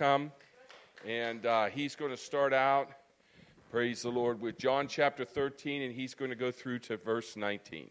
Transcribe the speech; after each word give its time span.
come, 0.00 0.32
and 1.06 1.44
uh, 1.44 1.66
he's 1.66 1.94
going 1.94 2.10
to 2.10 2.16
start 2.16 2.54
out, 2.54 2.88
praise 3.70 4.00
the 4.00 4.08
Lord, 4.08 4.40
with 4.40 4.56
John 4.56 4.88
chapter 4.88 5.26
13, 5.26 5.82
and 5.82 5.92
he's 5.92 6.14
going 6.14 6.30
to 6.30 6.34
go 6.34 6.50
through 6.50 6.78
to 6.78 6.96
verse 6.96 7.36
19. 7.36 7.90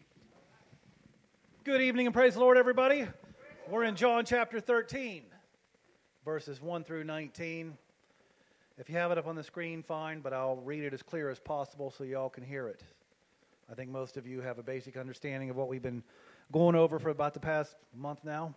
Good 1.62 1.80
evening 1.80 2.06
and 2.06 2.12
praise 2.12 2.34
the 2.34 2.40
Lord, 2.40 2.56
everybody. 2.56 3.06
We're 3.68 3.84
in 3.84 3.94
John 3.94 4.24
chapter 4.24 4.58
13, 4.58 5.22
verses 6.24 6.60
1 6.60 6.82
through 6.82 7.04
19. 7.04 7.78
If 8.76 8.90
you 8.90 8.96
have 8.96 9.12
it 9.12 9.18
up 9.18 9.28
on 9.28 9.36
the 9.36 9.44
screen, 9.44 9.80
fine, 9.80 10.18
but 10.18 10.32
I'll 10.32 10.56
read 10.56 10.82
it 10.82 10.92
as 10.92 11.04
clear 11.04 11.30
as 11.30 11.38
possible 11.38 11.92
so 11.92 12.02
y'all 12.02 12.28
can 12.28 12.42
hear 12.42 12.66
it. 12.66 12.82
I 13.70 13.76
think 13.76 13.88
most 13.88 14.16
of 14.16 14.26
you 14.26 14.40
have 14.40 14.58
a 14.58 14.64
basic 14.64 14.96
understanding 14.96 15.48
of 15.48 15.54
what 15.54 15.68
we've 15.68 15.80
been 15.80 16.02
going 16.50 16.74
over 16.74 16.98
for 16.98 17.10
about 17.10 17.34
the 17.34 17.40
past 17.40 17.76
month 17.96 18.24
now. 18.24 18.52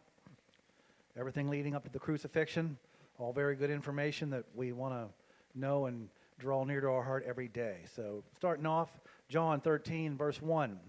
Everything 1.16 1.52
leading 1.52 1.76
up 1.76 1.84
to 1.84 1.92
the 1.92 2.00
crucifixion, 2.00 2.80
all 3.20 3.34
very 3.34 3.56
good 3.56 3.70
information 3.70 4.30
that 4.32 4.44
we 4.56 4.72
want 4.72 4.94
to 4.94 5.60
know 5.60 5.86
and 5.86 6.10
draw 6.40 6.64
near 6.64 6.82
to 6.82 6.88
our 6.88 7.04
heart 7.04 7.24
every 7.28 7.48
day. 7.48 7.78
So, 7.96 8.24
starting 8.38 8.66
off, 8.66 8.90
John 9.30 9.62
13, 9.62 10.18
verse 10.18 10.42
1. 10.42 10.80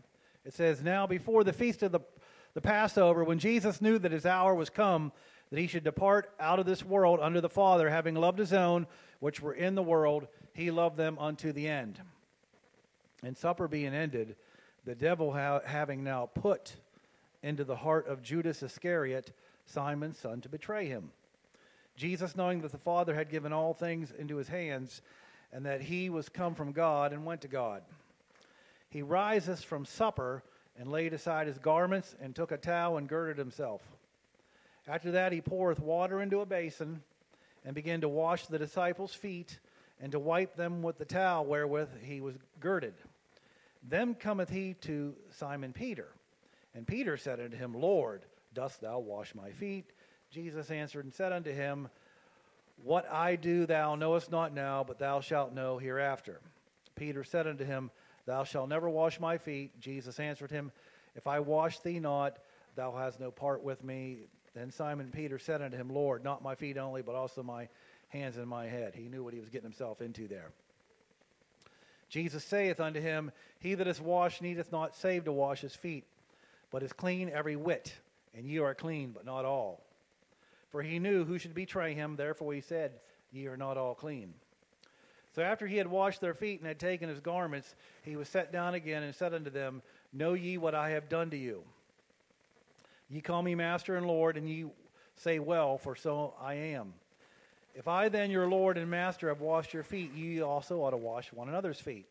It 0.45 0.53
says, 0.53 0.83
Now 0.83 1.07
before 1.07 1.45
the 1.45 1.53
feast 1.53 1.83
of 1.83 1.93
the, 1.93 2.01
the 2.55 2.61
Passover, 2.61 3.25
when 3.25 3.39
Jesus 3.39 3.81
knew 3.81 3.99
that 3.99 4.13
his 4.13 4.27
hour 4.27 4.55
was 4.55 4.71
come, 4.71 5.13
that 5.51 5.59
he 5.59 5.67
should 5.67 5.85
depart 5.85 6.33
out 6.41 6.59
of 6.59 6.67
this 6.67 6.85
world 6.85 7.21
unto 7.21 7.41
the 7.41 7.49
Father, 7.49 7.89
having 7.89 8.15
loved 8.15 8.39
his 8.39 8.53
own 8.53 8.87
which 9.21 9.41
were 9.41 9.55
in 9.55 9.75
the 9.75 9.83
world, 9.83 10.27
he 10.53 10.71
loved 10.71 10.97
them 10.97 11.19
unto 11.19 11.53
the 11.53 11.67
end. 11.67 11.99
And 13.23 13.37
supper 13.37 13.69
being 13.69 13.95
ended, 13.95 14.37
the 14.85 14.95
devil 14.95 15.33
ha- 15.33 15.63
having 15.65 16.05
now 16.05 16.29
put 16.35 16.77
into 17.43 17.65
the 17.65 17.77
heart 17.77 18.07
of 18.07 18.23
Judas 18.23 18.63
Iscariot, 18.63 19.33
Simon's 19.65 20.19
son, 20.19 20.43
to 20.43 20.49
betray 20.51 20.87
him. 20.87 21.11
Jesus, 21.97 22.37
knowing 22.37 22.61
that 22.63 22.73
the 22.73 22.79
Father 22.79 23.15
had 23.15 23.31
given 23.31 23.53
all 23.53 23.75
things 23.75 24.13
into 24.19 24.37
his 24.37 24.49
hands, 24.49 25.03
and 25.53 25.65
that 25.67 25.81
he 25.81 26.11
was 26.11 26.29
come 26.29 26.55
from 26.55 26.73
God 26.73 27.13
and 27.13 27.25
went 27.25 27.41
to 27.43 27.49
God, 27.49 27.83
he 28.91 29.03
riseth 29.03 29.63
from 29.63 29.85
supper 29.85 30.43
and 30.79 30.91
laid 30.91 31.13
aside 31.13 31.47
his 31.47 31.59
garments 31.59 32.15
and 32.21 32.35
took 32.35 32.53
a 32.53 32.57
towel 32.57 32.97
and 32.97 33.09
girded 33.09 33.39
himself. 33.39 33.83
After 34.87 35.13
that, 35.13 35.33
he 35.33 35.41
poureth 35.41 35.81
water 35.81 36.21
into 36.21 36.41
a 36.41 36.47
basin 36.47 37.03
and 37.65 37.75
began 37.75 38.01
to 38.03 38.09
wash 38.09 38.47
the 38.47 38.59
disciples' 38.59 39.15
feet 39.15 39.59
and 40.01 40.13
to 40.13 40.19
wipe 40.19 40.57
them 40.57 40.83
with 40.83 40.99
the 40.99 41.05
towel 41.05 41.45
wherewith 41.47 41.89
he 42.03 42.21
was 42.21 42.35
girded. 42.61 42.95
Then 43.89 44.15
cometh 44.15 44.51
he 44.51 44.75
to 44.83 45.15
Simon 45.31 45.73
Peter. 45.73 46.09
And 46.75 46.87
Peter 46.87 47.17
said 47.17 47.41
unto 47.41 47.57
him, 47.57 47.75
Lord, 47.75 48.25
dost 48.53 48.81
thou 48.81 48.99
wash 48.99 49.35
my 49.35 49.51
feet? 49.51 49.87
Jesus 50.35 50.69
answered 50.73 51.05
and 51.05 51.15
said 51.15 51.31
unto 51.31 51.53
him, 51.53 51.89
What 52.83 53.09
I 53.09 53.37
do 53.37 53.67
thou 53.67 53.95
knowest 53.95 54.33
not 54.33 54.53
now, 54.53 54.83
but 54.83 54.99
thou 54.99 55.21
shalt 55.21 55.55
know 55.55 55.79
hereafter. 55.79 56.41
Peter 56.97 57.23
said 57.23 57.47
unto 57.47 57.65
him, 57.65 57.93
Thou 58.27 58.43
shalt 58.43 58.69
never 58.69 58.91
wash 58.91 59.21
my 59.21 59.39
feet. 59.39 59.79
Jesus 59.79 60.19
answered 60.19 60.51
him, 60.51 60.73
If 61.15 61.29
I 61.29 61.39
wash 61.39 61.79
thee 61.79 62.01
not, 62.01 62.39
thou 62.75 62.91
hast 62.91 63.21
no 63.21 63.31
part 63.31 63.63
with 63.63 63.85
me. 63.85 64.23
Then 64.57 64.73
Simon 64.73 65.13
Peter 65.13 65.39
said 65.39 65.63
unto 65.63 65.77
him, 65.77 65.89
Lord, 65.89 66.25
not 66.25 66.43
my 66.43 66.57
feet 66.57 66.79
only, 66.79 67.03
but 67.03 67.15
also 67.15 67.45
my 67.45 67.69
hands 68.09 68.37
and 68.37 68.49
my 68.49 68.67
head. 68.67 68.97
He 68.97 69.09
knew 69.09 69.23
what 69.23 69.35
he 69.35 69.41
was 69.41 69.51
getting 69.51 69.71
himself 69.71 70.01
into 70.01 70.27
there. 70.27 70.51
Jesus 72.09 72.43
saith 72.43 72.81
unto 72.81 73.01
him, 73.01 73.31
He 73.61 73.75
that 73.77 73.87
is 73.87 74.01
washed 74.01 74.43
needeth 74.43 74.73
not 74.73 74.97
save 74.97 75.27
to 75.27 75.33
wash 75.33 75.61
his 75.61 75.77
feet, 75.77 76.07
but 76.73 76.83
is 76.83 76.93
clean 76.93 77.31
every 77.31 77.55
whit, 77.55 77.95
and 78.35 78.49
ye 78.49 78.59
are 78.59 78.75
clean, 78.75 79.13
but 79.13 79.25
not 79.25 79.45
all. 79.45 79.84
For 80.75 80.83
he 80.83 80.99
knew 80.99 81.25
who 81.25 81.39
should 81.39 81.55
betray 81.55 81.95
him, 81.95 82.17
therefore 82.17 82.53
he 82.53 82.61
said, 82.61 82.95
Ye 83.31 83.47
are 83.47 83.57
not 83.57 83.77
all 83.77 83.95
clean. 83.95 84.35
So 85.33 85.41
after 85.41 85.69
he 85.69 85.77
had 85.77 85.87
washed 85.87 86.21
their 86.21 86.35
feet 86.35 86.59
and 86.59 86.67
had 86.67 86.81
taken 86.81 87.09
his 87.09 87.21
garments, 87.21 87.77
he 88.03 88.17
was 88.17 88.29
set 88.29 88.51
down 88.51 88.75
again 88.75 89.05
and 89.05 89.15
said 89.15 89.35
unto 89.35 89.51
them, 89.51 89.83
Know 90.13 90.33
ye 90.33 90.59
what 90.59 90.75
I 90.75 90.91
have 90.91 91.09
done 91.09 91.31
to 91.31 91.37
you? 91.37 91.63
Ye 93.09 93.21
call 93.21 93.41
me 93.41 93.55
Master 93.55 93.95
and 93.95 94.09
Lord, 94.09 94.37
and 94.37 94.49
ye 94.49 94.65
say, 95.15 95.39
Well, 95.39 95.79
for 95.79 95.95
so 95.95 96.35
I 96.43 96.55
am. 96.55 96.93
If 97.77 97.87
I 97.87 98.09
then, 98.09 98.33
your 98.33 98.49
Lord 98.49 98.77
and 98.77 98.91
Master, 98.91 99.29
have 99.29 99.41
washed 99.41 99.75
your 99.75 99.85
feet, 99.85 100.13
ye 100.13 100.41
also 100.41 100.83
ought 100.83 100.91
to 100.91 100.97
wash 100.97 101.33
one 101.33 101.49
another's 101.49 101.79
feet. 101.79 102.07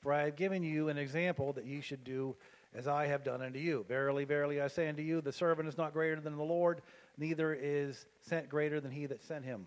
For 0.00 0.14
I 0.14 0.24
have 0.24 0.36
given 0.36 0.62
you 0.62 0.88
an 0.88 0.96
example 0.96 1.52
that 1.52 1.66
ye 1.66 1.82
should 1.82 2.04
do 2.04 2.36
as 2.74 2.88
I 2.88 3.06
have 3.06 3.22
done 3.22 3.42
unto 3.42 3.58
you. 3.58 3.84
Verily, 3.86 4.24
verily, 4.24 4.62
I 4.62 4.68
say 4.68 4.88
unto 4.88 5.02
you, 5.02 5.20
the 5.20 5.32
servant 5.32 5.68
is 5.68 5.76
not 5.76 5.92
greater 5.92 6.20
than 6.20 6.36
the 6.36 6.42
Lord, 6.42 6.80
neither 7.18 7.54
is 7.54 8.06
sent 8.20 8.48
greater 8.48 8.80
than 8.80 8.90
he 8.90 9.06
that 9.06 9.22
sent 9.22 9.44
him. 9.44 9.66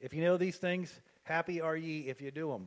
If 0.00 0.12
you 0.12 0.22
know 0.22 0.36
these 0.36 0.56
things, 0.56 0.92
happy 1.24 1.60
are 1.60 1.76
ye 1.76 2.08
if 2.08 2.20
you 2.20 2.30
do 2.30 2.50
them. 2.50 2.66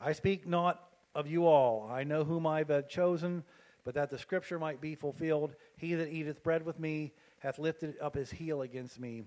I 0.00 0.12
speak 0.12 0.46
not 0.46 0.82
of 1.14 1.26
you 1.26 1.46
all. 1.46 1.88
I 1.90 2.04
know 2.04 2.24
whom 2.24 2.46
I 2.46 2.58
have 2.58 2.70
uh, 2.70 2.82
chosen 2.82 3.44
but 3.84 3.94
that 3.94 4.10
the 4.10 4.18
scripture 4.18 4.58
might 4.58 4.80
be 4.80 4.94
fulfilled 4.94 5.54
He 5.76 5.94
that 5.94 6.08
eateth 6.08 6.42
bread 6.42 6.64
with 6.64 6.80
me 6.80 7.12
hath 7.38 7.58
lifted 7.58 7.96
up 8.00 8.14
his 8.14 8.30
heel 8.30 8.62
against 8.62 8.98
me. 8.98 9.24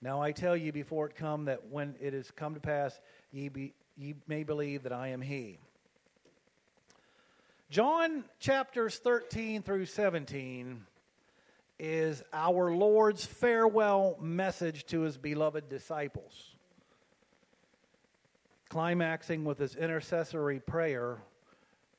Now 0.00 0.20
I 0.20 0.32
tell 0.32 0.56
you 0.56 0.72
before 0.72 1.06
it 1.06 1.14
come 1.14 1.44
that 1.44 1.68
when 1.70 1.94
it 2.00 2.14
is 2.14 2.30
come 2.30 2.54
to 2.54 2.60
pass, 2.60 2.98
ye, 3.30 3.48
be, 3.48 3.74
ye 3.96 4.14
may 4.26 4.42
believe 4.42 4.82
that 4.82 4.92
I 4.92 5.08
am 5.08 5.20
He. 5.20 5.58
John 7.70 8.24
chapters 8.40 8.98
13 8.98 9.62
through 9.62 9.86
17 9.86 10.84
is 11.78 12.22
our 12.32 12.72
Lord's 12.72 13.24
farewell 13.24 14.16
message 14.20 14.86
to 14.86 15.00
his 15.00 15.16
beloved 15.16 15.68
disciples, 15.68 16.56
climaxing 18.68 19.44
with 19.44 19.58
his 19.58 19.74
intercessory 19.74 20.60
prayer 20.60 21.18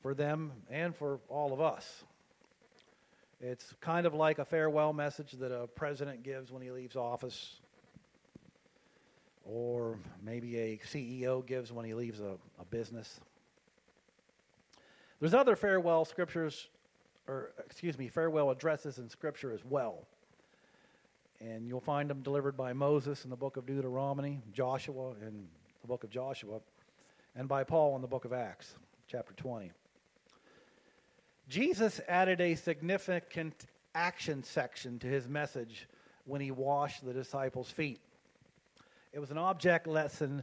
for 0.02 0.14
them 0.14 0.52
and 0.70 0.94
for 0.94 1.20
all 1.28 1.52
of 1.52 1.60
us. 1.60 2.04
It's 3.40 3.74
kind 3.80 4.06
of 4.06 4.14
like 4.14 4.38
a 4.38 4.44
farewell 4.44 4.92
message 4.92 5.32
that 5.32 5.52
a 5.52 5.66
president 5.66 6.22
gives 6.22 6.50
when 6.50 6.62
he 6.62 6.70
leaves 6.70 6.96
office, 6.96 7.60
or 9.44 9.98
maybe 10.22 10.58
a 10.58 10.78
CEO 10.78 11.44
gives 11.44 11.70
when 11.70 11.84
he 11.84 11.94
leaves 11.94 12.20
a, 12.20 12.36
a 12.58 12.64
business. 12.70 13.20
There's 15.20 15.34
other 15.34 15.56
farewell 15.56 16.04
scriptures, 16.04 16.68
or 17.26 17.52
excuse 17.64 17.98
me, 17.98 18.08
farewell 18.08 18.50
addresses 18.50 18.98
in 18.98 19.08
Scripture 19.08 19.52
as 19.52 19.64
well. 19.64 20.06
And 21.40 21.66
you'll 21.66 21.80
find 21.80 22.08
them 22.08 22.22
delivered 22.22 22.56
by 22.56 22.72
Moses 22.72 23.24
in 23.24 23.30
the 23.30 23.36
book 23.36 23.56
of 23.56 23.66
Deuteronomy, 23.66 24.40
Joshua 24.52 25.12
in 25.20 25.46
the 25.82 25.88
book 25.88 26.04
of 26.04 26.10
Joshua, 26.10 26.60
and 27.36 27.48
by 27.48 27.64
Paul 27.64 27.96
in 27.96 28.02
the 28.02 28.08
book 28.08 28.24
of 28.24 28.32
Acts, 28.32 28.74
chapter 29.08 29.34
20. 29.34 29.72
Jesus 31.48 32.00
added 32.08 32.40
a 32.40 32.54
significant 32.54 33.66
action 33.94 34.42
section 34.42 34.98
to 35.00 35.06
his 35.06 35.28
message 35.28 35.88
when 36.24 36.40
he 36.40 36.50
washed 36.50 37.04
the 37.04 37.12
disciples' 37.12 37.70
feet. 37.70 38.00
It 39.12 39.18
was 39.18 39.30
an 39.30 39.38
object 39.38 39.86
lesson 39.86 40.42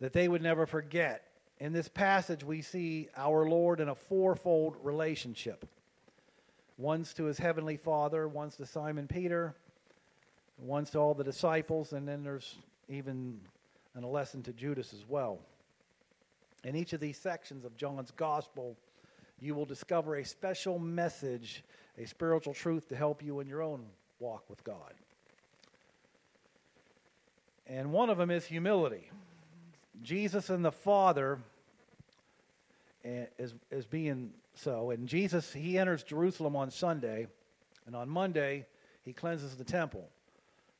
that 0.00 0.12
they 0.12 0.28
would 0.28 0.42
never 0.42 0.66
forget. 0.66 1.24
In 1.58 1.72
this 1.72 1.88
passage, 1.88 2.44
we 2.44 2.62
see 2.62 3.08
our 3.16 3.48
Lord 3.48 3.80
in 3.80 3.88
a 3.88 3.94
fourfold 3.94 4.76
relationship 4.82 5.66
one's 6.78 7.14
to 7.14 7.24
his 7.24 7.38
heavenly 7.38 7.76
Father, 7.76 8.28
one's 8.28 8.56
to 8.56 8.66
Simon 8.66 9.06
Peter, 9.06 9.54
one's 10.58 10.90
to 10.90 10.98
all 10.98 11.14
the 11.14 11.24
disciples, 11.24 11.92
and 11.92 12.06
then 12.06 12.22
there's 12.22 12.56
even 12.88 13.40
and 13.96 14.04
a 14.04 14.08
lesson 14.08 14.42
to 14.42 14.52
Judas 14.52 14.92
as 14.92 15.08
well. 15.08 15.38
In 16.64 16.76
each 16.76 16.92
of 16.92 17.00
these 17.00 17.16
sections 17.16 17.64
of 17.64 17.76
John's 17.76 18.10
gospel, 18.10 18.76
you 19.40 19.54
will 19.54 19.64
discover 19.64 20.16
a 20.16 20.24
special 20.24 20.78
message, 20.78 21.64
a 21.96 22.06
spiritual 22.06 22.52
truth 22.52 22.88
to 22.90 22.96
help 22.96 23.22
you 23.22 23.40
in 23.40 23.48
your 23.48 23.62
own 23.62 23.86
walk 24.20 24.44
with 24.50 24.62
God. 24.64 24.92
And 27.66 27.90
one 27.90 28.10
of 28.10 28.18
them 28.18 28.30
is 28.30 28.44
humility. 28.44 29.10
Jesus 30.02 30.50
and 30.50 30.64
the 30.64 30.72
Father 30.72 31.38
eh, 33.04 33.24
is, 33.38 33.54
is 33.70 33.86
being 33.86 34.30
so. 34.58 34.90
And 34.90 35.08
Jesus, 35.08 35.52
he 35.52 35.78
enters 35.78 36.02
Jerusalem 36.02 36.56
on 36.56 36.70
Sunday, 36.70 37.26
and 37.86 37.94
on 37.94 38.08
Monday, 38.08 38.66
he 39.02 39.12
cleanses 39.12 39.56
the 39.56 39.64
temple. 39.64 40.08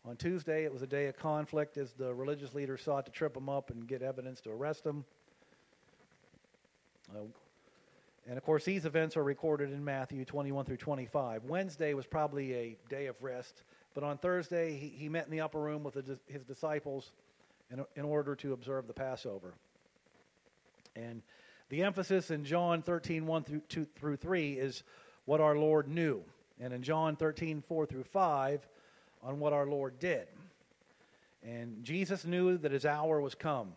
On 0.05 0.17
Tuesday, 0.17 0.64
it 0.64 0.73
was 0.73 0.82
a 0.82 0.87
day 0.87 1.06
of 1.06 1.17
conflict 1.17 1.76
as 1.76 1.93
the 1.93 2.14
religious 2.14 2.55
leaders 2.55 2.82
sought 2.82 3.06
to 3.06 3.12
trip 3.12 3.37
him 3.37 3.49
up 3.49 3.70
and 3.70 3.88
get 3.88 4.02
evidence 4.02 4.40
to 4.43 4.50
arrest 4.50 4.84
him. 4.84 5.05
Uh, 7.14 7.23
and 8.28 8.37
of 8.37 8.44
course, 8.44 8.64
these 8.64 8.84
events 8.87 9.17
are 9.17 9.23
recorded 9.23 9.73
in 9.73 9.84
Matthew 9.84 10.25
21 10.25 10.64
through 10.64 10.76
25. 10.76 11.44
Wednesday 11.44 11.94
was 11.94 12.06
probably 12.06 12.55
a 12.55 12.76
day 12.88 13.06
of 13.06 13.20
rest, 13.23 13.62
but 13.94 14.02
on 14.02 14.19
Thursday, 14.19 14.76
he, 14.76 14.88
he 14.88 15.08
met 15.08 15.25
in 15.25 15.31
the 15.31 15.40
upper 15.40 15.61
room 15.61 15.84
with 15.84 15.94
his 16.26 16.44
disciples 16.44 17.12
in, 17.70 17.84
in 17.94 18.05
order 18.05 18.34
to 18.37 18.52
observe 18.52 18.87
the 18.87 18.93
Passover. 18.93 19.55
And 20.94 21.23
the 21.68 21.82
emphasis 21.82 22.30
in 22.30 22.44
John 22.44 22.82
13, 22.82 23.26
1 23.26 23.44
through, 23.44 23.62
2 23.68 23.86
through 23.96 24.16
3 24.16 24.52
is 24.52 24.82
what 25.24 25.40
our 25.40 25.56
Lord 25.56 25.88
knew. 25.88 26.22
And 26.60 26.72
in 26.72 26.82
John 26.82 27.16
13, 27.16 27.62
4 27.66 27.86
through 27.86 28.04
5, 28.04 28.66
on 29.22 29.40
what 29.40 29.52
our 29.52 29.66
Lord 29.66 29.98
did. 29.98 30.26
And 31.42 31.84
Jesus 31.84 32.24
knew 32.24 32.56
that 32.58 32.72
his 32.72 32.86
hour 32.86 33.20
was 33.20 33.34
come. 33.34 33.72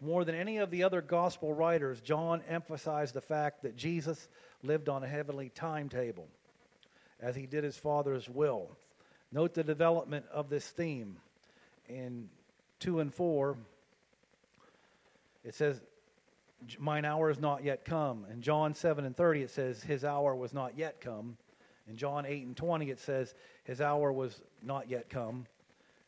More 0.00 0.24
than 0.24 0.34
any 0.34 0.58
of 0.58 0.70
the 0.70 0.84
other 0.84 1.00
gospel 1.00 1.52
writers, 1.52 2.00
John 2.00 2.42
emphasized 2.48 3.14
the 3.14 3.20
fact 3.20 3.62
that 3.62 3.76
Jesus 3.76 4.28
lived 4.62 4.88
on 4.88 5.02
a 5.02 5.08
heavenly 5.08 5.50
timetable 5.54 6.28
as 7.20 7.34
he 7.34 7.46
did 7.46 7.64
his 7.64 7.76
Father's 7.76 8.28
will. 8.28 8.70
Note 9.32 9.54
the 9.54 9.64
development 9.64 10.26
of 10.32 10.48
this 10.48 10.68
theme. 10.68 11.16
In 11.88 12.28
2 12.80 13.00
and 13.00 13.12
4, 13.12 13.56
it 15.44 15.54
says, 15.54 15.80
Mine 16.78 17.04
hour 17.04 17.30
is 17.30 17.38
not 17.38 17.64
yet 17.64 17.84
come. 17.84 18.26
In 18.30 18.40
John 18.40 18.74
7 18.74 19.04
and 19.04 19.16
30, 19.16 19.42
it 19.42 19.50
says, 19.50 19.82
His 19.82 20.04
hour 20.04 20.34
was 20.34 20.52
not 20.52 20.76
yet 20.76 21.00
come. 21.00 21.36
In 21.88 21.96
John 21.96 22.26
8 22.26 22.46
and 22.46 22.56
20, 22.56 22.90
it 22.90 22.98
says, 22.98 23.34
His 23.64 23.80
hour 23.80 24.12
was 24.12 24.40
not 24.62 24.88
yet 24.88 25.08
come. 25.08 25.46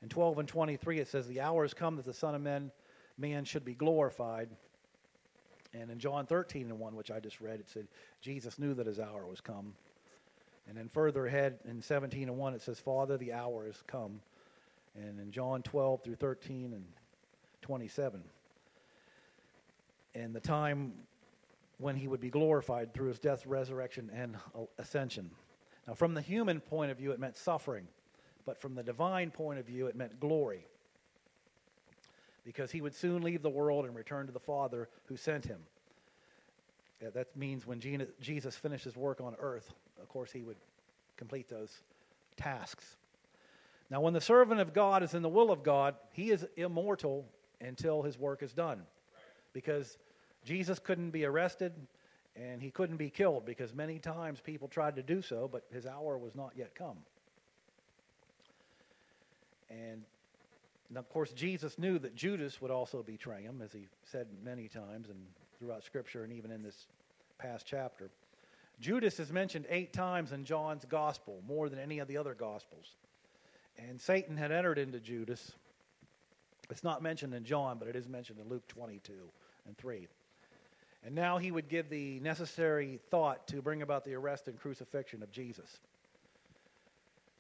In 0.03 0.09
12 0.09 0.39
and 0.39 0.49
23, 0.49 1.01
it 1.01 1.09
says, 1.09 1.27
The 1.27 1.41
hour 1.41 1.63
has 1.63 1.75
come 1.75 1.97
that 1.97 2.05
the 2.05 2.15
Son 2.15 2.35
of 2.35 2.41
Man, 2.41 2.71
man 3.17 3.45
should 3.45 3.65
be 3.65 3.75
glorified. 3.75 4.49
And 5.75 5.91
in 5.91 5.99
John 5.99 6.27
13 6.27 6.71
and 6.71 6.79
1, 6.79 6.97
which 6.97 7.11
I 7.11 7.21
just 7.21 7.41
read, 7.41 7.61
it 7.61 7.69
said, 7.69 7.87
Jesus 8.21 8.59
knew 8.59 8.75
that 8.75 8.87
his 8.87 8.99
hour 8.99 9.27
was 9.27 9.41
come. 9.41 9.75
And 10.67 10.77
then 10.77 10.89
further 10.89 11.27
ahead 11.27 11.59
in 11.67 11.83
17 11.83 12.29
and 12.29 12.39
1, 12.39 12.55
it 12.55 12.63
says, 12.63 12.81
Father, 12.81 13.17
the 13.17 13.33
hour 13.33 13.67
has 13.67 13.83
come. 13.87 14.21
And 14.95 15.21
in 15.21 15.31
John 15.31 15.63
12 15.63 16.03
through 16.03 16.17
13 16.17 16.73
and 16.73 16.85
27, 17.63 18.23
and 20.19 20.35
the 20.35 20.41
time 20.41 20.93
when 21.79 21.95
he 21.95 22.09
would 22.09 22.21
be 22.21 22.31
glorified 22.31 22.93
through 22.93 23.09
his 23.09 23.21
death, 23.21 23.47
resurrection, 23.47 24.11
and 24.13 24.37
ascension. 24.79 25.31
Now, 25.87 25.95
from 25.95 26.15
the 26.15 26.21
human 26.21 26.61
point 26.61 26.91
of 26.91 26.99
view, 26.99 27.13
it 27.13 27.21
meant 27.21 27.37
suffering, 27.37 27.87
but 28.45 28.61
from 28.61 28.75
the 28.75 28.83
divine 28.83 29.31
point 29.31 29.59
of 29.59 29.67
view, 29.67 29.87
it 29.87 29.95
meant 29.95 30.19
glory. 30.19 30.67
Because 32.45 32.71
he 32.71 32.81
would 32.81 32.95
soon 32.95 33.23
leave 33.23 33.43
the 33.43 33.51
world 33.51 33.85
and 33.85 33.95
return 33.95 34.27
to 34.27 34.33
the 34.33 34.41
Father 34.41 34.89
who 35.05 35.17
sent 35.17 35.45
him. 35.45 35.61
That 37.01 37.37
means 37.37 37.65
when 37.65 37.81
Jesus 38.21 38.57
finished 38.57 38.85
his 38.85 38.97
work 38.97 39.21
on 39.21 39.37
earth, 39.39 39.73
of 40.03 40.09
course, 40.09 40.33
he 40.33 40.43
would 40.43 40.57
complete 41.17 41.49
those 41.49 41.83
tasks. 42.37 42.97
Now, 43.89 44.01
when 44.01 44.15
the 44.15 44.21
servant 44.21 44.61
of 44.61 44.75
God 44.75 45.03
is 45.03 45.15
in 45.15 45.23
the 45.23 45.29
will 45.29 45.53
of 45.53 45.63
God, 45.63 45.95
he 46.13 46.31
is 46.31 46.45
immortal 46.57 47.25
until 47.61 48.03
his 48.03 48.19
work 48.19 48.43
is 48.43 48.53
done. 48.53 48.83
Because 49.53 49.97
Jesus 50.49 50.79
couldn't 50.79 51.11
be 51.11 51.27
arrested 51.27 51.75
and 52.35 52.63
he 52.63 52.71
couldn't 52.71 52.97
be 52.97 53.11
killed 53.11 53.45
because 53.45 53.75
many 53.75 53.99
times 53.99 54.41
people 54.41 54.67
tried 54.67 54.97
to 54.97 55.03
do 55.03 55.21
so, 55.21 55.47
but 55.47 55.65
his 55.71 55.85
hour 55.85 56.17
was 56.17 56.35
not 56.35 56.53
yet 56.57 56.75
come. 56.75 56.97
And, 59.69 60.05
and 60.89 60.97
of 60.97 61.07
course, 61.11 61.33
Jesus 61.33 61.79
knew 61.79 61.99
that 61.99 62.15
Judas 62.15 62.63
would 62.63 62.71
also 62.71 63.03
betray 63.03 63.43
him, 63.43 63.61
as 63.63 63.75
he 63.75 63.89
said 64.05 64.27
many 64.43 64.69
times 64.69 65.11
and 65.11 65.19
throughout 65.59 65.85
Scripture 65.85 66.25
and 66.25 66.33
even 66.33 66.51
in 66.51 66.63
this 66.63 66.87
past 67.37 67.67
chapter. 67.67 68.09
Judas 68.81 69.21
is 69.21 69.31
mentioned 69.31 69.67
eight 69.69 69.93
times 69.93 70.33
in 70.33 70.47
John's 70.47 70.87
gospel, 70.87 71.43
more 71.47 71.69
than 71.69 71.79
any 71.79 71.99
of 71.99 72.09
the 72.09 72.17
other 72.17 72.33
gospels. 72.33 72.95
And 73.77 74.01
Satan 74.01 74.39
had 74.39 74.51
entered 74.51 74.79
into 74.79 74.99
Judas. 74.99 75.53
It's 76.71 76.85
not 76.85 77.03
mentioned 77.03 77.35
in 77.35 77.45
John, 77.45 77.79
but 77.79 77.87
it 77.87 77.97
is 77.97 78.09
mentioned 78.09 78.39
in 78.39 78.49
Luke 78.49 78.67
22 78.69 79.13
and 79.67 79.77
3. 79.77 80.09
And 81.09 81.15
now 81.15 81.39
he 81.39 81.51
would 81.51 81.71
give 81.71 81.89
the 81.89 82.21
necessary 82.21 83.01
thought 83.11 83.49
to 83.49 83.63
bring 83.63 83.81
about 83.81 84.05
the 84.05 84.13
arrest 84.13 84.47
and 84.47 84.61
crucifixion 84.61 85.23
of 85.23 85.33
Jesus. 85.33 85.79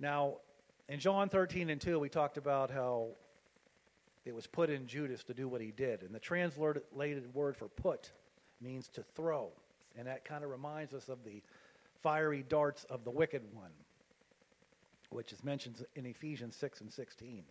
Now, 0.00 0.36
in 0.88 0.98
John 0.98 1.28
13 1.28 1.68
and 1.68 1.78
2, 1.78 1.98
we 1.98 2.08
talked 2.08 2.38
about 2.38 2.70
how 2.70 3.08
it 4.24 4.34
was 4.34 4.46
put 4.46 4.70
in 4.70 4.86
Judas 4.86 5.22
to 5.24 5.34
do 5.34 5.48
what 5.48 5.60
he 5.60 5.70
did. 5.70 6.00
And 6.00 6.14
the 6.14 6.18
translated 6.18 7.34
word 7.34 7.58
for 7.58 7.68
put 7.68 8.10
means 8.58 8.88
to 8.94 9.02
throw. 9.14 9.50
And 9.98 10.06
that 10.06 10.24
kind 10.24 10.44
of 10.44 10.48
reminds 10.48 10.94
us 10.94 11.10
of 11.10 11.22
the 11.22 11.42
fiery 12.00 12.46
darts 12.48 12.84
of 12.84 13.04
the 13.04 13.10
wicked 13.10 13.42
one, 13.52 13.72
which 15.10 15.30
is 15.30 15.44
mentioned 15.44 15.84
in 15.94 16.06
Ephesians 16.06 16.56
6 16.56 16.80
and 16.80 16.90
16. 16.90 17.42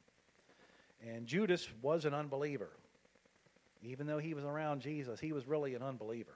And 1.08 1.28
Judas 1.28 1.70
was 1.84 2.06
an 2.06 2.16
unbeliever. 2.16 2.72
Even 3.84 4.08
though 4.08 4.18
he 4.18 4.34
was 4.34 4.44
around 4.44 4.82
Jesus, 4.82 5.20
he 5.20 5.32
was 5.32 5.48
really 5.48 5.76
an 5.76 5.84
unbeliever. 5.84 6.36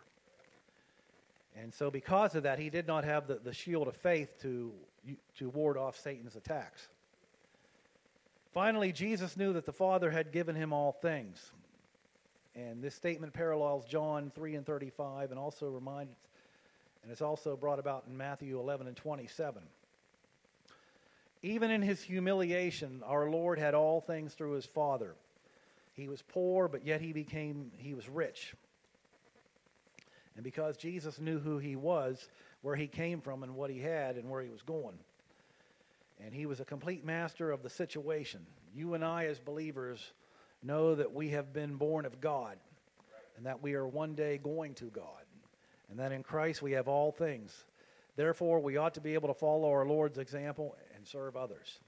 And 1.60 1.74
so, 1.74 1.92
because 1.92 2.36
of 2.36 2.44
that, 2.44 2.60
he 2.60 2.70
did 2.70 2.88
not 2.88 3.04
have 3.04 3.28
the, 3.28 3.36
the 3.36 3.54
shield 3.54 3.88
of 3.88 3.96
faith 3.96 4.42
to, 4.42 4.72
to 5.38 5.50
ward 5.50 5.78
off 5.78 6.00
Satan's 6.00 6.36
attacks. 6.36 6.88
Finally, 8.54 8.92
Jesus 8.92 9.38
knew 9.38 9.54
that 9.54 9.66
the 9.66 9.74
Father 9.74 10.10
had 10.12 10.32
given 10.32 10.56
him 10.56 10.74
all 10.74 10.92
things. 10.92 11.52
And 12.56 12.84
this 12.84 12.96
statement 12.96 13.34
parallels 13.34 13.86
John 13.86 14.32
3 14.36 14.56
and 14.56 14.66
35 14.66 15.32
and 15.32 15.40
also 15.40 15.70
reminds, 15.70 16.14
and 17.04 17.12
it's 17.12 17.22
also 17.22 17.56
brought 17.56 17.80
about 17.80 18.04
in 18.10 18.18
Matthew 18.18 18.60
11 18.60 18.88
and 18.88 18.96
27. 18.96 19.62
Even 21.44 21.72
in 21.72 21.82
his 21.82 22.02
humiliation, 22.02 23.02
our 23.06 23.30
Lord 23.30 23.58
had 23.58 23.74
all 23.74 24.02
things 24.02 24.34
through 24.34 24.52
his 24.52 24.66
Father. 24.66 25.16
He 25.94 26.08
was 26.08 26.22
poor, 26.22 26.68
but 26.68 26.86
yet 26.86 27.02
he 27.02 27.14
became, 27.14 27.72
he 27.78 27.94
was 27.94 28.08
rich. 28.08 28.54
And 30.36 30.44
because 30.44 30.78
Jesus 30.78 31.20
knew 31.20 31.40
who 31.40 31.58
he 31.58 31.76
was, 31.76 32.30
where 32.62 32.76
he 32.76 32.88
came 32.88 33.22
from, 33.22 33.44
and 33.44 33.56
what 33.56 33.70
he 33.70 33.80
had, 33.80 34.16
and 34.16 34.30
where 34.30 34.42
he 34.42 34.50
was 34.50 34.62
going. 34.62 34.98
And 36.24 36.34
he 36.34 36.46
was 36.46 36.60
a 36.60 36.66
complete 36.66 37.04
master 37.04 37.52
of 37.52 37.64
the 37.64 37.70
situation. 37.70 38.46
You 38.74 38.94
and 38.94 39.04
I, 39.04 39.26
as 39.26 39.40
believers, 39.40 40.14
know 40.64 40.96
that 40.96 41.12
we 41.12 41.30
have 41.30 41.54
been 41.54 41.76
born 41.76 42.06
of 42.06 42.22
God 42.22 42.58
and 43.38 43.46
that 43.46 43.62
we 43.62 43.74
are 43.74 43.88
one 43.88 44.14
day 44.14 44.38
going 44.38 44.76
to 44.76 44.86
God 44.86 45.26
and 45.90 46.00
that 46.00 46.12
in 46.12 46.24
Christ 46.24 46.62
we 46.62 46.72
have 46.74 46.88
all 46.88 47.12
things. 47.12 47.66
Therefore, 48.16 48.60
we 48.60 48.78
ought 48.78 48.94
to 48.94 49.02
be 49.02 49.14
able 49.14 49.28
to 49.30 49.34
follow 49.34 49.70
our 49.72 49.86
Lord's 49.86 50.18
example 50.18 50.76
and 50.96 51.08
serve 51.08 51.36
others. 51.36 51.80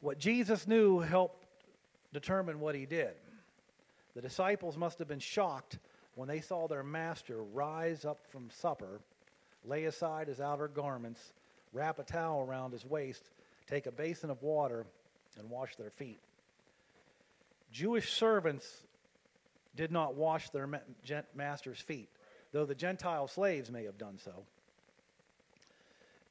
What 0.00 0.18
Jesus 0.18 0.66
knew 0.66 1.00
helped 1.00 1.39
determine 2.12 2.60
what 2.60 2.74
he 2.74 2.86
did. 2.86 3.12
The 4.14 4.22
disciples 4.22 4.76
must 4.76 4.98
have 4.98 5.08
been 5.08 5.20
shocked 5.20 5.78
when 6.14 6.28
they 6.28 6.40
saw 6.40 6.66
their 6.66 6.82
master 6.82 7.42
rise 7.42 8.04
up 8.04 8.18
from 8.30 8.50
supper, 8.50 9.00
lay 9.64 9.84
aside 9.84 10.28
his 10.28 10.40
outer 10.40 10.68
garments, 10.68 11.32
wrap 11.72 11.98
a 11.98 12.02
towel 12.02 12.40
around 12.40 12.72
his 12.72 12.84
waist, 12.84 13.30
take 13.66 13.86
a 13.86 13.92
basin 13.92 14.30
of 14.30 14.42
water, 14.42 14.86
and 15.38 15.48
wash 15.48 15.76
their 15.76 15.90
feet. 15.90 16.20
Jewish 17.70 18.12
servants 18.12 18.82
did 19.76 19.92
not 19.92 20.16
wash 20.16 20.50
their 20.50 20.68
master's 21.34 21.80
feet, 21.80 22.08
though 22.52 22.66
the 22.66 22.74
Gentile 22.74 23.28
slaves 23.28 23.70
may 23.70 23.84
have 23.84 23.98
done 23.98 24.18
so. 24.18 24.44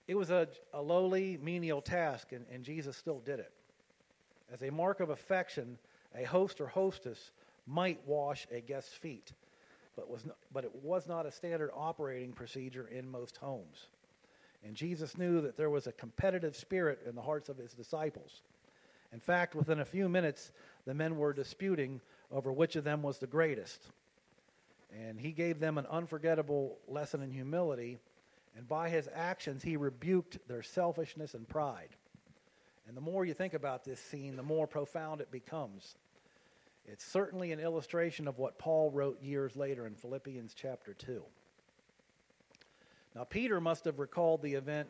It 0.08 0.16
was 0.16 0.32
a, 0.32 0.48
a 0.74 0.82
lowly, 0.82 1.38
menial 1.42 1.82
task, 1.82 2.32
and, 2.32 2.46
and 2.52 2.64
Jesus 2.64 2.98
still 2.98 3.20
did 3.20 3.40
it. 3.40 3.52
As 4.54 4.62
a 4.64 4.72
mark 4.72 5.00
of 5.00 5.10
affection, 5.10 5.78
a 6.16 6.24
host 6.24 6.60
or 6.60 6.68
hostess 6.68 7.32
might 7.68 8.00
wash 8.08 8.48
a 8.52 8.62
guest's 8.62 8.94
feet, 8.94 9.32
but, 9.96 10.10
was 10.10 10.26
but 10.52 10.64
it 10.64 10.76
was 10.84 11.08
not 11.08 11.26
a 11.26 11.32
standard 11.32 11.70
operating 11.76 12.34
procedure 12.34 12.88
in 12.88 13.10
most 13.10 13.38
homes. 13.38 13.88
And 14.66 14.76
Jesus 14.76 15.18
knew 15.18 15.42
that 15.42 15.56
there 15.56 15.70
was 15.70 15.88
a 15.88 15.92
competitive 15.92 16.56
spirit 16.56 17.00
in 17.08 17.16
the 17.16 17.22
hearts 17.22 17.50
of 17.50 17.58
his 17.58 17.74
disciples. 17.74 18.42
In 19.14 19.20
fact, 19.20 19.56
within 19.56 19.80
a 19.80 19.86
few 19.86 20.10
minutes, 20.10 20.52
the 20.86 20.94
men 20.94 21.18
were 21.18 21.34
disputing 21.34 22.02
over 22.32 22.52
which 22.52 22.76
of 22.76 22.84
them 22.84 23.02
was 23.02 23.20
the 23.20 23.28
greatest. 23.28 23.82
And 24.92 25.20
he 25.20 25.32
gave 25.32 25.60
them 25.60 25.78
an 25.78 25.86
unforgettable 25.86 26.78
lesson 26.88 27.22
in 27.22 27.32
humility, 27.32 28.00
and 28.58 28.68
by 28.68 28.90
his 28.90 29.08
actions, 29.14 29.64
he 29.64 29.78
rebuked 29.78 30.40
their 30.48 30.64
selfishness 30.64 31.34
and 31.34 31.48
pride. 31.48 31.96
And 32.90 32.98
the 32.98 33.02
more 33.02 33.24
you 33.24 33.36
think 33.36 33.54
about 33.54 33.84
this 33.84 34.00
scene, 34.00 34.36
the 34.36 34.42
more 34.42 34.66
profound 34.66 35.22
it 35.22 35.30
becomes. 35.30 35.96
It's 36.86 37.06
certainly 37.06 37.52
an 37.52 37.60
illustration 37.60 38.28
of 38.28 38.40
what 38.40 38.58
Paul 38.58 38.90
wrote 38.90 39.22
years 39.22 39.56
later 39.56 39.86
in 39.86 39.94
Philippians 39.94 40.56
chapter 40.56 40.96
2. 40.96 41.22
Now, 43.16 43.26
Peter 43.26 43.62
must 43.62 43.86
have 43.86 44.00
recalled 44.00 44.42
the 44.42 44.56
event 44.56 44.90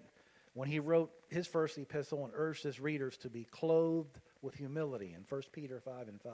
when 0.53 0.69
he 0.69 0.79
wrote 0.79 1.11
his 1.27 1.45
first 1.45 1.77
epistle 1.77 2.23
and 2.23 2.31
urged 2.33 2.63
his 2.63 2.79
readers 2.79 3.17
to 3.17 3.29
be 3.29 3.43
clothed 3.51 4.17
with 4.41 4.55
humility 4.55 5.13
in 5.13 5.25
1 5.27 5.41
Peter 5.51 5.81
5 5.81 6.07
and 6.07 6.21
5. 6.21 6.33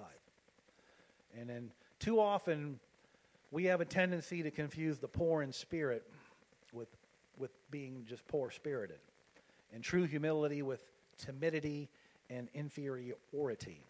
And 1.35 1.49
then 1.49 1.71
too 1.97 2.19
often 2.19 2.79
we 3.49 3.63
have 3.65 3.81
a 3.81 3.85
tendency 3.85 4.43
to 4.43 4.51
confuse 4.51 4.99
the 4.99 5.07
poor 5.07 5.41
in 5.41 5.51
spirit 5.51 6.03
with, 6.71 6.89
with 7.39 7.49
being 7.71 8.05
just 8.07 8.27
poor 8.27 8.51
spirited, 8.51 8.99
and 9.73 9.83
true 9.83 10.03
humility 10.03 10.61
with 10.61 10.83
timidity 11.17 11.89
and 12.29 12.49
inferiority. 12.53 13.81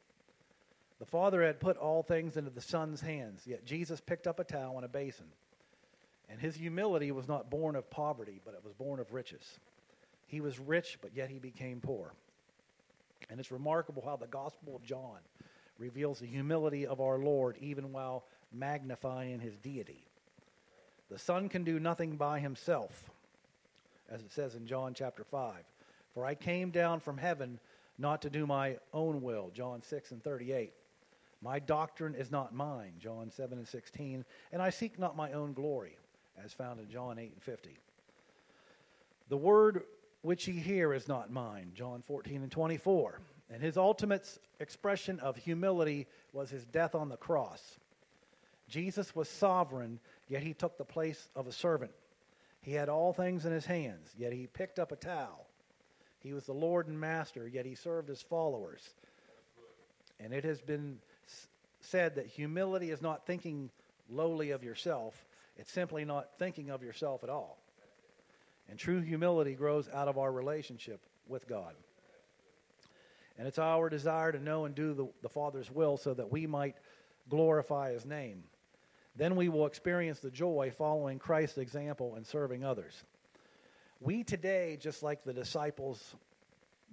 The 1.00 1.06
Father 1.06 1.44
had 1.44 1.60
put 1.60 1.78
all 1.78 2.04
things 2.04 2.38
into 2.38 2.50
the 2.50 2.62
Son's 2.62 3.02
hands, 3.02 3.42
yet 3.46 3.66
Jesus 3.66 4.00
picked 4.00 4.28
up 4.28 4.40
a 4.40 4.44
towel 4.44 4.78
and 4.78 4.86
a 4.86 4.90
basin. 4.90 5.28
And 6.30 6.40
his 6.40 6.56
humility 6.56 7.12
was 7.12 7.28
not 7.28 7.50
born 7.50 7.76
of 7.76 7.90
poverty, 7.90 8.42
but 8.44 8.54
it 8.54 8.64
was 8.64 8.74
born 8.74 9.00
of 9.00 9.14
riches. 9.14 9.60
He 10.28 10.42
was 10.42 10.60
rich, 10.60 10.98
but 11.02 11.16
yet 11.16 11.30
he 11.30 11.38
became 11.38 11.82
poor. 11.82 12.14
And 13.30 13.40
it's 13.40 13.52
remarkable 13.52 14.04
how 14.06 14.16
the 14.16 14.28
Gospel 14.28 14.76
of 14.76 14.84
John 14.84 15.20
reveals 15.78 16.20
the 16.20 16.26
humility 16.26 16.88
of 16.88 17.02
our 17.02 17.18
Lord 17.20 17.58
even 17.60 17.92
while 17.92 18.26
magnifying 18.52 19.40
his 19.40 19.58
deity. 19.58 20.06
The 21.10 21.20
Son 21.20 21.50
can 21.50 21.64
do 21.64 21.80
nothing 21.80 22.16
by 22.16 22.40
himself, 22.40 23.12
as 24.10 24.22
it 24.22 24.32
says 24.32 24.56
in 24.56 24.66
John 24.66 24.94
chapter 24.94 25.24
5. 25.24 25.54
For 26.16 26.26
I 26.26 26.34
came 26.34 26.72
down 26.72 27.02
from 27.02 27.18
heaven 27.18 27.60
not 27.98 28.24
to 28.24 28.30
do 28.30 28.48
my 28.48 28.78
own 28.94 29.22
will, 29.22 29.52
John 29.54 29.84
6 29.84 30.12
and 30.12 30.24
38. 30.24 30.74
My 31.42 31.60
doctrine 31.60 32.16
is 32.16 32.32
not 32.32 32.56
mine, 32.56 32.94
John 32.98 33.30
7 33.30 33.58
and 33.58 33.68
16, 33.68 34.26
and 34.52 34.62
I 34.62 34.70
seek 34.70 34.98
not 34.98 35.18
my 35.18 35.34
own 35.34 35.54
glory, 35.54 35.98
as 36.44 36.54
found 36.54 36.80
in 36.80 36.90
John 36.90 37.20
8 37.20 37.34
and 37.34 37.44
50. 37.44 37.78
The 39.28 39.38
word 39.38 39.84
which 40.22 40.48
ye 40.48 40.60
hear 40.60 40.94
is 40.94 41.08
not 41.08 41.32
mine, 41.32 41.72
John 41.76 42.02
14 42.02 42.42
and 42.44 42.52
24. 42.52 43.20
And 43.52 43.62
his 43.62 43.78
ultimate 43.78 44.40
expression 44.60 45.20
of 45.20 45.36
humility 45.36 46.08
was 46.34 46.50
his 46.50 46.66
death 46.66 46.96
on 46.96 47.10
the 47.10 47.18
cross. 47.18 47.78
Jesus 48.68 49.16
was 49.16 49.30
sovereign, 49.30 50.00
yet 50.30 50.42
he 50.42 50.54
took 50.54 50.78
the 50.78 50.86
place 50.86 51.30
of 51.36 51.46
a 51.46 51.52
servant. 51.52 51.92
He 52.62 52.72
had 52.72 52.90
all 52.90 53.14
things 53.14 53.46
in 53.46 53.52
his 53.52 53.66
hands, 53.66 54.10
yet 54.18 54.34
he 54.34 54.48
picked 54.48 54.80
up 54.80 54.92
a 54.92 54.96
towel. 54.96 55.46
He 56.26 56.34
was 56.34 56.46
the 56.46 56.54
Lord 56.54 56.88
and 56.88 57.00
Master, 57.00 57.48
yet 57.48 57.68
he 57.68 57.76
served 57.76 58.10
his 58.10 58.20
followers. 58.20 58.82
And 60.20 60.34
it 60.34 60.44
has 60.44 60.60
been 60.60 60.98
said 61.82 62.16
that 62.16 62.26
humility 62.26 62.90
is 62.90 63.00
not 63.00 63.28
thinking 63.28 63.70
lowly 64.10 64.50
of 64.50 64.64
yourself, 64.64 65.24
it's 65.56 65.72
simply 65.72 66.04
not 66.04 66.30
thinking 66.40 66.72
of 66.72 66.82
yourself 66.82 67.24
at 67.24 67.30
all. 67.30 67.60
And 68.68 68.80
true 68.80 69.02
humility 69.02 69.54
grows 69.54 69.88
out 69.94 70.08
of 70.08 70.18
our 70.18 70.32
relationship 70.32 71.00
with 71.28 71.48
God. 71.48 71.76
And 73.38 73.48
it's 73.48 73.60
our 73.60 73.88
desire 73.88 74.32
to 74.32 74.40
know 74.40 74.66
and 74.66 74.74
do 74.74 74.96
the, 74.96 75.08
the 75.22 75.30
Father's 75.30 75.70
will 75.70 75.96
so 75.96 76.16
that 76.16 76.32
we 76.32 76.48
might 76.48 76.76
glorify 77.30 77.94
His 77.94 78.04
name. 78.04 78.46
Then 79.16 79.36
we 79.36 79.48
will 79.48 79.68
experience 79.68 80.22
the 80.22 80.32
joy 80.32 80.74
following 80.76 81.20
Christ's 81.20 81.60
example 81.60 82.16
and 82.16 82.26
serving 82.26 82.64
others. 82.64 83.04
We 84.02 84.24
today, 84.24 84.78
just 84.80 85.04
like 85.04 85.24
the 85.24 85.34
disciples 85.34 86.16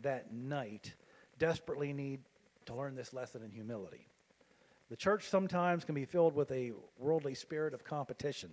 that 0.02 0.32
night, 0.32 0.94
desperately 1.38 1.92
need 1.92 2.20
to 2.66 2.74
learn 2.74 2.94
this 2.94 3.12
lesson 3.12 3.42
in 3.42 3.50
humility. 3.50 4.06
The 4.88 4.96
church 4.96 5.28
sometimes 5.28 5.84
can 5.84 5.94
be 5.94 6.04
filled 6.04 6.34
with 6.34 6.50
a 6.52 6.72
worldly 6.98 7.34
spirit 7.34 7.74
of 7.74 7.82
competition 7.84 8.50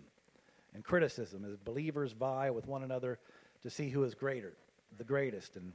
and 0.74 0.84
criticism 0.84 1.46
as 1.46 1.58
believers 1.58 2.14
vie 2.14 2.50
with 2.50 2.68
one 2.68 2.84
another 2.84 3.20
to 3.62 3.70
see 3.70 3.90
who 3.90 4.04
is 4.04 4.16
greater, 4.16 4.54
the 4.98 5.04
greatest. 5.04 5.56
And 5.56 5.74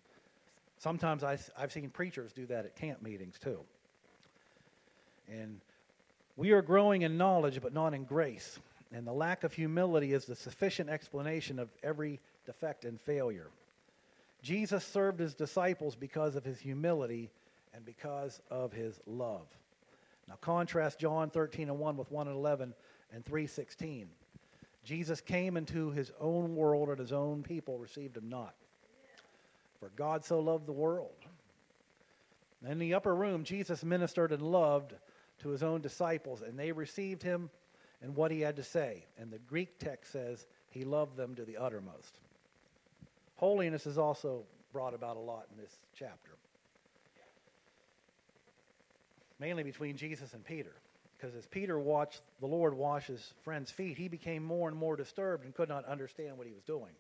sometimes 0.78 1.23
I've 1.23 1.73
seen 1.73 1.90
preachers 1.90 2.33
do 2.33 2.47
that 2.47 2.64
at 2.64 2.76
camp 2.76 3.02
meetings 3.02 3.38
too. 3.38 3.61
And 5.28 5.61
we 6.37 6.52
are 6.52 6.62
growing 6.62 7.02
in 7.02 7.16
knowledge, 7.16 7.61
but 7.62 7.73
not 7.73 7.95
in 7.95 8.04
grace. 8.04 8.59
And 8.93 9.07
the 9.07 9.12
lack 9.12 9.45
of 9.45 9.52
humility 9.52 10.12
is 10.12 10.25
the 10.25 10.37
sufficient 10.37 10.88
explanation 10.88 11.59
of 11.59 11.69
every 11.83 12.21
defect 12.45 12.85
and 12.85 13.01
failure. 13.01 13.51
Jesus 14.43 14.85
served 14.85 15.21
his 15.21 15.35
disciples 15.35 15.97
because 15.97 16.37
of 16.37 16.45
his 16.45 16.59
humility 16.59 17.31
and 17.73 17.85
because 17.85 18.41
of 18.51 18.73
his 18.73 19.01
love. 19.07 19.47
Now 20.29 20.37
contrast 20.41 20.99
John 20.99 21.31
13 21.31 21.69
and 21.69 21.79
1 21.79 21.97
with 21.97 22.11
1 22.11 22.29
and 22.29 22.37
11 22.37 22.75
and 23.13 23.25
3:16. 23.25 24.09
Jesus 24.85 25.21
came 25.21 25.57
into 25.57 25.91
his 25.91 26.13
own 26.21 26.55
world 26.55 26.91
and 26.91 26.99
his 26.99 27.13
own 27.13 27.43
people 27.43 27.79
received 27.79 28.17
him 28.17 28.29
not. 28.29 28.55
For 29.81 29.91
God 29.97 30.25
so 30.25 30.41
loved 30.41 30.67
the 30.67 30.73
world. 30.73 31.27
In 32.67 32.79
the 32.79 32.95
upper 32.95 33.15
room, 33.15 33.45
Jesus 33.45 33.85
ministered 33.85 34.33
and 34.33 34.43
loved 34.43 34.95
to 35.41 35.49
his 35.51 35.63
own 35.63 35.81
disciples, 35.81 36.43
and 36.43 36.59
they 36.59 36.73
received 36.73 37.23
him 37.23 37.51
and 38.01 38.15
what 38.15 38.31
he 38.31 38.41
had 38.41 38.57
to 38.57 38.63
say. 38.63 39.07
And 39.19 39.31
the 39.31 39.39
Greek 39.39 39.79
text 39.79 40.13
says 40.13 40.47
he 40.71 40.85
loved 40.85 41.17
them 41.17 41.35
to 41.35 41.45
the 41.45 41.57
uttermost. 41.57 42.19
Holiness 43.37 43.87
is 43.87 43.99
also 43.99 44.45
brought 44.73 44.95
about 44.95 45.17
a 45.17 45.21
lot 45.21 45.47
in 45.50 45.62
this 45.62 45.73
chapter, 45.97 46.31
mainly 49.38 49.62
between 49.62 49.97
Jesus 49.97 50.35
and 50.35 50.45
Peter. 50.45 50.73
Because 51.17 51.35
as 51.37 51.47
Peter 51.47 51.79
watched 51.79 52.21
the 52.41 52.47
Lord 52.47 52.75
wash 52.75 53.07
his 53.07 53.33
friend's 53.45 53.71
feet, 53.71 53.97
he 53.97 54.09
became 54.09 54.45
more 54.45 54.69
and 54.69 54.76
more 54.76 54.97
disturbed 54.97 55.45
and 55.45 55.55
could 55.55 55.69
not 55.69 55.85
understand 55.87 56.37
what 56.37 56.47
he 56.47 56.53
was 56.53 56.62
doing. 56.64 56.93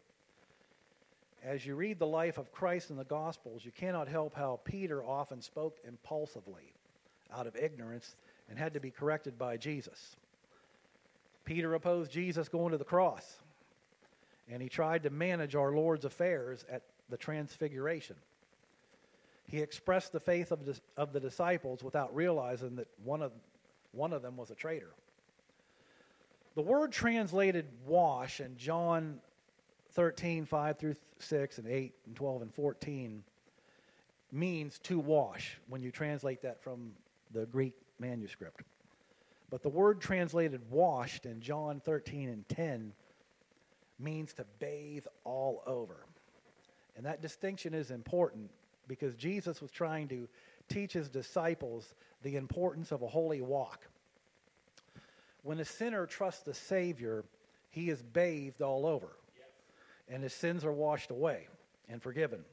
As 1.42 1.66
you 1.66 1.74
read 1.74 1.98
the 1.98 2.06
life 2.06 2.38
of 2.38 2.50
Christ 2.50 2.88
in 2.90 2.96
the 2.96 3.04
Gospels, 3.04 3.64
you 3.64 3.70
cannot 3.70 4.08
help 4.08 4.34
how 4.34 4.60
Peter 4.64 5.04
often 5.04 5.42
spoke 5.42 5.76
impulsively 5.86 6.72
out 7.30 7.46
of 7.46 7.54
ignorance 7.54 8.16
and 8.48 8.58
had 8.58 8.72
to 8.74 8.80
be 8.80 8.90
corrected 8.90 9.38
by 9.38 9.58
Jesus. 9.58 10.16
Peter 11.44 11.74
opposed 11.74 12.10
Jesus 12.10 12.48
going 12.48 12.72
to 12.72 12.78
the 12.78 12.84
cross, 12.84 13.40
and 14.50 14.62
he 14.62 14.68
tried 14.68 15.04
to 15.04 15.10
manage 15.10 15.54
our 15.54 15.72
Lord's 15.72 16.04
affairs 16.04 16.64
at 16.70 16.82
the 17.08 17.16
Transfiguration. 17.16 18.16
He 19.46 19.60
expressed 19.60 20.12
the 20.12 20.20
faith 20.20 20.52
of, 20.52 20.64
the, 20.64 20.78
of 20.96 21.12
the 21.12 21.20
disciples 21.20 21.82
without 21.82 22.14
realizing 22.14 22.76
that 22.76 22.88
one 23.02 23.22
of, 23.22 23.32
one 23.92 24.12
of 24.12 24.22
them 24.22 24.36
was 24.36 24.50
a 24.50 24.54
traitor. 24.54 24.90
The 26.54 26.62
word 26.62 26.92
translated 26.92 27.66
wash 27.86 28.40
in 28.40 28.56
John 28.56 29.20
13, 29.92 30.46
5 30.46 30.78
through 30.78 30.96
6, 31.18 31.58
and 31.58 31.68
8, 31.68 31.94
and 32.06 32.16
12, 32.16 32.42
and 32.42 32.54
14 32.54 33.22
means 34.32 34.78
to 34.80 34.98
wash 34.98 35.58
when 35.68 35.82
you 35.82 35.90
translate 35.90 36.42
that 36.42 36.62
from 36.62 36.92
the 37.32 37.46
Greek 37.46 37.74
manuscript. 37.98 38.62
But 39.50 39.62
the 39.62 39.68
word 39.68 40.00
translated 40.00 40.62
washed 40.70 41.26
in 41.26 41.40
John 41.40 41.80
13 41.80 42.28
and 42.28 42.48
10 42.48 42.92
means 43.98 44.32
to 44.34 44.44
bathe 44.58 45.06
all 45.24 45.62
over. 45.66 46.06
And 46.96 47.06
that 47.06 47.22
distinction 47.22 47.74
is 47.74 47.90
important 47.90 48.50
because 48.86 49.14
Jesus 49.14 49.60
was 49.60 49.70
trying 49.70 50.08
to 50.08 50.28
teach 50.68 50.92
his 50.92 51.08
disciples 51.08 51.94
the 52.22 52.36
importance 52.36 52.92
of 52.92 53.02
a 53.02 53.08
holy 53.08 53.40
walk. 53.40 53.86
When 55.42 55.60
a 55.60 55.64
sinner 55.64 56.06
trusts 56.06 56.42
the 56.42 56.54
Savior, 56.54 57.24
he 57.70 57.90
is 57.90 58.02
bathed 58.02 58.62
all 58.62 58.86
over, 58.86 59.08
and 60.08 60.22
his 60.22 60.32
sins 60.32 60.64
are 60.64 60.72
washed 60.72 61.10
away 61.10 61.48
and 61.88 62.02
forgiven. 62.02 62.44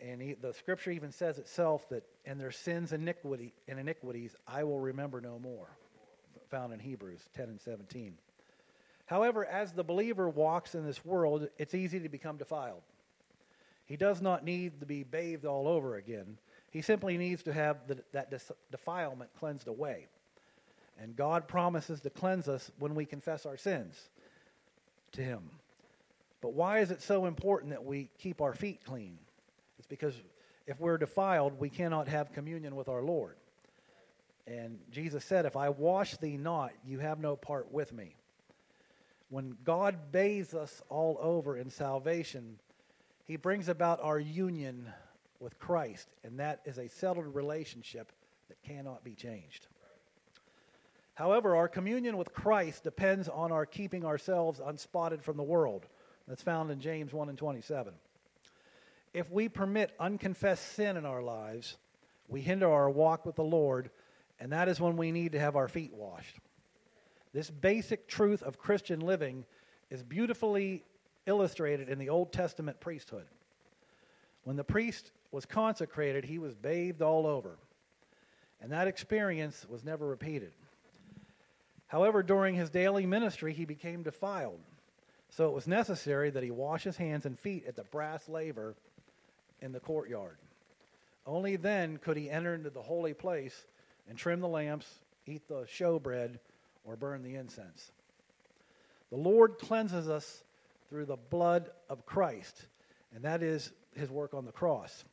And 0.00 0.20
he, 0.20 0.34
the 0.34 0.54
scripture 0.54 0.90
even 0.90 1.12
says 1.12 1.38
itself 1.38 1.88
that, 1.90 2.04
and 2.24 2.40
their 2.40 2.50
sins 2.50 2.92
iniquity, 2.92 3.52
and 3.68 3.78
iniquities 3.78 4.34
I 4.46 4.64
will 4.64 4.80
remember 4.80 5.20
no 5.20 5.38
more, 5.38 5.68
found 6.50 6.72
in 6.72 6.80
Hebrews 6.80 7.20
10 7.34 7.48
and 7.48 7.60
17. 7.60 8.14
However, 9.06 9.44
as 9.44 9.72
the 9.72 9.84
believer 9.84 10.28
walks 10.28 10.74
in 10.74 10.84
this 10.84 11.04
world, 11.04 11.48
it's 11.58 11.74
easy 11.74 12.00
to 12.00 12.08
become 12.08 12.36
defiled. 12.36 12.82
He 13.86 13.96
does 13.96 14.22
not 14.22 14.44
need 14.44 14.78
to 14.80 14.86
be 14.86 15.02
bathed 15.02 15.44
all 15.44 15.66
over 15.66 15.96
again. 15.96 16.38
He 16.70 16.80
simply 16.80 17.18
needs 17.18 17.42
to 17.42 17.52
have 17.52 17.88
the, 17.88 17.98
that 18.12 18.32
defilement 18.70 19.30
cleansed 19.38 19.66
away. 19.66 20.06
And 21.00 21.16
God 21.16 21.48
promises 21.48 22.00
to 22.02 22.10
cleanse 22.10 22.46
us 22.46 22.70
when 22.78 22.94
we 22.94 23.04
confess 23.04 23.46
our 23.46 23.56
sins 23.56 23.96
to 25.12 25.22
Him. 25.22 25.50
But 26.40 26.52
why 26.52 26.78
is 26.78 26.90
it 26.90 27.02
so 27.02 27.26
important 27.26 27.72
that 27.72 27.84
we 27.84 28.10
keep 28.18 28.40
our 28.40 28.54
feet 28.54 28.84
clean? 28.84 29.18
It's 29.78 29.88
because 29.88 30.14
if 30.66 30.78
we're 30.78 30.98
defiled, 30.98 31.58
we 31.58 31.68
cannot 31.68 32.06
have 32.06 32.32
communion 32.32 32.76
with 32.76 32.88
our 32.88 33.02
Lord. 33.02 33.36
And 34.46 34.78
Jesus 34.90 35.24
said, 35.24 35.46
If 35.46 35.56
I 35.56 35.68
wash 35.68 36.16
thee 36.16 36.36
not, 36.36 36.72
you 36.84 36.98
have 36.98 37.20
no 37.20 37.36
part 37.36 37.72
with 37.72 37.92
me. 37.92 38.16
When 39.28 39.56
God 39.64 40.10
bathes 40.10 40.54
us 40.54 40.82
all 40.88 41.18
over 41.20 41.56
in 41.56 41.70
salvation, 41.70 42.58
he 43.26 43.36
brings 43.36 43.68
about 43.68 44.00
our 44.02 44.18
union 44.18 44.92
with 45.38 45.58
Christ, 45.58 46.08
and 46.24 46.40
that 46.40 46.60
is 46.64 46.78
a 46.78 46.88
settled 46.88 47.34
relationship 47.34 48.12
that 48.48 48.60
cannot 48.62 49.04
be 49.04 49.14
changed. 49.14 49.68
However, 51.14 51.54
our 51.54 51.68
communion 51.68 52.16
with 52.16 52.32
Christ 52.32 52.82
depends 52.82 53.28
on 53.28 53.52
our 53.52 53.66
keeping 53.66 54.04
ourselves 54.04 54.60
unspotted 54.64 55.22
from 55.22 55.36
the 55.36 55.42
world. 55.42 55.86
That's 56.26 56.42
found 56.42 56.70
in 56.70 56.80
James 56.80 57.12
1 57.12 57.28
and 57.28 57.38
27 57.38 57.94
if 59.12 59.30
we 59.30 59.48
permit 59.48 59.94
unconfessed 59.98 60.74
sin 60.74 60.96
in 60.96 61.04
our 61.04 61.22
lives, 61.22 61.76
we 62.28 62.40
hinder 62.40 62.70
our 62.70 62.88
walk 62.88 63.26
with 63.26 63.36
the 63.36 63.44
Lord, 63.44 63.90
and 64.40 64.52
that 64.52 64.68
is 64.68 64.80
when 64.80 64.96
we 64.96 65.12
need 65.12 65.32
to 65.32 65.38
have 65.38 65.54
our 65.54 65.68
feet 65.68 65.92
washed. 65.92 66.36
This 67.32 67.50
basic 67.50 68.08
truth 68.08 68.42
of 68.42 68.58
Christian 68.58 69.00
living 69.00 69.44
is 69.90 70.02
beautifully 70.02 70.82
illustrated 71.26 71.88
in 71.88 71.98
the 71.98 72.08
Old 72.08 72.32
Testament 72.32 72.80
priesthood. 72.80 73.26
When 74.44 74.56
the 74.56 74.64
priest 74.64 75.12
was 75.30 75.44
consecrated, 75.44 76.24
he 76.24 76.38
was 76.38 76.54
bathed 76.54 77.02
all 77.02 77.26
over, 77.26 77.58
and 78.60 78.72
that 78.72 78.88
experience 78.88 79.66
was 79.68 79.84
never 79.84 80.06
repeated. 80.06 80.52
However, 81.86 82.22
during 82.22 82.54
his 82.54 82.70
daily 82.70 83.04
ministry, 83.04 83.52
he 83.52 83.64
became 83.64 84.02
defiled. 84.02 84.60
So 85.28 85.48
it 85.48 85.54
was 85.54 85.68
necessary 85.68 86.30
that 86.30 86.42
he 86.42 86.50
wash 86.50 86.82
his 86.82 86.96
hands 86.96 87.26
and 87.26 87.38
feet 87.38 87.64
at 87.66 87.76
the 87.76 87.84
brass 87.84 88.28
laver 88.28 88.74
in 89.60 89.72
the 89.72 89.80
courtyard. 89.80 90.38
Only 91.26 91.56
then 91.56 91.98
could 91.98 92.16
he 92.16 92.30
enter 92.30 92.54
into 92.54 92.70
the 92.70 92.82
holy 92.82 93.14
place 93.14 93.66
and 94.10 94.18
trim 94.18 94.40
the 94.40 94.48
lamps, 94.48 94.86
eat 95.26 95.46
the 95.48 95.62
showbread, 95.72 96.38
or 96.84 96.96
burn 96.96 97.22
the 97.22 97.36
incense. 97.36 97.92
The 99.10 99.16
Lord 99.16 99.58
cleanses 99.58 100.08
us 100.08 100.42
through 100.88 101.06
the 101.06 101.16
blood 101.16 101.70
of 101.88 102.04
Christ, 102.04 102.66
and 103.14 103.24
that 103.24 103.42
is 103.42 103.70
his 103.96 104.10
work 104.10 104.34
on 104.34 104.44
the 104.44 104.52
cross, 104.52 105.04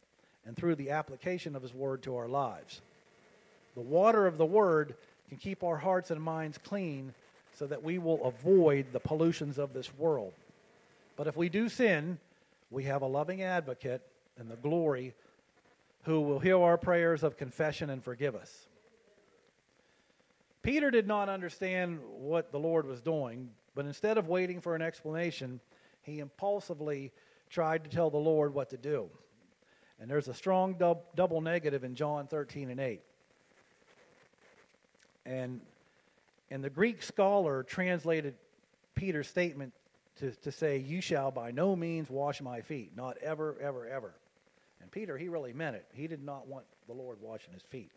and 0.45 0.57
through 0.57 0.75
the 0.75 0.89
application 0.89 1.55
of 1.55 1.61
his 1.61 1.73
word 1.73 2.01
to 2.03 2.17
our 2.17 2.27
lives. 2.27 2.81
The 3.75 3.81
water 3.81 4.25
of 4.25 4.37
the 4.37 4.45
word 4.45 4.95
can 5.29 5.37
keep 5.37 5.63
our 5.63 5.77
hearts 5.77 6.09
and 6.09 6.21
minds 6.21 6.57
clean 6.57 7.13
so 7.53 7.67
that 7.67 7.83
we 7.83 7.99
will 7.99 8.23
avoid 8.25 8.87
the 8.91 8.99
pollutions 8.99 9.59
of 9.59 9.73
this 9.73 9.93
world. 9.95 10.33
But 11.15 11.27
if 11.27 11.35
we 11.37 11.49
do 11.49 11.69
sin, 11.69 12.17
we 12.71 12.85
have 12.85 13.03
a 13.03 13.07
loving 13.07 13.43
advocate 13.43 14.01
in 14.39 14.49
the 14.49 14.55
glory 14.55 15.13
who 16.03 16.21
will 16.21 16.39
hear 16.39 16.59
our 16.59 16.77
prayers 16.77 17.21
of 17.21 17.37
confession 17.37 17.89
and 17.89 18.03
forgive 18.03 18.35
us. 18.35 18.66
Peter 20.67 20.91
did 20.91 21.07
not 21.07 21.29
understand 21.29 21.97
what 22.17 22.51
the 22.51 22.59
Lord 22.59 22.85
was 22.85 22.99
doing, 22.99 23.49
but 23.73 23.85
instead 23.85 24.17
of 24.17 24.27
waiting 24.27 24.59
for 24.59 24.75
an 24.75 24.81
explanation, 24.81 25.61
he 26.01 26.19
impulsively 26.19 27.13
tried 27.49 27.85
to 27.85 27.89
tell 27.89 28.09
the 28.09 28.17
Lord 28.17 28.53
what 28.53 28.71
to 28.71 28.77
do. 28.77 29.09
And 29.97 30.11
there's 30.11 30.27
a 30.27 30.33
strong 30.33 30.73
dub- 30.73 31.03
double 31.15 31.39
negative 31.39 31.85
in 31.85 31.95
John 31.95 32.27
13 32.27 32.69
and 32.69 32.81
8. 32.81 33.01
And, 35.25 35.61
and 36.51 36.61
the 36.61 36.69
Greek 36.69 37.01
scholar 37.01 37.63
translated 37.63 38.35
Peter's 38.93 39.29
statement 39.29 39.71
to, 40.17 40.31
to 40.31 40.51
say, 40.51 40.79
You 40.79 40.99
shall 40.99 41.31
by 41.31 41.51
no 41.51 41.77
means 41.77 42.09
wash 42.09 42.41
my 42.41 42.59
feet, 42.59 42.91
not 42.93 43.15
ever, 43.19 43.55
ever, 43.61 43.87
ever. 43.87 44.15
And 44.81 44.91
Peter, 44.91 45.17
he 45.17 45.29
really 45.29 45.53
meant 45.53 45.77
it. 45.77 45.85
He 45.93 46.07
did 46.07 46.25
not 46.25 46.45
want 46.45 46.65
the 46.87 46.93
Lord 46.93 47.19
washing 47.21 47.53
his 47.53 47.63
feet. 47.63 47.93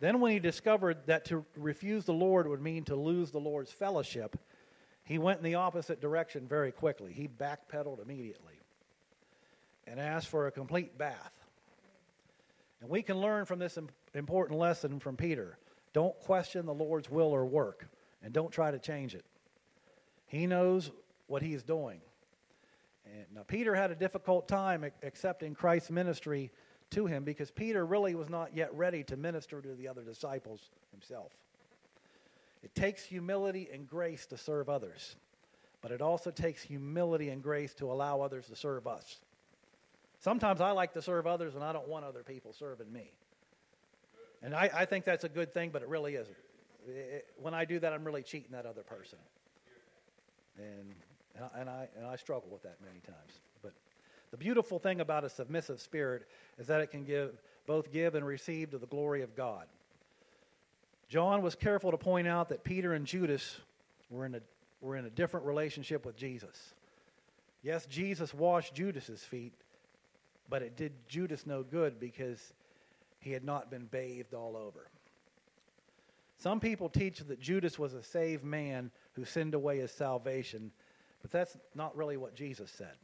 Then, 0.00 0.20
when 0.20 0.32
he 0.32 0.38
discovered 0.38 1.06
that 1.06 1.26
to 1.26 1.44
refuse 1.56 2.04
the 2.06 2.12
Lord 2.12 2.48
would 2.48 2.62
mean 2.62 2.84
to 2.84 2.96
lose 2.96 3.30
the 3.30 3.38
Lord's 3.38 3.70
fellowship, 3.70 4.36
he 5.04 5.18
went 5.18 5.38
in 5.38 5.44
the 5.44 5.56
opposite 5.56 6.00
direction 6.00 6.48
very 6.48 6.72
quickly. 6.72 7.12
He 7.12 7.28
backpedaled 7.28 8.02
immediately 8.02 8.60
and 9.86 10.00
asked 10.00 10.28
for 10.28 10.46
a 10.46 10.50
complete 10.50 10.96
bath. 10.96 11.32
And 12.80 12.88
we 12.88 13.02
can 13.02 13.20
learn 13.20 13.44
from 13.44 13.58
this 13.58 13.78
important 14.14 14.58
lesson 14.58 15.00
from 15.00 15.16
Peter. 15.16 15.58
Don't 15.92 16.18
question 16.20 16.64
the 16.64 16.72
Lord's 16.72 17.10
will 17.10 17.34
or 17.34 17.44
work, 17.44 17.88
and 18.22 18.32
don't 18.32 18.52
try 18.52 18.70
to 18.70 18.78
change 18.78 19.14
it. 19.14 19.24
He 20.26 20.46
knows 20.46 20.90
what 21.26 21.42
he's 21.42 21.62
doing. 21.62 22.00
And 23.04 23.26
now, 23.34 23.42
Peter 23.42 23.74
had 23.74 23.90
a 23.90 23.96
difficult 23.96 24.48
time 24.48 24.84
accepting 25.02 25.54
Christ's 25.54 25.90
ministry 25.90 26.52
to 26.90 27.06
him 27.06 27.24
because 27.24 27.50
Peter 27.50 27.84
really 27.84 28.14
was 28.14 28.28
not 28.28 28.54
yet 28.54 28.74
ready 28.74 29.04
to 29.04 29.16
minister 29.16 29.60
to 29.60 29.74
the 29.74 29.88
other 29.88 30.02
disciples 30.02 30.70
himself. 30.90 31.32
It 32.62 32.74
takes 32.74 33.02
humility 33.02 33.68
and 33.72 33.88
grace 33.88 34.26
to 34.26 34.36
serve 34.36 34.68
others, 34.68 35.16
but 35.80 35.92
it 35.92 36.02
also 36.02 36.30
takes 36.30 36.62
humility 36.62 37.30
and 37.30 37.42
grace 37.42 37.72
to 37.74 37.90
allow 37.90 38.20
others 38.20 38.46
to 38.48 38.56
serve 38.56 38.86
us. 38.86 39.18
Sometimes 40.18 40.60
I 40.60 40.72
like 40.72 40.92
to 40.94 41.02
serve 41.02 41.26
others 41.26 41.54
and 41.54 41.64
I 41.64 41.72
don't 41.72 41.88
want 41.88 42.04
other 42.04 42.22
people 42.22 42.52
serving 42.52 42.92
me. 42.92 43.10
And 44.42 44.54
I, 44.54 44.70
I 44.74 44.84
think 44.84 45.04
that's 45.04 45.24
a 45.24 45.28
good 45.28 45.52
thing, 45.52 45.70
but 45.70 45.82
it 45.82 45.88
really 45.88 46.14
isn't. 46.14 46.36
It, 46.86 47.26
when 47.40 47.54
I 47.54 47.64
do 47.64 47.78
that, 47.78 47.92
I'm 47.92 48.04
really 48.04 48.22
cheating 48.22 48.52
that 48.52 48.66
other 48.66 48.82
person. 48.82 49.18
And, 50.58 50.94
and, 51.34 51.44
I, 51.44 51.60
and, 51.60 51.70
I, 51.70 51.88
and 51.96 52.06
I 52.06 52.16
struggle 52.16 52.50
with 52.50 52.62
that 52.62 52.76
many 52.84 53.00
times. 53.00 53.40
The 54.30 54.36
beautiful 54.36 54.78
thing 54.78 55.00
about 55.00 55.24
a 55.24 55.28
submissive 55.28 55.80
spirit 55.80 56.26
is 56.58 56.68
that 56.68 56.80
it 56.80 56.90
can 56.90 57.04
give 57.04 57.40
both 57.66 57.92
give 57.92 58.14
and 58.14 58.26
receive 58.26 58.70
to 58.70 58.78
the 58.78 58.86
glory 58.86 59.22
of 59.22 59.36
God. 59.36 59.66
John 61.08 61.42
was 61.42 61.54
careful 61.54 61.90
to 61.90 61.96
point 61.96 62.28
out 62.28 62.48
that 62.48 62.64
Peter 62.64 62.94
and 62.94 63.06
Judas 63.06 63.58
were 64.10 64.26
in 64.26 64.34
a, 64.36 64.40
were 64.80 64.96
in 64.96 65.04
a 65.04 65.10
different 65.10 65.46
relationship 65.46 66.06
with 66.06 66.16
Jesus. 66.16 66.74
Yes, 67.62 67.86
Jesus 67.86 68.32
washed 68.32 68.74
Judas's 68.74 69.22
feet, 69.22 69.52
but 70.48 70.62
it 70.62 70.76
did 70.76 70.92
Judas 71.08 71.46
no 71.46 71.62
good 71.62 72.00
because 72.00 72.52
he 73.18 73.32
had 73.32 73.44
not 73.44 73.70
been 73.70 73.86
bathed 73.86 74.34
all 74.34 74.56
over. 74.56 74.88
Some 76.38 76.58
people 76.58 76.88
teach 76.88 77.18
that 77.18 77.40
Judas 77.40 77.78
was 77.78 77.92
a 77.92 78.02
saved 78.02 78.44
man 78.44 78.90
who 79.12 79.24
sinned 79.24 79.54
away 79.54 79.78
his 79.78 79.92
salvation, 79.92 80.70
but 81.20 81.30
that's 81.30 81.56
not 81.74 81.96
really 81.96 82.16
what 82.16 82.34
Jesus 82.34 82.70
said. 82.70 82.94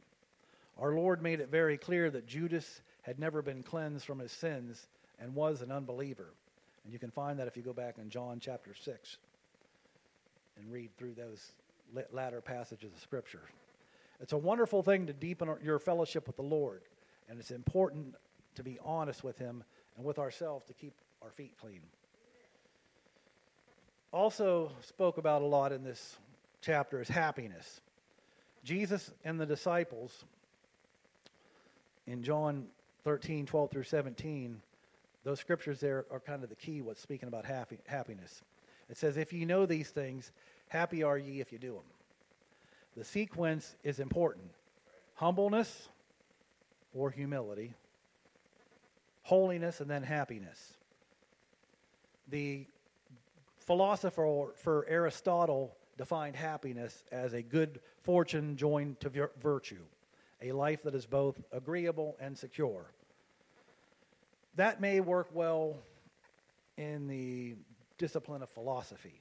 Our 0.79 0.93
Lord 0.93 1.21
made 1.21 1.39
it 1.39 1.49
very 1.49 1.77
clear 1.77 2.09
that 2.09 2.27
Judas 2.27 2.81
had 3.01 3.19
never 3.19 3.41
been 3.41 3.63
cleansed 3.63 4.05
from 4.05 4.19
his 4.19 4.31
sins 4.31 4.87
and 5.19 5.33
was 5.33 5.61
an 5.61 5.71
unbeliever. 5.71 6.33
And 6.83 6.93
you 6.93 6.99
can 6.99 7.11
find 7.11 7.39
that 7.39 7.47
if 7.47 7.57
you 7.57 7.63
go 7.63 7.73
back 7.73 7.97
in 7.97 8.09
John 8.09 8.39
chapter 8.39 8.73
6 8.73 9.17
and 10.57 10.71
read 10.71 10.95
through 10.97 11.13
those 11.13 11.51
latter 12.11 12.41
passages 12.41 12.93
of 12.93 12.99
Scripture. 12.99 13.43
It's 14.19 14.33
a 14.33 14.37
wonderful 14.37 14.83
thing 14.83 15.07
to 15.07 15.13
deepen 15.13 15.49
your 15.63 15.79
fellowship 15.79 16.27
with 16.27 16.35
the 16.35 16.43
Lord, 16.43 16.81
and 17.29 17.39
it's 17.39 17.51
important 17.51 18.15
to 18.55 18.63
be 18.63 18.79
honest 18.83 19.23
with 19.23 19.37
Him 19.37 19.63
and 19.95 20.05
with 20.05 20.19
ourselves 20.19 20.65
to 20.67 20.73
keep 20.73 20.93
our 21.21 21.31
feet 21.31 21.53
clean. 21.59 21.81
Also, 24.11 24.71
spoke 24.81 25.17
about 25.17 25.41
a 25.41 25.45
lot 25.45 25.71
in 25.71 25.83
this 25.83 26.17
chapter 26.61 27.01
is 27.01 27.07
happiness. 27.07 27.81
Jesus 28.63 29.11
and 29.23 29.39
the 29.39 29.45
disciples 29.45 30.25
in 32.07 32.23
John 32.23 32.67
13, 33.03 33.45
12 33.45 33.71
through 33.71 33.83
17, 33.83 34.61
those 35.23 35.39
scriptures 35.39 35.79
there 35.79 36.05
are 36.09 36.19
kind 36.19 36.43
of 36.43 36.49
the 36.49 36.55
key 36.55 36.81
what's 36.81 37.01
speaking 37.01 37.27
about 37.27 37.45
happy, 37.45 37.77
happiness. 37.85 38.41
It 38.89 38.97
says, 38.97 39.17
If 39.17 39.33
you 39.33 39.45
know 39.45 39.65
these 39.65 39.89
things, 39.89 40.31
happy 40.69 41.03
are 41.03 41.17
ye 41.17 41.41
if 41.41 41.51
you 41.51 41.59
do 41.59 41.73
them. 41.73 41.83
The 42.95 43.03
sequence 43.03 43.75
is 43.83 43.99
important 43.99 44.49
humbleness 45.13 45.89
or 46.93 47.09
humility, 47.09 47.73
holiness, 49.23 49.81
and 49.81 49.89
then 49.89 50.03
happiness. 50.03 50.73
The 52.29 52.65
philosopher 53.57 54.53
for 54.55 54.85
Aristotle 54.87 55.75
defined 55.97 56.35
happiness 56.35 57.03
as 57.11 57.33
a 57.33 57.41
good 57.41 57.79
fortune 58.01 58.55
joined 58.55 58.99
to 58.99 59.29
virtue, 59.41 59.81
a 60.41 60.51
life 60.51 60.83
that 60.83 60.95
is 60.95 61.05
both 61.05 61.39
agreeable 61.51 62.15
and 62.19 62.37
secure. 62.37 62.91
That 64.55 64.81
may 64.81 64.99
work 64.99 65.29
well 65.33 65.77
in 66.77 67.07
the 67.07 67.55
discipline 67.97 68.41
of 68.41 68.49
philosophy, 68.49 69.19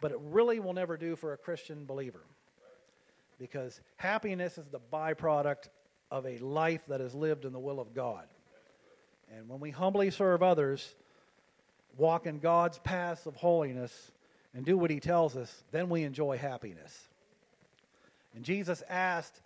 but 0.00 0.10
it 0.10 0.18
really 0.20 0.60
will 0.60 0.74
never 0.74 0.96
do 0.96 1.16
for 1.16 1.32
a 1.32 1.36
Christian 1.36 1.84
believer 1.84 2.22
because 3.38 3.80
happiness 3.96 4.58
is 4.58 4.66
the 4.68 4.80
byproduct 4.92 5.68
of 6.10 6.26
a 6.26 6.38
life 6.38 6.82
that 6.88 7.00
is 7.00 7.14
lived 7.14 7.44
in 7.44 7.52
the 7.52 7.58
will 7.58 7.80
of 7.80 7.94
God. 7.94 8.26
And 9.34 9.48
when 9.48 9.60
we 9.60 9.70
humbly 9.70 10.10
serve 10.10 10.42
others, 10.42 10.94
walk 11.96 12.26
in 12.26 12.38
God's 12.38 12.78
paths 12.78 13.26
of 13.26 13.34
holiness, 13.34 14.12
and 14.54 14.64
do 14.64 14.76
what 14.76 14.90
He 14.90 15.00
tells 15.00 15.36
us, 15.36 15.64
then 15.70 15.88
we 15.88 16.04
enjoy 16.04 16.36
happiness. 16.36 17.08
And 18.34 18.44
Jesus 18.44 18.82
asked 18.88 19.40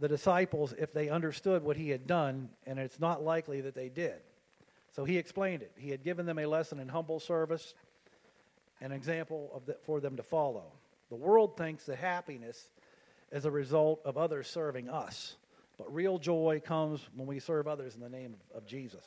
the 0.00 0.08
disciples 0.08 0.74
if 0.76 0.92
they 0.92 1.08
understood 1.08 1.62
what 1.62 1.76
He 1.76 1.90
had 1.90 2.06
done, 2.06 2.48
and 2.66 2.78
it's 2.78 2.98
not 2.98 3.22
likely 3.22 3.60
that 3.60 3.74
they 3.74 3.88
did. 3.88 4.16
So 4.96 5.04
He 5.04 5.18
explained 5.18 5.62
it. 5.62 5.72
He 5.76 5.90
had 5.90 6.02
given 6.02 6.26
them 6.26 6.38
a 6.38 6.46
lesson 6.46 6.80
in 6.80 6.88
humble 6.88 7.20
service, 7.20 7.74
an 8.80 8.92
example 8.92 9.62
the, 9.66 9.76
for 9.84 10.00
them 10.00 10.16
to 10.16 10.22
follow. 10.22 10.72
The 11.10 11.16
world 11.16 11.56
thinks 11.56 11.84
that 11.84 11.98
happiness 11.98 12.70
is 13.30 13.44
a 13.44 13.50
result 13.50 14.00
of 14.04 14.16
others 14.16 14.48
serving 14.48 14.88
us. 14.88 15.36
But 15.76 15.94
real 15.94 16.18
joy 16.18 16.60
comes 16.64 17.00
when 17.14 17.26
we 17.26 17.38
serve 17.38 17.66
others 17.68 17.94
in 17.94 18.00
the 18.00 18.08
name 18.08 18.36
of 18.54 18.66
Jesus. 18.66 19.04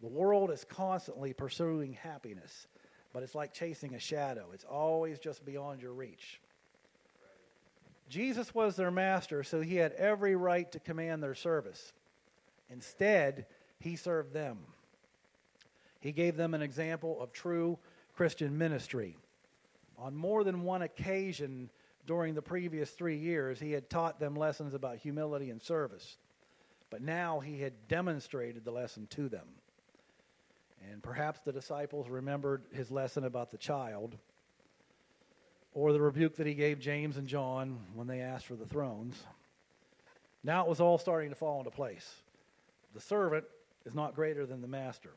The 0.00 0.08
world 0.08 0.50
is 0.50 0.64
constantly 0.64 1.32
pursuing 1.32 1.94
happiness, 1.94 2.66
but 3.12 3.22
it's 3.22 3.34
like 3.34 3.54
chasing 3.54 3.94
a 3.94 3.98
shadow. 3.98 4.46
It's 4.52 4.64
always 4.64 5.18
just 5.18 5.44
beyond 5.44 5.80
your 5.80 5.92
reach. 5.92 6.40
Jesus 8.08 8.54
was 8.54 8.76
their 8.76 8.90
master, 8.90 9.42
so 9.42 9.60
he 9.60 9.76
had 9.76 9.92
every 9.92 10.36
right 10.36 10.70
to 10.72 10.78
command 10.78 11.22
their 11.22 11.34
service. 11.34 11.92
Instead, 12.70 13.46
he 13.78 13.96
served 13.96 14.32
them. 14.32 14.58
He 16.00 16.12
gave 16.12 16.36
them 16.36 16.54
an 16.54 16.62
example 16.62 17.20
of 17.20 17.32
true 17.32 17.78
Christian 18.14 18.58
ministry. 18.58 19.16
On 19.96 20.14
more 20.14 20.44
than 20.44 20.62
one 20.62 20.82
occasion, 20.82 21.70
during 22.06 22.34
the 22.34 22.42
previous 22.42 22.90
three 22.90 23.16
years, 23.16 23.58
he 23.58 23.72
had 23.72 23.88
taught 23.88 24.20
them 24.20 24.36
lessons 24.36 24.74
about 24.74 24.98
humility 24.98 25.50
and 25.50 25.62
service. 25.62 26.18
But 26.90 27.02
now 27.02 27.40
he 27.40 27.60
had 27.60 27.88
demonstrated 27.88 28.64
the 28.64 28.70
lesson 28.70 29.06
to 29.10 29.28
them. 29.28 29.48
And 30.90 31.02
perhaps 31.02 31.40
the 31.40 31.52
disciples 31.52 32.08
remembered 32.08 32.64
his 32.72 32.90
lesson 32.90 33.24
about 33.24 33.50
the 33.50 33.58
child, 33.58 34.18
or 35.74 35.92
the 35.92 36.00
rebuke 36.00 36.36
that 36.36 36.46
he 36.46 36.54
gave 36.54 36.78
James 36.78 37.16
and 37.16 37.26
John 37.26 37.78
when 37.94 38.06
they 38.06 38.20
asked 38.20 38.46
for 38.46 38.54
the 38.54 38.64
thrones. 38.64 39.22
Now 40.44 40.62
it 40.62 40.68
was 40.68 40.80
all 40.80 40.98
starting 40.98 41.30
to 41.30 41.36
fall 41.36 41.58
into 41.58 41.70
place. 41.70 42.14
The 42.94 43.00
servant 43.00 43.44
is 43.84 43.94
not 43.94 44.14
greater 44.14 44.46
than 44.46 44.62
the 44.62 44.68
master. 44.68 45.10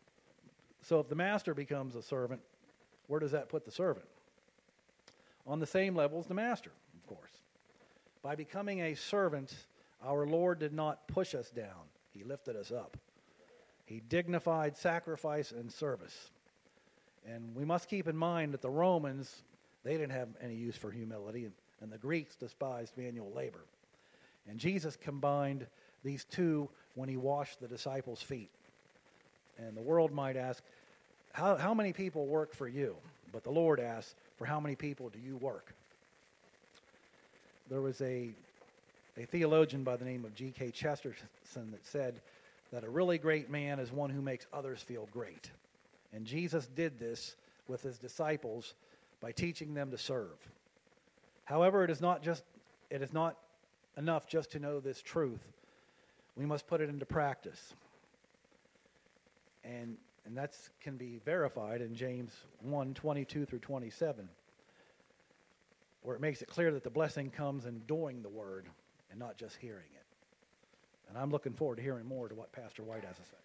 So 0.81 0.99
if 0.99 1.09
the 1.09 1.15
master 1.15 1.53
becomes 1.53 1.95
a 1.95 2.01
servant, 2.01 2.41
where 3.07 3.19
does 3.19 3.31
that 3.31 3.49
put 3.49 3.65
the 3.65 3.71
servant? 3.71 4.05
On 5.45 5.59
the 5.59 5.65
same 5.65 5.95
level 5.95 6.19
as 6.19 6.25
the 6.25 6.33
master, 6.33 6.71
of 6.95 7.07
course. 7.07 7.31
By 8.21 8.35
becoming 8.35 8.81
a 8.81 8.95
servant, 8.95 9.53
our 10.03 10.25
Lord 10.25 10.59
did 10.59 10.73
not 10.73 11.07
push 11.07 11.35
us 11.35 11.49
down, 11.49 11.89
He 12.11 12.23
lifted 12.23 12.55
us 12.55 12.71
up. 12.71 12.97
He 13.85 14.01
dignified 14.01 14.75
sacrifice 14.75 15.51
and 15.51 15.71
service. 15.71 16.31
And 17.25 17.55
we 17.55 17.63
must 17.63 17.89
keep 17.89 18.07
in 18.07 18.17
mind 18.17 18.53
that 18.53 18.61
the 18.61 18.69
Romans, 18.69 19.43
they 19.87 19.93
didn't 19.93 20.11
have 20.11 20.27
any 20.41 20.55
use 20.55 20.75
for 20.75 20.91
humility, 20.91 21.45
and, 21.45 21.53
and 21.81 21.91
the 21.91 21.97
Greeks 21.97 22.35
despised 22.35 22.91
manual 22.97 23.31
labor. 23.33 23.63
And 24.49 24.59
Jesus 24.59 24.95
combined 24.95 25.65
these 26.03 26.25
two 26.25 26.69
when 26.95 27.09
he 27.09 27.17
washed 27.17 27.59
the 27.59 27.67
disciples' 27.67 28.21
feet. 28.21 28.49
And 29.57 29.75
the 29.75 29.81
world 29.81 30.11
might 30.11 30.35
ask, 30.35 30.61
how, 31.33 31.55
how 31.55 31.73
many 31.73 31.93
people 31.93 32.25
work 32.25 32.53
for 32.53 32.67
you? 32.67 32.95
But 33.31 33.43
the 33.43 33.51
Lord 33.51 33.79
asks, 33.79 34.15
for 34.37 34.45
how 34.45 34.59
many 34.59 34.75
people 34.75 35.09
do 35.09 35.19
you 35.19 35.37
work? 35.37 35.73
There 37.69 37.81
was 37.81 38.01
a, 38.01 38.29
a 39.17 39.25
theologian 39.25 39.83
by 39.83 39.97
the 39.97 40.05
name 40.05 40.25
of 40.25 40.35
G.K. 40.35 40.71
Chesterton 40.71 41.27
that 41.53 41.85
said 41.85 42.15
that 42.71 42.83
a 42.83 42.89
really 42.89 43.17
great 43.17 43.49
man 43.49 43.79
is 43.79 43.91
one 43.91 44.09
who 44.09 44.21
makes 44.21 44.45
others 44.53 44.81
feel 44.81 45.07
great. 45.11 45.49
And 46.13 46.25
Jesus 46.25 46.67
did 46.67 46.99
this 46.99 47.35
with 47.67 47.81
his 47.81 47.97
disciples 47.97 48.73
by 49.21 49.31
teaching 49.31 49.73
them 49.73 49.91
to 49.91 49.97
serve. 49.97 50.37
However, 51.45 51.83
it 51.83 51.89
is 51.89 52.01
not 52.01 52.21
just 52.21 52.43
it 52.89 53.01
is 53.01 53.13
not 53.13 53.37
enough 53.97 54.27
just 54.27 54.51
to 54.51 54.59
know 54.59 54.79
this 54.79 55.01
truth. 55.01 55.51
We 56.35 56.45
must 56.45 56.67
put 56.67 56.81
it 56.81 56.89
into 56.89 57.05
practice. 57.05 57.73
And 59.63 59.97
and 60.25 60.37
that 60.37 60.53
can 60.81 60.97
be 60.97 61.19
verified 61.23 61.81
in 61.81 61.95
James 61.95 62.33
1 62.61 62.93
22 62.93 63.45
through 63.45 63.59
27, 63.59 64.27
where 66.01 66.15
it 66.15 66.21
makes 66.21 66.41
it 66.41 66.49
clear 66.49 66.71
that 66.73 66.83
the 66.83 66.89
blessing 66.89 67.29
comes 67.29 67.65
in 67.65 67.79
doing 67.87 68.21
the 68.21 68.29
word 68.29 68.67
and 69.09 69.19
not 69.19 69.37
just 69.37 69.55
hearing 69.55 69.89
it. 69.95 70.05
And 71.07 71.17
I'm 71.17 71.31
looking 71.31 71.53
forward 71.53 71.77
to 71.77 71.81
hearing 71.81 72.05
more 72.05 72.27
to 72.27 72.35
what 72.35 72.51
Pastor 72.51 72.83
White 72.83 73.05
has 73.05 73.15
to 73.15 73.23
say. 73.23 73.37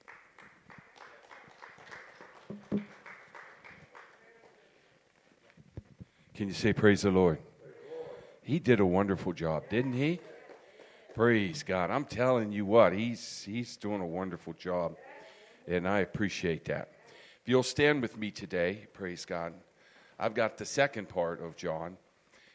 Can 6.35 6.49
you 6.49 6.55
say, 6.55 6.73
Praise 6.73 7.03
the 7.03 7.11
Lord? 7.11 7.39
He 8.43 8.59
did 8.59 8.81
a 8.81 8.87
wonderful 8.87 9.33
job, 9.33 9.65
didn't 9.69 9.93
he? 9.93 10.21
Praise 11.15 11.63
God. 11.63 11.91
I'm 11.91 12.05
telling 12.05 12.53
you 12.53 12.65
what, 12.65 12.93
he's, 12.93 13.43
he's 13.45 13.77
doing 13.77 14.01
a 14.01 14.07
wonderful 14.07 14.55
job 14.55 14.97
and 15.67 15.87
I 15.87 16.01
appreciate 16.01 16.65
that. 16.67 16.89
If 17.43 17.49
you'll 17.49 17.63
stand 17.63 18.03
with 18.03 18.17
me 18.17 18.31
today, 18.31 18.87
praise 18.93 19.25
God. 19.25 19.55
I've 20.19 20.35
got 20.35 20.59
the 20.59 20.65
second 20.65 21.09
part 21.09 21.43
of 21.43 21.57
John, 21.57 21.97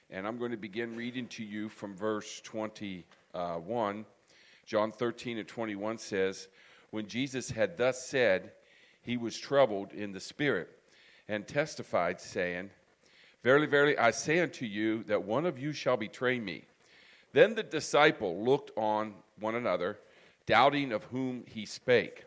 and 0.09 0.25
I'm 0.27 0.37
going 0.37 0.51
to 0.51 0.57
begin 0.57 0.95
reading 0.95 1.27
to 1.29 1.43
you 1.43 1.69
from 1.69 1.95
verse 1.95 2.41
21. 2.41 4.05
John 4.65 4.91
13 4.91 5.37
and 5.37 5.47
21 5.47 5.97
says, 5.97 6.47
When 6.91 7.07
Jesus 7.07 7.49
had 7.49 7.77
thus 7.77 8.05
said, 8.05 8.51
he 9.01 9.17
was 9.17 9.37
troubled 9.37 9.93
in 9.93 10.11
the 10.11 10.19
spirit 10.19 10.69
and 11.27 11.47
testified, 11.47 12.19
saying, 12.19 12.69
Verily, 13.43 13.67
verily, 13.67 13.97
I 13.97 14.11
say 14.11 14.39
unto 14.39 14.65
you 14.65 15.03
that 15.03 15.23
one 15.23 15.45
of 15.45 15.59
you 15.59 15.71
shall 15.71 15.97
betray 15.97 16.39
me. 16.39 16.65
Then 17.33 17.55
the 17.55 17.63
disciple 17.63 18.43
looked 18.43 18.71
on 18.77 19.13
one 19.39 19.55
another, 19.55 19.99
doubting 20.45 20.91
of 20.91 21.03
whom 21.05 21.43
he 21.45 21.65
spake. 21.65 22.25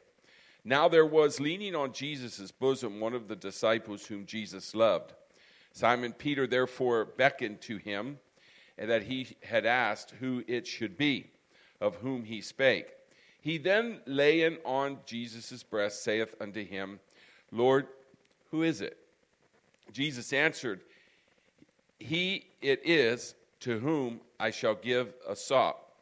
Now 0.65 0.89
there 0.89 1.07
was 1.07 1.41
leaning 1.41 1.75
on 1.75 1.93
Jesus' 1.93 2.51
bosom 2.51 3.01
one 3.01 3.15
of 3.15 3.29
the 3.29 3.37
disciples 3.37 4.07
whom 4.07 4.27
Jesus 4.27 4.75
loved. 4.75 5.13
Simon 5.73 6.13
Peter 6.13 6.47
therefore 6.47 7.05
beckoned 7.05 7.61
to 7.63 7.77
him, 7.79 8.19
and 8.77 8.91
that 8.91 9.05
he 9.05 9.29
had 9.43 9.67
asked 9.67 10.13
who 10.21 10.45
it 10.47 10.67
should 10.67 10.97
be, 10.97 11.31
of 11.81 11.97
whom 11.97 12.25
he 12.25 12.41
spake. 12.41 12.89
He 13.41 13.57
then, 13.57 14.01
laying 14.07 14.59
on 14.65 14.99
Jesus' 15.07 15.63
breast, 15.63 16.03
saith 16.03 16.35
unto 16.41 16.65
him, 16.65 17.01
Lord, 17.51 17.87
who 18.51 18.63
is 18.63 18.81
it? 18.81 18.99
Jesus 19.93 20.33
answered, 20.33 20.83
He 22.01 22.47
it 22.61 22.81
is 22.85 23.35
to 23.61 23.79
whom 23.79 24.21
I 24.39 24.51
shall 24.51 24.75
give 24.75 25.15
a 25.29 25.37
sop 25.37 25.93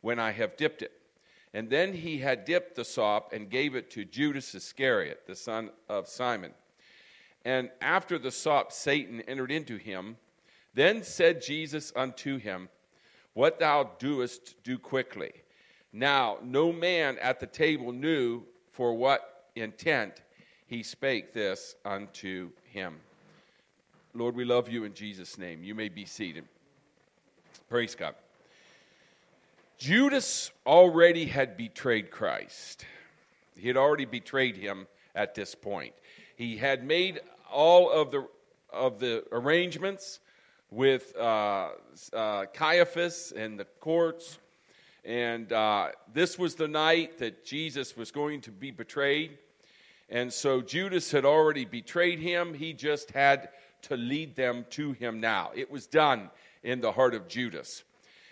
when 0.00 0.18
I 0.18 0.32
have 0.32 0.56
dipped 0.56 0.82
it. 0.82 0.92
And 1.54 1.70
then 1.70 1.92
he 1.92 2.18
had 2.18 2.44
dipped 2.44 2.74
the 2.74 2.84
sop 2.84 3.32
and 3.32 3.48
gave 3.48 3.76
it 3.76 3.90
to 3.92 4.04
Judas 4.04 4.54
Iscariot, 4.54 5.22
the 5.26 5.36
son 5.36 5.70
of 5.88 6.08
Simon. 6.08 6.52
And 7.44 7.70
after 7.80 8.18
the 8.18 8.32
sop, 8.32 8.72
Satan 8.72 9.20
entered 9.22 9.52
into 9.52 9.76
him. 9.76 10.16
Then 10.74 11.04
said 11.04 11.40
Jesus 11.40 11.92
unto 11.94 12.38
him, 12.38 12.68
What 13.34 13.60
thou 13.60 13.92
doest, 13.98 14.56
do 14.64 14.78
quickly. 14.78 15.32
Now, 15.92 16.38
no 16.42 16.72
man 16.72 17.18
at 17.18 17.38
the 17.38 17.46
table 17.46 17.92
knew 17.92 18.42
for 18.72 18.94
what 18.94 19.50
intent 19.54 20.22
he 20.66 20.82
spake 20.82 21.32
this 21.32 21.76
unto 21.84 22.50
him. 22.64 22.98
Lord, 24.16 24.36
we 24.36 24.44
love 24.44 24.68
you 24.68 24.84
in 24.84 24.94
Jesus' 24.94 25.38
name. 25.38 25.64
You 25.64 25.74
may 25.74 25.88
be 25.88 26.04
seated. 26.04 26.44
Praise 27.68 27.96
God. 27.96 28.14
Judas 29.76 30.52
already 30.64 31.24
had 31.24 31.56
betrayed 31.56 32.12
Christ. 32.12 32.86
He 33.56 33.66
had 33.66 33.76
already 33.76 34.04
betrayed 34.04 34.56
him 34.56 34.86
at 35.16 35.34
this 35.34 35.56
point. 35.56 35.94
He 36.36 36.56
had 36.56 36.84
made 36.84 37.22
all 37.50 37.90
of 37.90 38.12
the, 38.12 38.28
of 38.72 39.00
the 39.00 39.24
arrangements 39.32 40.20
with 40.70 41.12
uh, 41.16 41.70
uh, 42.12 42.44
Caiaphas 42.54 43.32
and 43.36 43.58
the 43.58 43.64
courts. 43.80 44.38
And 45.04 45.52
uh, 45.52 45.88
this 46.12 46.38
was 46.38 46.54
the 46.54 46.68
night 46.68 47.18
that 47.18 47.44
Jesus 47.44 47.96
was 47.96 48.12
going 48.12 48.42
to 48.42 48.52
be 48.52 48.70
betrayed. 48.70 49.38
And 50.08 50.32
so 50.32 50.60
Judas 50.60 51.10
had 51.10 51.24
already 51.24 51.64
betrayed 51.64 52.20
him. 52.20 52.54
He 52.54 52.72
just 52.74 53.10
had 53.10 53.48
to 53.84 53.96
lead 53.96 54.36
them 54.36 54.66
to 54.70 54.92
him 54.92 55.20
now. 55.20 55.50
It 55.54 55.70
was 55.70 55.86
done 55.86 56.30
in 56.62 56.80
the 56.80 56.92
heart 56.92 57.14
of 57.14 57.28
Judas. 57.28 57.84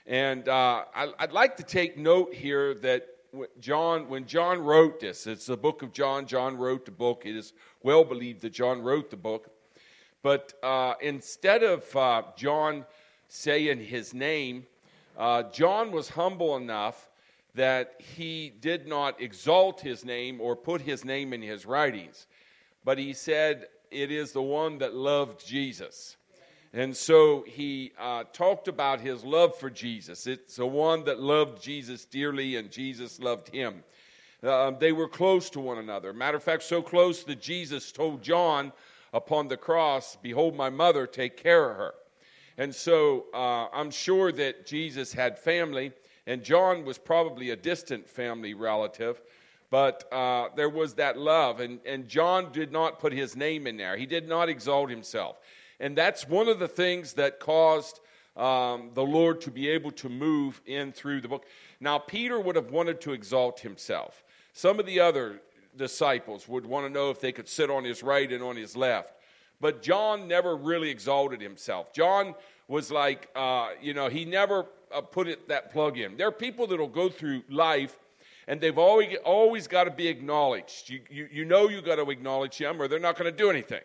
And 0.06 0.48
uh, 0.48 0.84
I, 0.94 1.12
would 1.20 1.32
like 1.32 1.56
to 1.58 1.62
take 1.62 1.96
note 1.96 2.34
here 2.34 2.74
that 2.74 3.08
John, 3.60 4.08
when 4.08 4.26
John 4.26 4.60
wrote 4.60 5.00
this, 5.00 5.26
it's 5.26 5.46
the 5.46 5.56
book 5.56 5.82
of 5.82 5.92
John. 5.92 6.26
John 6.26 6.56
wrote 6.56 6.84
the 6.84 6.90
book. 6.90 7.22
It 7.24 7.36
is 7.36 7.52
well 7.82 8.04
believed 8.04 8.42
that 8.42 8.52
John 8.52 8.82
wrote 8.82 9.10
the 9.10 9.16
book. 9.16 9.48
But 10.22 10.52
uh, 10.62 10.94
instead 11.00 11.62
of 11.62 11.96
uh, 11.96 12.22
John 12.36 12.84
saying 13.28 13.80
his 13.80 14.12
name, 14.12 14.66
uh, 15.16 15.44
John 15.44 15.92
was 15.92 16.10
humble 16.10 16.56
enough 16.56 17.08
that 17.54 17.94
he 17.98 18.52
did 18.60 18.86
not 18.86 19.20
exalt 19.20 19.80
his 19.80 20.04
name 20.04 20.40
or 20.40 20.56
put 20.56 20.80
his 20.80 21.04
name 21.04 21.32
in 21.32 21.42
his 21.42 21.66
writings, 21.66 22.26
but 22.84 22.98
he 22.98 23.12
said, 23.12 23.66
It 23.92 24.10
is 24.10 24.32
the 24.32 24.42
one 24.42 24.78
that 24.78 24.94
loved 24.94 25.46
Jesus. 25.46 26.16
And 26.72 26.96
so 26.96 27.44
he 27.46 27.92
uh, 27.98 28.24
talked 28.32 28.66
about 28.66 29.00
his 29.00 29.22
love 29.22 29.56
for 29.56 29.68
Jesus. 29.68 30.26
It's 30.26 30.56
the 30.56 30.66
one 30.66 31.04
that 31.04 31.20
loved 31.20 31.62
Jesus 31.62 32.06
dearly, 32.06 32.56
and 32.56 32.70
Jesus 32.70 33.20
loved 33.20 33.48
him. 33.50 33.84
Uh, 34.42 34.70
they 34.70 34.92
were 34.92 35.08
close 35.08 35.50
to 35.50 35.60
one 35.60 35.78
another. 35.78 36.12
Matter 36.14 36.38
of 36.38 36.42
fact, 36.42 36.62
so 36.62 36.80
close 36.80 37.22
that 37.24 37.40
Jesus 37.42 37.92
told 37.92 38.22
John 38.22 38.72
upon 39.12 39.48
the 39.48 39.56
cross, 39.56 40.16
Behold, 40.22 40.56
my 40.56 40.70
mother, 40.70 41.06
take 41.06 41.36
care 41.36 41.70
of 41.70 41.76
her. 41.76 41.94
And 42.56 42.74
so 42.74 43.26
uh, 43.34 43.68
I'm 43.72 43.90
sure 43.90 44.32
that 44.32 44.66
Jesus 44.66 45.12
had 45.12 45.38
family, 45.38 45.92
and 46.26 46.42
John 46.42 46.84
was 46.84 46.98
probably 46.98 47.50
a 47.50 47.56
distant 47.56 48.08
family 48.08 48.54
relative, 48.54 49.20
but 49.72 50.04
uh, 50.12 50.50
there 50.54 50.68
was 50.68 50.92
that 50.92 51.16
love. 51.16 51.58
And, 51.60 51.80
and 51.86 52.06
John 52.06 52.52
did 52.52 52.70
not 52.70 52.98
put 52.98 53.10
his 53.10 53.34
name 53.34 53.66
in 53.66 53.78
there, 53.78 53.96
he 53.96 54.04
did 54.04 54.28
not 54.28 54.50
exalt 54.50 54.90
himself. 54.90 55.38
And 55.80 55.96
that's 55.96 56.28
one 56.28 56.46
of 56.46 56.58
the 56.58 56.68
things 56.68 57.14
that 57.14 57.40
caused 57.40 58.00
um, 58.36 58.90
the 58.92 59.02
Lord 59.02 59.40
to 59.40 59.50
be 59.50 59.70
able 59.70 59.90
to 59.92 60.10
move 60.10 60.60
in 60.66 60.92
through 60.92 61.22
the 61.22 61.28
book. 61.28 61.46
Now, 61.80 61.98
Peter 61.98 62.38
would 62.38 62.54
have 62.54 62.70
wanted 62.70 63.00
to 63.00 63.14
exalt 63.14 63.60
himself. 63.60 64.22
Some 64.52 64.78
of 64.78 64.84
the 64.84 65.00
other 65.00 65.40
disciples 65.74 66.46
would 66.46 66.66
want 66.66 66.86
to 66.86 66.92
know 66.92 67.08
if 67.08 67.20
they 67.20 67.32
could 67.32 67.48
sit 67.48 67.70
on 67.70 67.82
his 67.82 68.02
right 68.02 68.30
and 68.30 68.42
on 68.42 68.56
his 68.56 68.76
left. 68.76 69.14
But 69.58 69.80
John 69.80 70.28
never 70.28 70.54
really 70.54 70.90
exalted 70.90 71.40
himself. 71.40 71.94
John 71.94 72.34
was 72.68 72.92
like, 72.92 73.30
uh, 73.34 73.70
you 73.80 73.94
know, 73.94 74.10
he 74.10 74.26
never 74.26 74.66
uh, 74.94 75.00
put 75.00 75.28
it, 75.28 75.48
that 75.48 75.72
plug 75.72 75.96
in. 75.96 76.18
There 76.18 76.28
are 76.28 76.32
people 76.32 76.66
that 76.66 76.78
will 76.78 76.88
go 76.88 77.08
through 77.08 77.42
life 77.48 77.96
and 78.48 78.60
they've 78.60 78.78
always, 78.78 79.16
always 79.24 79.66
got 79.66 79.84
to 79.84 79.90
be 79.90 80.08
acknowledged. 80.08 80.90
You, 80.90 81.00
you, 81.10 81.28
you 81.30 81.44
know 81.44 81.68
you 81.68 81.80
got 81.82 81.96
to 81.96 82.10
acknowledge 82.10 82.58
them 82.58 82.80
or 82.80 82.88
they're 82.88 82.98
not 82.98 83.16
going 83.16 83.30
to 83.30 83.36
do 83.36 83.50
anything. 83.50 83.82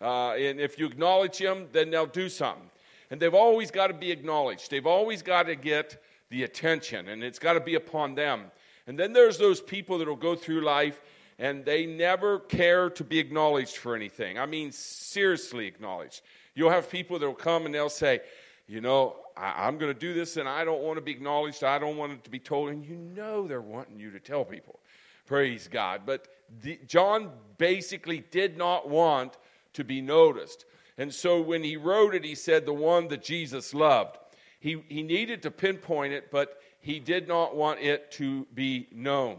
Uh, 0.00 0.32
and 0.32 0.60
if 0.60 0.78
you 0.78 0.86
acknowledge 0.86 1.38
them, 1.38 1.68
then 1.72 1.90
they'll 1.90 2.06
do 2.06 2.28
something. 2.28 2.70
And 3.10 3.20
they've 3.20 3.34
always 3.34 3.70
got 3.70 3.88
to 3.88 3.94
be 3.94 4.10
acknowledged. 4.10 4.70
They've 4.70 4.86
always 4.86 5.22
got 5.22 5.44
to 5.44 5.54
get 5.54 6.02
the 6.30 6.44
attention, 6.44 7.08
and 7.08 7.22
it's 7.22 7.38
got 7.38 7.52
to 7.52 7.60
be 7.60 7.74
upon 7.74 8.14
them. 8.14 8.50
And 8.86 8.98
then 8.98 9.12
there's 9.12 9.38
those 9.38 9.60
people 9.60 9.98
that 9.98 10.08
will 10.08 10.16
go 10.16 10.34
through 10.34 10.62
life 10.62 11.00
and 11.38 11.64
they 11.64 11.86
never 11.86 12.40
care 12.40 12.90
to 12.90 13.04
be 13.04 13.18
acknowledged 13.18 13.76
for 13.76 13.94
anything. 13.96 14.38
I 14.38 14.46
mean, 14.46 14.72
seriously 14.72 15.66
acknowledged. 15.66 16.22
You'll 16.54 16.70
have 16.70 16.90
people 16.90 17.18
that 17.18 17.26
will 17.26 17.34
come 17.34 17.66
and 17.66 17.74
they'll 17.74 17.88
say, 17.88 18.20
You 18.66 18.80
know, 18.80 19.16
I, 19.36 19.68
am 19.68 19.78
going 19.78 19.92
to 19.92 19.98
do 19.98 20.14
this 20.14 20.36
and 20.36 20.48
I 20.48 20.64
don't 20.64 20.82
want 20.82 20.96
to 20.96 21.02
be 21.02 21.12
acknowledged. 21.12 21.64
I 21.64 21.78
don't 21.78 21.96
want 21.96 22.12
it 22.12 22.24
to 22.24 22.30
be 22.30 22.38
told. 22.38 22.70
And 22.70 22.84
you 22.84 22.96
know 22.96 23.46
they're 23.46 23.60
wanting 23.60 23.98
you 23.98 24.10
to 24.10 24.20
tell 24.20 24.44
people. 24.44 24.80
Praise 25.26 25.68
God. 25.68 26.02
But 26.04 26.28
the, 26.62 26.78
John 26.86 27.30
basically 27.58 28.24
did 28.30 28.56
not 28.56 28.88
want 28.88 29.38
to 29.74 29.84
be 29.84 30.00
noticed. 30.00 30.64
And 30.98 31.12
so 31.12 31.40
when 31.40 31.62
he 31.62 31.76
wrote 31.76 32.14
it, 32.14 32.24
he 32.24 32.34
said, 32.34 32.66
The 32.66 32.72
one 32.72 33.08
that 33.08 33.22
Jesus 33.22 33.72
loved. 33.72 34.18
He, 34.60 34.82
he 34.88 35.02
needed 35.02 35.42
to 35.42 35.50
pinpoint 35.50 36.12
it, 36.12 36.30
but 36.30 36.60
he 36.80 37.00
did 37.00 37.26
not 37.26 37.56
want 37.56 37.80
it 37.80 38.10
to 38.12 38.46
be 38.54 38.88
known. 38.92 39.38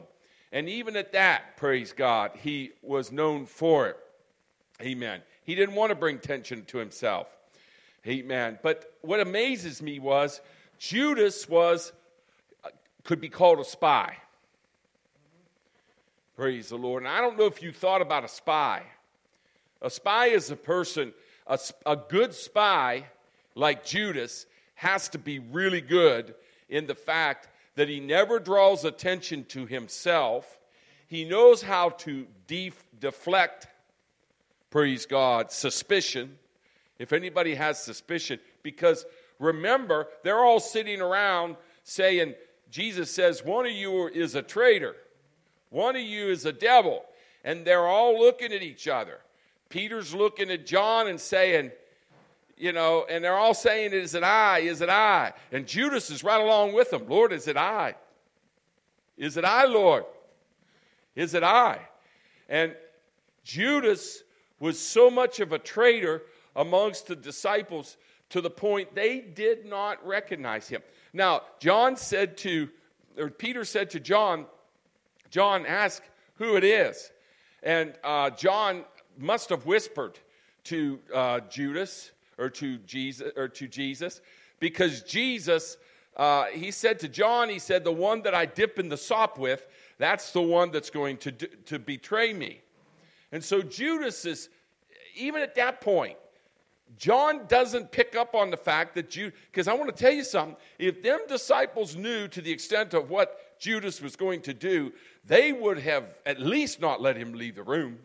And 0.51 0.67
even 0.69 0.95
at 0.95 1.13
that, 1.13 1.57
praise 1.57 1.93
God, 1.93 2.31
he 2.41 2.71
was 2.81 3.11
known 3.11 3.45
for 3.45 3.87
it. 3.87 3.97
Amen. 4.81 5.21
He 5.43 5.55
didn't 5.55 5.75
want 5.75 5.89
to 5.89 5.95
bring 5.95 6.19
tension 6.19 6.65
to 6.65 6.77
himself. 6.77 7.27
Amen. 8.07 8.59
But 8.61 8.93
what 9.01 9.19
amazes 9.19 9.81
me 9.81 9.99
was 9.99 10.41
Judas 10.77 11.47
was 11.47 11.93
uh, 12.63 12.69
could 13.03 13.21
be 13.21 13.29
called 13.29 13.59
a 13.59 13.65
spy. 13.65 14.17
Praise 16.35 16.69
the 16.69 16.77
Lord. 16.77 17.03
And 17.03 17.11
I 17.11 17.21
don't 17.21 17.37
know 17.37 17.45
if 17.45 17.61
you 17.61 17.71
thought 17.71 18.01
about 18.01 18.25
a 18.25 18.27
spy. 18.27 18.83
A 19.81 19.89
spy 19.89 20.27
is 20.27 20.49
a 20.51 20.55
person, 20.55 21.13
a, 21.47 21.59
a 21.85 21.95
good 21.95 22.33
spy 22.33 23.05
like 23.55 23.85
Judas 23.85 24.45
has 24.75 25.09
to 25.09 25.17
be 25.17 25.39
really 25.39 25.81
good 25.81 26.33
in 26.69 26.87
the 26.87 26.95
fact 26.95 27.49
that 27.75 27.87
he 27.87 27.99
never 27.99 28.39
draws 28.39 28.83
attention 28.83 29.45
to 29.45 29.65
himself. 29.65 30.59
He 31.07 31.23
knows 31.23 31.61
how 31.61 31.89
to 31.89 32.25
def- 32.47 32.83
deflect, 32.99 33.67
praise 34.71 35.05
God, 35.05 35.51
suspicion. 35.51 36.37
If 36.99 37.13
anybody 37.13 37.55
has 37.55 37.81
suspicion, 37.81 38.39
because 38.61 39.05
remember, 39.39 40.07
they're 40.23 40.43
all 40.43 40.59
sitting 40.59 41.01
around 41.01 41.57
saying, 41.83 42.35
Jesus 42.69 43.11
says, 43.11 43.43
one 43.43 43.65
of 43.65 43.71
you 43.71 44.07
is 44.07 44.35
a 44.35 44.41
traitor, 44.41 44.95
one 45.69 45.95
of 45.95 46.01
you 46.01 46.27
is 46.27 46.45
a 46.45 46.53
devil. 46.53 47.03
And 47.45 47.65
they're 47.65 47.87
all 47.87 48.17
looking 48.17 48.53
at 48.53 48.61
each 48.61 48.87
other. 48.87 49.19
Peter's 49.67 50.13
looking 50.13 50.49
at 50.49 50.65
John 50.65 51.07
and 51.07 51.19
saying, 51.19 51.71
you 52.57 52.71
know, 52.71 53.05
and 53.09 53.23
they're 53.23 53.37
all 53.37 53.53
saying, 53.53 53.91
Is 53.93 54.15
it 54.15 54.23
I? 54.23 54.59
Is 54.59 54.81
it 54.81 54.89
I? 54.89 55.33
And 55.51 55.67
Judas 55.67 56.09
is 56.09 56.23
right 56.23 56.39
along 56.39 56.73
with 56.73 56.91
them. 56.91 57.07
Lord, 57.07 57.33
is 57.33 57.47
it 57.47 57.57
I? 57.57 57.95
Is 59.17 59.37
it 59.37 59.45
I, 59.45 59.65
Lord? 59.65 60.05
Is 61.15 61.33
it 61.33 61.43
I? 61.43 61.79
And 62.47 62.75
Judas 63.43 64.23
was 64.59 64.79
so 64.79 65.09
much 65.09 65.39
of 65.39 65.51
a 65.51 65.59
traitor 65.59 66.21
amongst 66.55 67.07
the 67.07 67.15
disciples 67.15 67.97
to 68.29 68.41
the 68.41 68.49
point 68.49 68.95
they 68.95 69.19
did 69.19 69.65
not 69.65 70.05
recognize 70.05 70.67
him. 70.67 70.81
Now, 71.13 71.43
John 71.59 71.95
said 71.95 72.37
to, 72.37 72.69
or 73.17 73.29
Peter 73.29 73.63
said 73.63 73.91
to 73.91 73.99
John, 73.99 74.45
John, 75.29 75.65
ask 75.65 76.03
who 76.35 76.55
it 76.55 76.63
is. 76.63 77.11
And 77.61 77.93
uh, 78.03 78.31
John 78.31 78.85
must 79.17 79.49
have 79.49 79.65
whispered 79.65 80.19
to 80.65 80.99
uh, 81.13 81.39
Judas 81.41 82.11
or 82.37 82.49
to 82.49 82.77
Jesus 82.79 83.31
or 83.35 83.47
to 83.47 83.67
Jesus 83.67 84.21
because 84.59 85.01
Jesus 85.03 85.77
uh, 86.15 86.45
he 86.45 86.71
said 86.71 86.99
to 86.99 87.07
John 87.07 87.49
he 87.49 87.59
said 87.59 87.83
the 87.83 87.91
one 87.91 88.21
that 88.23 88.33
I 88.33 88.45
dip 88.45 88.79
in 88.79 88.89
the 88.89 88.97
sop 88.97 89.37
with 89.37 89.67
that's 89.97 90.31
the 90.31 90.41
one 90.41 90.71
that's 90.71 90.89
going 90.89 91.17
to 91.17 91.31
to 91.31 91.79
betray 91.79 92.33
me 92.33 92.61
and 93.31 93.43
so 93.43 93.61
Judas 93.61 94.25
is 94.25 94.49
even 95.15 95.41
at 95.41 95.55
that 95.55 95.81
point 95.81 96.17
John 96.97 97.45
doesn't 97.47 97.91
pick 97.91 98.15
up 98.15 98.35
on 98.35 98.51
the 98.51 98.57
fact 98.57 98.95
that 98.95 99.09
Judas 99.09 99.37
because 99.51 99.67
I 99.67 99.73
want 99.73 99.95
to 99.95 100.03
tell 100.03 100.13
you 100.13 100.23
something 100.23 100.55
if 100.79 101.01
them 101.01 101.19
disciples 101.27 101.95
knew 101.95 102.27
to 102.27 102.41
the 102.41 102.51
extent 102.51 102.93
of 102.93 103.09
what 103.09 103.59
Judas 103.59 104.01
was 104.01 104.15
going 104.15 104.41
to 104.41 104.53
do 104.53 104.91
they 105.25 105.53
would 105.53 105.79
have 105.79 106.05
at 106.25 106.39
least 106.39 106.81
not 106.81 107.01
let 107.01 107.15
him 107.15 107.33
leave 107.33 107.55
the 107.55 107.63
room 107.63 107.97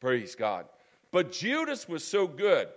praise 0.00 0.34
God 0.34 0.66
but 1.10 1.32
Judas 1.32 1.88
was 1.88 2.04
so 2.04 2.26
good. 2.26 2.68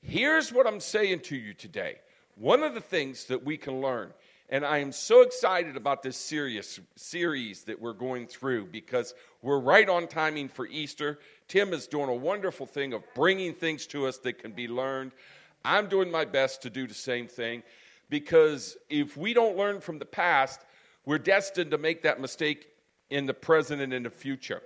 Here's 0.00 0.52
what 0.52 0.66
I'm 0.66 0.80
saying 0.80 1.20
to 1.20 1.36
you 1.36 1.54
today. 1.54 1.96
One 2.36 2.62
of 2.62 2.74
the 2.74 2.80
things 2.80 3.26
that 3.26 3.44
we 3.44 3.56
can 3.56 3.80
learn, 3.80 4.12
and 4.48 4.64
I 4.64 4.78
am 4.78 4.90
so 4.90 5.20
excited 5.20 5.76
about 5.76 6.02
this 6.02 6.16
serious 6.16 6.80
series 6.96 7.64
that 7.64 7.80
we're 7.80 7.92
going 7.92 8.26
through 8.26 8.66
because 8.66 9.14
we're 9.42 9.60
right 9.60 9.88
on 9.88 10.08
timing 10.08 10.48
for 10.48 10.66
Easter. 10.66 11.18
Tim 11.52 11.74
is 11.74 11.86
doing 11.86 12.08
a 12.08 12.14
wonderful 12.14 12.64
thing 12.64 12.94
of 12.94 13.02
bringing 13.14 13.52
things 13.52 13.86
to 13.88 14.06
us 14.06 14.16
that 14.20 14.38
can 14.38 14.52
be 14.52 14.66
learned. 14.66 15.12
I'm 15.66 15.86
doing 15.86 16.10
my 16.10 16.24
best 16.24 16.62
to 16.62 16.70
do 16.70 16.86
the 16.86 16.94
same 16.94 17.28
thing 17.28 17.62
because 18.08 18.78
if 18.88 19.18
we 19.18 19.34
don't 19.34 19.54
learn 19.54 19.82
from 19.82 19.98
the 19.98 20.06
past, 20.06 20.62
we're 21.04 21.18
destined 21.18 21.70
to 21.72 21.76
make 21.76 22.00
that 22.04 22.22
mistake 22.22 22.68
in 23.10 23.26
the 23.26 23.34
present 23.34 23.82
and 23.82 23.92
in 23.92 24.02
the 24.02 24.08
future 24.08 24.62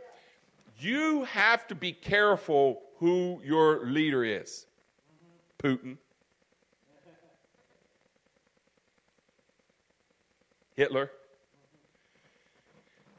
you 0.79 1.25
have 1.25 1.66
to 1.66 1.75
be 1.75 1.90
careful 1.90 2.83
who 2.99 3.40
your 3.44 3.85
leader 3.87 4.22
is. 4.22 4.66
Putin. 5.59 5.96
Hitler. 10.77 11.11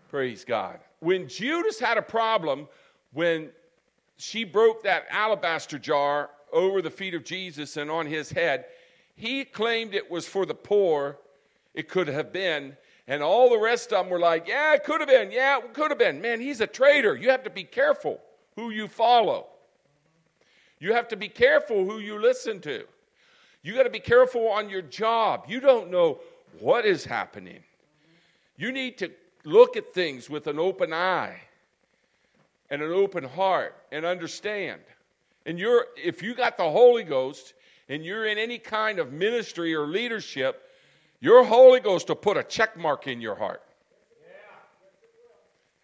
Praise 0.10 0.46
God. 0.46 0.80
When 1.02 1.28
Judas 1.28 1.80
had 1.82 1.98
a 1.98 2.02
problem, 2.02 2.70
when 3.12 3.50
she 4.18 4.44
broke 4.44 4.84
that 4.84 5.06
alabaster 5.10 5.78
jar 5.78 6.30
over 6.52 6.82
the 6.82 6.90
feet 6.90 7.14
of 7.14 7.24
Jesus 7.24 7.78
and 7.78 7.90
on 7.90 8.06
his 8.06 8.32
head, 8.32 8.66
he 9.16 9.46
claimed 9.46 9.94
it 9.94 10.10
was 10.10 10.28
for 10.28 10.46
the 10.46 10.56
poor. 10.56 11.18
It 11.74 11.88
could 11.88 12.08
have 12.08 12.34
been. 12.34 12.76
And 13.08 13.24
all 13.24 13.50
the 13.50 13.60
rest 13.60 13.94
of 13.94 14.04
them 14.04 14.12
were 14.12 14.20
like, 14.20 14.48
yeah, 14.48 14.74
it 14.74 14.84
could 14.84 15.00
have 15.00 15.10
been. 15.10 15.32
Yeah, 15.32 15.60
it 15.60 15.74
could 15.74 15.92
have 15.92 16.00
been. 16.00 16.22
Man, 16.22 16.42
he's 16.42 16.62
a 16.62 16.68
traitor. 16.68 17.16
You 17.16 17.30
have 17.30 17.44
to 17.44 17.50
be 17.50 17.64
careful 17.64 18.20
who 18.56 18.70
you 18.70 18.88
follow. 18.88 19.48
You 20.80 20.94
have 20.94 21.08
to 21.10 21.16
be 21.16 21.30
careful 21.30 21.86
who 21.86 22.00
you 22.00 22.20
listen 22.20 22.60
to. 22.62 22.84
You 23.64 23.74
got 23.74 23.84
to 23.84 23.90
be 23.90 24.00
careful 24.00 24.48
on 24.48 24.70
your 24.70 24.82
job. 24.82 25.46
You 25.48 25.60
don't 25.60 25.90
know 25.90 26.20
what 26.60 26.86
is 26.86 27.04
happening. 27.06 27.64
You 28.56 28.72
need 28.72 28.98
to 29.00 29.12
look 29.44 29.78
at 29.78 29.94
things 29.94 30.30
with 30.30 30.48
an 30.48 30.60
open 30.60 30.94
eye 30.94 31.42
and 32.70 32.82
an 32.82 32.92
open 32.92 33.24
heart 33.24 33.76
and 33.92 34.06
understand. 34.06 34.82
And 35.46 35.58
you're 35.58 35.88
if 35.96 36.22
you 36.22 36.34
got 36.34 36.58
the 36.58 36.70
Holy 36.70 37.04
Ghost 37.04 37.54
and 37.90 38.04
you're 38.04 38.26
in 38.26 38.38
any 38.38 38.58
kind 38.58 39.00
of 39.00 39.14
ministry 39.14 39.74
or 39.74 39.88
leadership, 39.88 40.70
your 41.20 41.44
Holy 41.44 41.80
Ghost 41.80 42.10
will 42.10 42.16
put 42.16 42.38
a 42.38 42.44
check 42.44 42.78
mark 42.78 43.08
in 43.08 43.22
your 43.22 43.36
heart. 43.36 43.64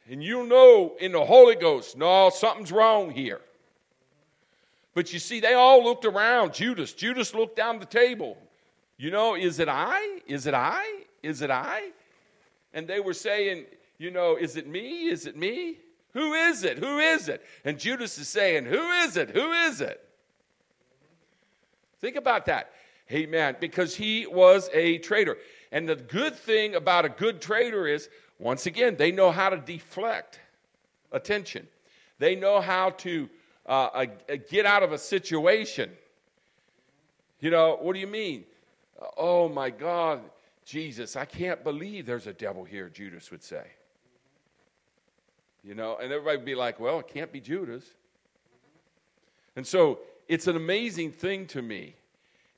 And 0.09 0.21
you 0.21 0.45
know 0.45 0.95
in 0.99 1.13
the 1.13 1.23
Holy 1.23 1.55
Ghost, 1.55 1.97
no, 1.97 2.29
something's 2.29 2.71
wrong 2.71 3.09
here. 3.11 3.39
But 4.93 5.11
you 5.13 5.19
see, 5.19 5.39
they 5.39 5.53
all 5.53 5.83
looked 5.83 6.05
around. 6.05 6.53
Judas, 6.53 6.93
Judas 6.93 7.33
looked 7.33 7.55
down 7.55 7.79
the 7.79 7.85
table. 7.85 8.37
You 8.97 9.11
know, 9.11 9.35
is 9.35 9.59
it 9.59 9.67
I? 9.67 10.19
Is 10.27 10.45
it 10.45 10.53
I? 10.53 10.83
Is 11.23 11.41
it 11.41 11.49
I? 11.49 11.91
And 12.73 12.87
they 12.87 12.99
were 12.99 13.13
saying, 13.13 13.65
you 13.97 14.11
know, 14.11 14.35
is 14.35 14.55
it 14.55 14.67
me? 14.67 15.07
Is 15.07 15.25
it 15.25 15.35
me? 15.35 15.77
Who 16.13 16.33
is 16.33 16.63
it? 16.63 16.77
Who 16.77 16.99
is 16.99 17.27
it? 17.27 17.43
And 17.65 17.79
Judas 17.79 18.17
is 18.17 18.27
saying, 18.27 18.65
Who 18.65 18.91
is 18.91 19.17
it? 19.17 19.31
Who 19.31 19.51
is 19.51 19.81
it? 19.81 20.07
Think 21.99 22.15
about 22.15 22.45
that. 22.45 22.71
Amen. 23.11 23.55
Because 23.59 23.95
he 23.95 24.27
was 24.27 24.69
a 24.73 24.99
traitor. 24.99 25.37
And 25.71 25.87
the 25.87 25.95
good 25.95 26.35
thing 26.35 26.75
about 26.75 27.05
a 27.05 27.09
good 27.09 27.41
traitor 27.41 27.87
is, 27.87 28.09
once 28.39 28.65
again, 28.65 28.95
they 28.95 29.11
know 29.11 29.31
how 29.31 29.49
to 29.49 29.57
deflect 29.57 30.39
attention, 31.11 31.67
they 32.19 32.35
know 32.35 32.61
how 32.61 32.91
to 32.91 33.29
uh, 33.65 33.71
uh, 33.93 34.05
get 34.49 34.65
out 34.65 34.83
of 34.83 34.91
a 34.91 34.97
situation. 34.97 35.91
You 37.39 37.49
know, 37.49 37.77
what 37.81 37.93
do 37.93 37.99
you 37.99 38.07
mean? 38.07 38.45
Oh 39.17 39.49
my 39.49 39.69
God, 39.69 40.21
Jesus, 40.65 41.15
I 41.15 41.25
can't 41.25 41.63
believe 41.63 42.05
there's 42.05 42.27
a 42.27 42.33
devil 42.33 42.63
here, 42.63 42.89
Judas 42.89 43.31
would 43.31 43.43
say. 43.43 43.65
You 45.63 45.75
know, 45.75 45.97
and 45.97 46.11
everybody 46.11 46.37
would 46.37 46.45
be 46.45 46.55
like, 46.55 46.79
well, 46.79 46.99
it 46.99 47.07
can't 47.07 47.31
be 47.31 47.39
Judas. 47.39 47.85
And 49.55 49.65
so 49.65 49.99
it's 50.27 50.47
an 50.47 50.55
amazing 50.55 51.11
thing 51.11 51.45
to 51.47 51.61
me 51.61 51.95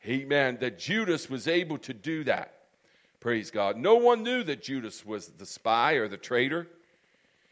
Amen. 0.08 0.58
That 0.62 0.78
Judas 0.78 1.30
was 1.30 1.48
able 1.48 1.78
to 1.80 1.94
do 1.94 2.24
that. 2.26 2.54
Praise 3.20 3.50
God. 3.50 3.78
No 3.78 3.96
one 3.96 4.24
knew 4.24 4.44
that 4.44 4.62
Judas 4.62 5.06
was 5.06 5.28
the 5.28 5.46
spy 5.46 5.94
or 5.94 6.08
the 6.08 6.18
traitor. 6.18 6.68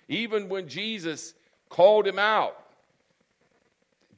Even 0.07 0.49
when 0.49 0.67
Jesus 0.67 1.33
called 1.69 2.05
him 2.05 2.19
out, 2.19 2.57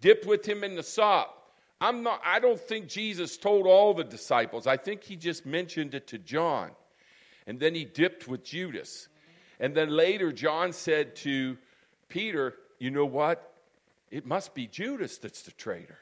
dipped 0.01 0.25
with 0.25 0.45
him 0.45 0.63
in 0.63 0.75
the 0.75 0.83
sop. 0.83 1.31
I'm 1.79 2.03
not, 2.03 2.21
I 2.25 2.39
don't 2.39 2.59
think 2.59 2.87
Jesus 2.87 3.37
told 3.37 3.67
all 3.67 3.93
the 3.93 4.03
disciples. 4.03 4.67
I 4.67 4.75
think 4.75 5.03
he 5.03 5.15
just 5.15 5.45
mentioned 5.45 5.93
it 5.93 6.07
to 6.07 6.17
John. 6.17 6.71
And 7.47 7.59
then 7.59 7.75
he 7.75 7.85
dipped 7.85 8.27
with 8.27 8.43
Judas. 8.43 9.07
And 9.59 9.75
then 9.75 9.89
later, 9.89 10.31
John 10.31 10.73
said 10.73 11.15
to 11.17 11.57
Peter, 12.09 12.55
You 12.79 12.91
know 12.91 13.05
what? 13.05 13.53
It 14.11 14.25
must 14.25 14.53
be 14.53 14.67
Judas 14.67 15.17
that's 15.17 15.41
the 15.41 15.51
traitor. 15.51 15.97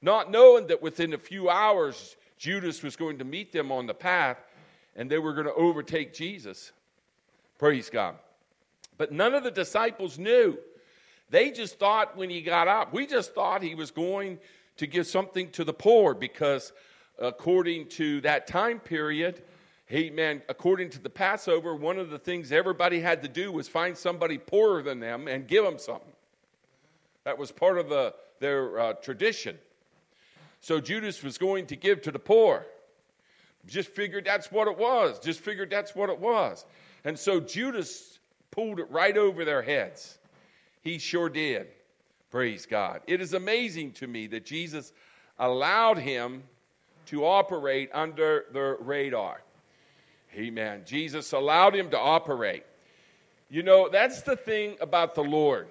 Not 0.00 0.30
knowing 0.30 0.66
that 0.68 0.82
within 0.82 1.12
a 1.12 1.18
few 1.18 1.48
hours, 1.48 2.16
Judas 2.38 2.82
was 2.82 2.96
going 2.96 3.18
to 3.18 3.24
meet 3.24 3.52
them 3.52 3.70
on 3.70 3.86
the 3.86 3.94
path 3.94 4.38
and 4.96 5.10
they 5.10 5.18
were 5.18 5.32
going 5.32 5.46
to 5.46 5.54
overtake 5.54 6.12
Jesus. 6.12 6.72
Praise 7.58 7.88
God. 7.88 8.16
But 8.98 9.12
none 9.12 9.34
of 9.34 9.44
the 9.44 9.50
disciples 9.50 10.18
knew. 10.18 10.58
They 11.30 11.50
just 11.50 11.78
thought 11.78 12.16
when 12.16 12.28
he 12.28 12.42
got 12.42 12.68
up, 12.68 12.92
we 12.92 13.06
just 13.06 13.34
thought 13.34 13.62
he 13.62 13.74
was 13.74 13.90
going 13.90 14.38
to 14.76 14.86
give 14.86 15.06
something 15.06 15.50
to 15.52 15.64
the 15.64 15.72
poor 15.72 16.14
because 16.14 16.72
according 17.18 17.88
to 17.88 18.20
that 18.22 18.46
time 18.46 18.80
period, 18.80 19.42
amen, 19.92 20.42
according 20.48 20.90
to 20.90 20.98
the 20.98 21.10
Passover, 21.10 21.74
one 21.74 21.98
of 21.98 22.10
the 22.10 22.18
things 22.18 22.52
everybody 22.52 23.00
had 23.00 23.22
to 23.22 23.28
do 23.28 23.52
was 23.52 23.68
find 23.68 23.96
somebody 23.96 24.38
poorer 24.38 24.82
than 24.82 25.00
them 25.00 25.28
and 25.28 25.46
give 25.46 25.64
them 25.64 25.78
something. 25.78 26.12
That 27.24 27.36
was 27.36 27.52
part 27.52 27.78
of 27.78 27.88
the, 27.88 28.14
their 28.40 28.78
uh, 28.78 28.92
tradition. 28.94 29.58
So 30.60 30.80
Judas 30.80 31.22
was 31.22 31.38
going 31.38 31.66
to 31.66 31.76
give 31.76 32.02
to 32.02 32.10
the 32.10 32.18
poor. 32.18 32.66
Just 33.66 33.90
figured 33.90 34.24
that's 34.24 34.50
what 34.50 34.66
it 34.68 34.76
was. 34.76 35.18
Just 35.18 35.40
figured 35.40 35.70
that's 35.70 35.94
what 35.94 36.10
it 36.10 36.18
was. 36.18 36.66
And 37.04 37.18
so 37.18 37.40
Judas 37.40 38.18
pulled 38.50 38.78
it 38.78 38.90
right 38.90 39.16
over 39.16 39.44
their 39.44 39.62
heads. 39.62 40.18
He 40.82 40.98
sure 40.98 41.28
did. 41.28 41.68
Praise 42.30 42.66
God. 42.66 43.02
It 43.06 43.20
is 43.20 43.34
amazing 43.34 43.92
to 43.92 44.06
me 44.06 44.26
that 44.28 44.44
Jesus 44.44 44.92
allowed 45.38 45.98
him 45.98 46.42
to 47.06 47.24
operate 47.24 47.90
under 47.92 48.46
the 48.52 48.76
radar. 48.80 49.42
Amen. 50.34 50.82
Jesus 50.86 51.32
allowed 51.32 51.74
him 51.74 51.90
to 51.90 51.98
operate. 51.98 52.64
You 53.50 53.62
know, 53.62 53.88
that's 53.90 54.22
the 54.22 54.36
thing 54.36 54.76
about 54.80 55.14
the 55.14 55.22
Lord. 55.22 55.68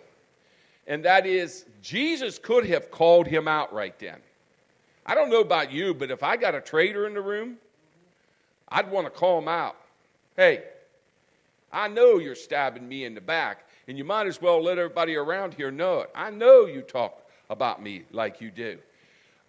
And 0.87 1.03
that 1.05 1.25
is, 1.25 1.65
Jesus 1.81 2.37
could 2.37 2.65
have 2.67 2.91
called 2.91 3.27
him 3.27 3.47
out 3.47 3.73
right 3.73 3.97
then. 3.97 4.17
I 5.05 5.15
don't 5.15 5.29
know 5.29 5.41
about 5.41 5.71
you, 5.71 5.93
but 5.93 6.11
if 6.11 6.21
I 6.21 6.37
got 6.37 6.53
a 6.53 6.61
traitor 6.61 7.07
in 7.07 7.13
the 7.13 7.21
room, 7.21 7.57
I'd 8.69 8.89
want 8.91 9.07
to 9.07 9.11
call 9.11 9.39
him 9.39 9.47
out. 9.47 9.75
Hey, 10.37 10.63
I 11.73 11.87
know 11.87 12.19
you're 12.19 12.35
stabbing 12.35 12.87
me 12.87 13.05
in 13.05 13.15
the 13.15 13.21
back, 13.21 13.65
and 13.87 13.97
you 13.97 14.03
might 14.03 14.27
as 14.27 14.41
well 14.41 14.61
let 14.61 14.77
everybody 14.77 15.15
around 15.15 15.53
here 15.53 15.71
know 15.71 16.01
it. 16.01 16.11
I 16.13 16.29
know 16.29 16.65
you 16.65 16.81
talk 16.81 17.23
about 17.49 17.81
me 17.81 18.03
like 18.11 18.41
you 18.41 18.51
do. 18.51 18.77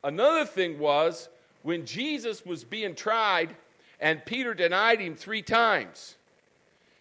Another 0.04 0.44
thing 0.44 0.78
was 0.78 1.28
when 1.62 1.84
Jesus 1.84 2.44
was 2.44 2.64
being 2.64 2.94
tried 2.94 3.54
and 4.02 4.26
Peter 4.26 4.52
denied 4.52 5.00
him 5.00 5.14
three 5.14 5.42
times. 5.42 6.16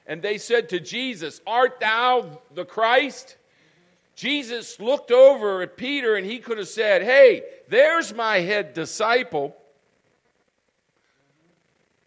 And 0.05 0.21
they 0.21 0.37
said 0.37 0.69
to 0.69 0.79
Jesus, 0.79 1.41
Art 1.47 1.79
thou 1.79 2.39
the 2.53 2.63
Christ? 2.63 3.37
Jesus 4.15 4.79
looked 4.79 5.11
over 5.11 5.63
at 5.63 5.77
Peter 5.77 6.15
and 6.15 6.25
he 6.25 6.37
could 6.37 6.59
have 6.59 6.67
said, 6.67 7.01
Hey, 7.01 7.41
there's 7.67 8.13
my 8.13 8.37
head 8.37 8.73
disciple. 8.73 9.55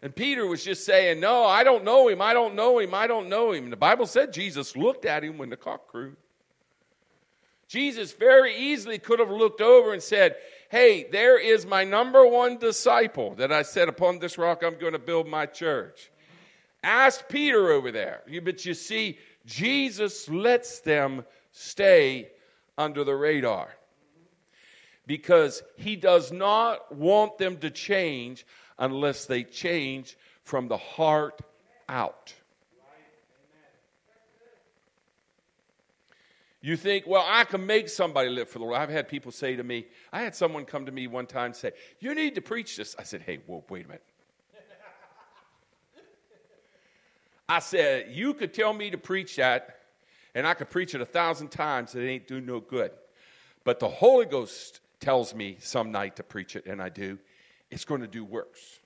And 0.01 0.15
Peter 0.15 0.47
was 0.47 0.63
just 0.63 0.85
saying, 0.85 1.19
No, 1.19 1.43
I 1.43 1.65
don't 1.65 1.83
know 1.83 2.07
him. 2.07 2.21
I 2.21 2.33
don't 2.33 2.55
know 2.55 2.79
him. 2.79 2.93
I 2.93 3.05
don't 3.05 3.27
know 3.27 3.51
him. 3.51 3.65
And 3.65 3.73
the 3.73 3.77
Bible 3.77 4.05
said 4.05 4.31
Jesus 4.31 4.77
looked 4.77 5.03
at 5.03 5.25
him 5.25 5.37
when 5.37 5.49
the 5.49 5.57
cock 5.57 5.87
crew. 5.87 6.15
Jesus 7.67 8.13
very 8.13 8.55
easily 8.55 8.97
could 8.97 9.19
have 9.19 9.31
looked 9.31 9.59
over 9.59 9.91
and 9.91 10.01
said, 10.01 10.37
Hey, 10.69 11.05
there 11.11 11.39
is 11.39 11.65
my 11.65 11.83
number 11.83 12.25
one 12.25 12.57
disciple 12.57 13.35
that 13.35 13.51
I 13.51 13.61
said, 13.61 13.87
Upon 13.87 14.19
this 14.19 14.37
rock 14.37 14.63
I'm 14.63 14.77
going 14.77 14.93
to 14.93 14.99
build 14.99 15.27
my 15.27 15.45
church. 15.45 16.11
Ask 16.83 17.27
Peter 17.29 17.71
over 17.71 17.91
there. 17.91 18.21
But 18.43 18.65
you 18.65 18.73
see, 18.73 19.17
Jesus 19.45 20.29
lets 20.29 20.79
them 20.79 21.25
stay 21.51 22.29
under 22.77 23.03
the 23.03 23.15
radar 23.15 23.69
because 25.07 25.63
he 25.77 25.95
does 25.95 26.31
not 26.31 26.93
want 26.93 27.37
them 27.37 27.57
to 27.57 27.69
change 27.69 28.45
unless 28.77 29.25
they 29.25 29.43
change 29.43 30.17
from 30.43 30.67
the 30.67 30.77
heart 30.77 31.39
out. 31.87 32.33
You 36.65 36.75
think, 36.75 37.05
well, 37.05 37.23
I 37.27 37.43
can 37.43 37.63
make 37.63 37.89
somebody 37.89 38.27
live 38.27 38.49
for 38.49 38.57
the 38.57 38.65
Lord. 38.65 38.77
I've 38.77 38.89
had 38.89 39.07
people 39.07 39.31
say 39.31 39.55
to 39.55 39.63
me, 39.63 39.85
I 40.11 40.21
had 40.21 40.33
someone 40.33 40.65
come 40.65 40.87
to 40.87 40.91
me 40.91 41.05
one 41.05 41.27
time 41.27 41.45
and 41.45 41.55
say, 41.55 41.73
You 41.99 42.15
need 42.15 42.33
to 42.33 42.41
preach 42.41 42.75
this. 42.75 42.95
I 42.97 43.03
said, 43.03 43.21
Hey, 43.21 43.37
whoa, 43.45 43.63
wait 43.69 43.85
a 43.85 43.87
minute. 43.87 44.03
I 47.47 47.59
said, 47.59 48.07
You 48.09 48.33
could 48.33 48.51
tell 48.51 48.73
me 48.73 48.89
to 48.89 48.97
preach 48.97 49.35
that, 49.35 49.81
and 50.33 50.47
I 50.47 50.55
could 50.55 50.71
preach 50.71 50.95
it 50.95 51.01
a 51.01 51.05
thousand 51.05 51.49
times, 51.49 51.93
it 51.93 52.01
ain't 52.01 52.27
do 52.27 52.41
no 52.41 52.61
good. 52.61 52.89
But 53.63 53.79
the 53.79 53.87
Holy 53.87 54.25
Ghost 54.25 54.79
tells 54.99 55.35
me 55.35 55.57
some 55.59 55.91
night 55.91 56.15
to 56.15 56.23
preach 56.23 56.55
it, 56.55 56.65
and 56.65 56.81
I 56.81 56.89
do 56.89 57.19
it's 57.69 57.85
going 57.85 58.01
to 58.01 58.07
do 58.07 58.25
worse. 58.25 58.79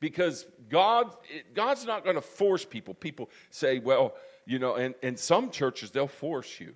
Because 0.00 0.44
God, 0.68 1.14
God's 1.54 1.84
not 1.84 2.02
going 2.02 2.16
to 2.16 2.22
force 2.22 2.64
people. 2.64 2.94
People 2.94 3.30
say, 3.50 3.78
well, 3.78 4.14
you 4.46 4.58
know, 4.58 4.74
and 4.74 4.94
in 5.02 5.16
some 5.16 5.50
churches, 5.50 5.90
they'll 5.90 6.06
force 6.06 6.60
you. 6.60 6.74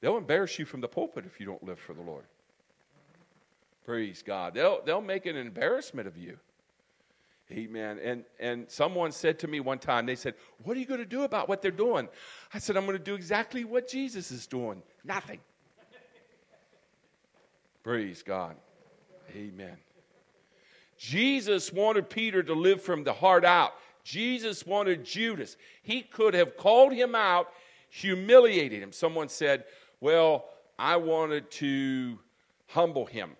They'll 0.00 0.18
embarrass 0.18 0.58
you 0.58 0.64
from 0.64 0.80
the 0.80 0.88
pulpit 0.88 1.24
if 1.26 1.40
you 1.40 1.46
don't 1.46 1.62
live 1.62 1.78
for 1.78 1.94
the 1.94 2.02
Lord. 2.02 2.24
Praise 3.84 4.22
God. 4.22 4.54
They'll, 4.54 4.82
they'll 4.84 5.00
make 5.00 5.26
an 5.26 5.36
embarrassment 5.36 6.08
of 6.08 6.16
you. 6.16 6.38
Amen. 7.52 7.98
And, 8.02 8.24
and 8.40 8.70
someone 8.70 9.12
said 9.12 9.38
to 9.40 9.48
me 9.48 9.60
one 9.60 9.78
time, 9.78 10.06
they 10.06 10.14
said, 10.14 10.34
What 10.62 10.76
are 10.76 10.80
you 10.80 10.86
going 10.86 11.00
to 11.00 11.06
do 11.06 11.22
about 11.22 11.48
what 11.48 11.60
they're 11.60 11.70
doing? 11.70 12.08
I 12.54 12.58
said, 12.58 12.76
I'm 12.76 12.86
going 12.86 12.96
to 12.96 13.04
do 13.04 13.14
exactly 13.14 13.64
what 13.64 13.86
Jesus 13.88 14.30
is 14.30 14.46
doing 14.46 14.82
nothing. 15.04 15.40
Praise 17.82 18.22
God. 18.22 18.56
Amen. 19.36 19.76
Jesus 20.96 21.70
wanted 21.70 22.08
Peter 22.08 22.42
to 22.42 22.54
live 22.54 22.80
from 22.80 23.04
the 23.04 23.12
heart 23.12 23.44
out. 23.44 23.74
Jesus 24.04 24.66
wanted 24.66 25.04
Judas. 25.04 25.56
He 25.82 26.02
could 26.02 26.34
have 26.34 26.56
called 26.56 26.92
him 26.92 27.14
out, 27.14 27.48
humiliated 27.88 28.82
him. 28.82 28.92
Someone 28.92 29.28
said, 29.28 29.64
Well, 30.00 30.44
I 30.78 30.96
wanted 30.96 31.50
to 31.52 32.18
humble 32.68 33.06
him. 33.06 33.30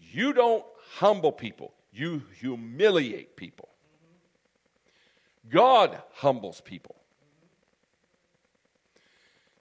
You 0.00 0.32
don't 0.32 0.64
humble 0.94 1.32
people, 1.32 1.74
you 1.92 2.22
humiliate 2.40 3.36
people. 3.36 3.68
God 5.50 6.02
humbles 6.14 6.60
people. 6.62 6.96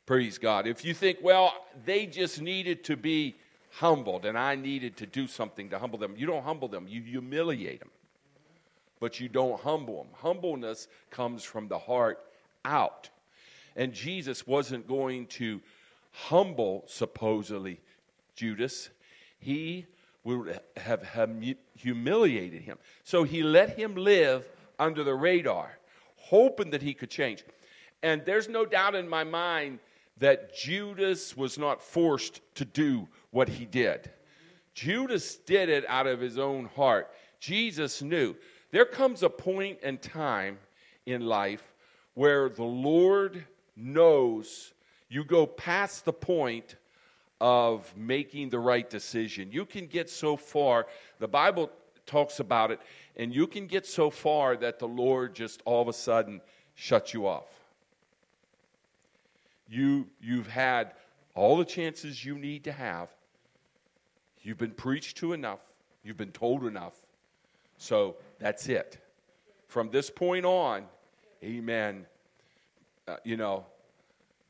Praise 0.06 0.38
God. 0.38 0.68
If 0.68 0.84
you 0.84 0.94
think, 0.94 1.20
well, 1.22 1.54
they 1.86 2.06
just 2.06 2.42
needed 2.42 2.84
to 2.86 2.98
be 2.98 3.36
humbled, 3.72 4.26
and 4.26 4.38
I 4.38 4.56
needed 4.56 4.98
to 4.98 5.06
do 5.06 5.28
something 5.28 5.70
to 5.70 5.80
humble 5.80 5.98
them. 5.98 6.14
You 6.18 6.28
don't 6.28 6.44
humble 6.44 6.68
them, 6.68 6.88
you 6.88 7.02
humiliate 7.02 7.80
them. 7.80 7.90
But 9.04 9.20
you 9.20 9.28
don't 9.28 9.60
humble 9.60 9.98
them. 9.98 10.14
Humbleness 10.14 10.88
comes 11.10 11.44
from 11.44 11.68
the 11.68 11.78
heart 11.78 12.20
out. 12.64 13.10
And 13.76 13.92
Jesus 13.92 14.48
wasn't 14.48 14.88
going 14.88 15.28
to 15.28 15.60
humble, 16.14 16.86
supposedly, 16.88 17.82
Judas. 18.34 18.92
He 19.40 19.88
would 20.24 20.58
have 20.78 21.06
humiliated 21.76 22.62
him. 22.62 22.78
So 23.04 23.24
he 23.24 23.44
let 23.44 23.78
him 23.78 23.94
live 23.98 24.48
under 24.80 25.04
the 25.04 25.16
radar, 25.16 25.78
hoping 26.16 26.70
that 26.70 26.82
he 26.82 26.94
could 26.94 27.10
change. 27.10 27.44
And 28.04 28.24
there's 28.24 28.48
no 28.48 28.66
doubt 28.66 28.96
in 28.96 29.10
my 29.10 29.26
mind 29.26 29.80
that 30.20 30.56
Judas 30.56 31.36
was 31.36 31.58
not 31.58 31.82
forced 31.82 32.40
to 32.56 32.64
do 32.64 33.10
what 33.32 33.50
he 33.50 33.66
did. 33.66 34.10
Judas 34.74 35.36
did 35.36 35.68
it 35.68 35.84
out 35.90 36.08
of 36.08 36.22
his 36.22 36.40
own 36.40 36.70
heart. 36.74 37.12
Jesus 37.42 38.02
knew. 38.02 38.34
There 38.74 38.86
comes 38.86 39.22
a 39.22 39.30
point 39.30 39.82
in 39.84 40.00
time 40.00 40.58
in 41.06 41.28
life 41.28 41.62
where 42.16 42.50
the 42.50 42.64
Lord 42.64 43.46
knows 43.76 44.74
you 45.10 45.24
go 45.24 45.46
past 45.46 46.06
the 46.06 46.14
point 46.14 46.76
of 47.40 47.96
making 47.96 48.50
the 48.50 48.58
right 48.58 48.90
decision. 48.90 49.52
You 49.52 49.68
can 49.68 49.86
get 49.86 50.10
so 50.10 50.36
far, 50.36 50.88
the 51.20 51.28
Bible 51.28 51.70
talks 52.08 52.40
about 52.40 52.72
it, 52.72 52.80
and 53.16 53.32
you 53.32 53.46
can 53.46 53.68
get 53.68 53.86
so 53.86 54.10
far 54.10 54.58
that 54.58 54.80
the 54.80 54.88
Lord 54.88 55.36
just 55.36 55.62
all 55.66 55.84
of 55.84 55.88
a 55.88 55.94
sudden 55.94 56.42
shuts 56.74 57.14
you 57.14 57.28
off. 57.28 57.46
You, 59.70 60.08
you've 60.20 60.48
had 60.48 60.94
all 61.36 61.58
the 61.58 61.66
chances 61.66 62.26
you 62.26 62.40
need 62.40 62.64
to 62.64 62.72
have, 62.72 63.10
You've 64.42 64.58
been 64.58 64.72
preached 64.72 65.18
to 65.18 65.34
enough, 65.34 65.62
you've 66.04 66.18
been 66.18 66.32
told 66.32 66.66
enough. 66.66 66.96
So 67.78 68.16
that's 68.44 68.68
it. 68.68 68.98
From 69.68 69.90
this 69.90 70.10
point 70.10 70.46
on, 70.46 70.84
amen. 71.42 72.06
Uh, 73.08 73.16
you 73.24 73.38
know, 73.38 73.66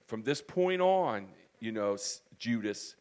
from 0.08 0.24
this 0.24 0.42
point 0.42 0.82
on, 0.82 1.28
you 1.60 1.72
know, 1.72 1.96
Judas, 2.40 2.96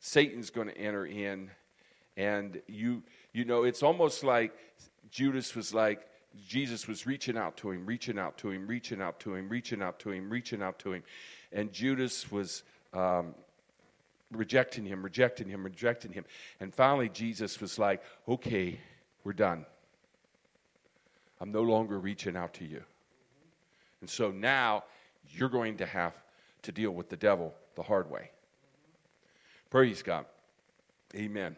Satan's 0.00 0.50
going 0.50 0.66
to 0.66 0.76
enter 0.76 1.06
in, 1.06 1.52
and 2.16 2.60
you, 2.66 3.04
you 3.32 3.44
know, 3.44 3.62
it's 3.62 3.84
almost 3.84 4.24
like 4.24 4.52
Judas 5.12 5.54
was 5.54 5.72
like, 5.72 6.08
Jesus 6.44 6.88
was 6.88 7.06
reaching 7.06 7.36
out 7.36 7.56
to 7.58 7.70
him, 7.70 7.86
reaching 7.86 8.18
out 8.18 8.36
to 8.38 8.50
him, 8.50 8.66
reaching 8.66 9.00
out 9.00 9.20
to 9.20 9.34
him, 9.36 9.48
reaching 9.48 9.80
out 9.80 10.00
to 10.00 10.10
him, 10.10 10.28
reaching 10.28 10.60
out 10.60 10.80
to 10.80 10.92
him. 10.92 11.04
And 11.52 11.72
Judas 11.72 12.32
was 12.32 12.64
um, 12.92 13.36
rejecting 14.32 14.84
him, 14.84 15.04
rejecting 15.04 15.48
him, 15.48 15.62
rejecting 15.62 16.12
him. 16.12 16.24
And 16.58 16.74
finally, 16.74 17.08
Jesus 17.08 17.60
was 17.60 17.78
like, 17.78 18.02
okay, 18.28 18.80
we're 19.22 19.34
done. 19.34 19.66
I'm 21.40 21.52
no 21.52 21.62
longer 21.62 21.98
reaching 21.98 22.36
out 22.36 22.54
to 22.54 22.64
you. 22.64 22.82
And 24.00 24.08
so 24.08 24.30
now 24.30 24.84
you're 25.30 25.48
going 25.48 25.76
to 25.78 25.86
have 25.86 26.14
to 26.62 26.72
deal 26.72 26.90
with 26.90 27.08
the 27.08 27.16
devil 27.16 27.54
the 27.76 27.82
hard 27.82 28.10
way. 28.10 28.30
Praise 29.70 30.02
God. 30.02 30.26
Amen. 31.14 31.56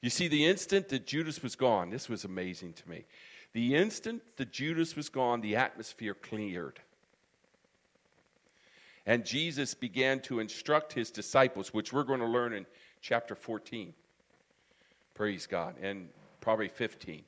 You 0.00 0.10
see, 0.10 0.28
the 0.28 0.44
instant 0.44 0.88
that 0.90 1.06
Judas 1.06 1.42
was 1.42 1.56
gone, 1.56 1.90
this 1.90 2.08
was 2.08 2.24
amazing 2.24 2.74
to 2.74 2.88
me. 2.88 3.04
The 3.52 3.74
instant 3.74 4.22
that 4.36 4.52
Judas 4.52 4.96
was 4.96 5.08
gone, 5.08 5.40
the 5.40 5.56
atmosphere 5.56 6.14
cleared. 6.14 6.80
And 9.06 9.24
Jesus 9.24 9.74
began 9.74 10.20
to 10.22 10.40
instruct 10.40 10.92
his 10.92 11.10
disciples, 11.10 11.72
which 11.72 11.92
we're 11.92 12.04
going 12.04 12.20
to 12.20 12.26
learn 12.26 12.52
in 12.52 12.66
chapter 13.00 13.34
14. 13.34 13.94
Praise 15.14 15.46
God. 15.46 15.76
And 15.80 16.08
probably 16.40 16.68
15. 16.68 17.22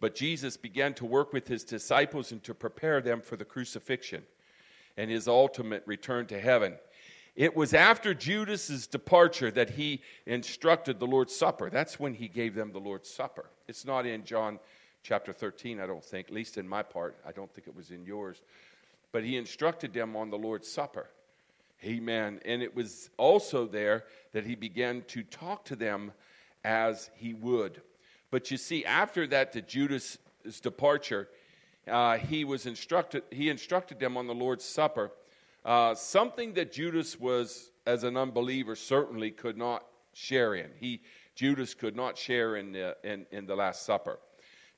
But 0.00 0.14
Jesus 0.14 0.56
began 0.56 0.94
to 0.94 1.04
work 1.04 1.32
with 1.32 1.48
his 1.48 1.64
disciples 1.64 2.32
and 2.32 2.42
to 2.44 2.54
prepare 2.54 3.00
them 3.00 3.20
for 3.20 3.36
the 3.36 3.44
crucifixion 3.44 4.22
and 4.96 5.10
his 5.10 5.28
ultimate 5.28 5.82
return 5.86 6.26
to 6.26 6.40
heaven. 6.40 6.74
It 7.36 7.56
was 7.56 7.74
after 7.74 8.14
Judas's 8.14 8.86
departure 8.86 9.50
that 9.50 9.70
he 9.70 10.02
instructed 10.26 11.00
the 11.00 11.06
Lord's 11.06 11.34
Supper. 11.34 11.68
That's 11.68 11.98
when 11.98 12.14
he 12.14 12.28
gave 12.28 12.54
them 12.54 12.72
the 12.72 12.78
Lord's 12.78 13.10
Supper. 13.10 13.46
It's 13.66 13.84
not 13.84 14.06
in 14.06 14.24
John 14.24 14.60
chapter 15.02 15.32
13, 15.32 15.80
I 15.80 15.86
don't 15.86 16.04
think, 16.04 16.28
at 16.28 16.34
least 16.34 16.58
in 16.58 16.68
my 16.68 16.82
part. 16.82 17.16
I 17.26 17.32
don't 17.32 17.52
think 17.52 17.66
it 17.66 17.74
was 17.74 17.90
in 17.90 18.04
yours. 18.04 18.40
But 19.10 19.24
he 19.24 19.36
instructed 19.36 19.92
them 19.92 20.14
on 20.14 20.30
the 20.30 20.38
Lord's 20.38 20.70
Supper. 20.70 21.08
Amen. 21.84 22.40
And 22.44 22.62
it 22.62 22.74
was 22.74 23.10
also 23.16 23.66
there 23.66 24.04
that 24.32 24.46
he 24.46 24.54
began 24.54 25.02
to 25.08 25.22
talk 25.24 25.64
to 25.66 25.76
them 25.76 26.12
as 26.64 27.10
he 27.16 27.34
would. 27.34 27.82
But 28.34 28.50
you 28.50 28.56
see, 28.56 28.84
after 28.84 29.28
that, 29.28 29.52
the 29.52 29.62
Judas' 29.62 30.18
departure, 30.60 31.28
uh, 31.86 32.18
he 32.18 32.42
was 32.44 32.66
instructed. 32.66 33.22
He 33.30 33.48
instructed 33.48 34.00
them 34.00 34.16
on 34.16 34.26
the 34.26 34.34
Lord's 34.34 34.64
Supper, 34.64 35.12
uh, 35.64 35.94
something 35.94 36.52
that 36.54 36.72
Judas 36.72 37.20
was, 37.20 37.70
as 37.86 38.02
an 38.02 38.16
unbeliever, 38.16 38.74
certainly 38.74 39.30
could 39.30 39.56
not 39.56 39.84
share 40.14 40.56
in. 40.56 40.72
He 40.80 41.00
Judas 41.36 41.74
could 41.74 41.94
not 41.94 42.18
share 42.18 42.56
in 42.56 42.72
the, 42.72 42.96
in, 43.04 43.24
in 43.30 43.46
the 43.46 43.54
Last 43.54 43.86
Supper. 43.86 44.18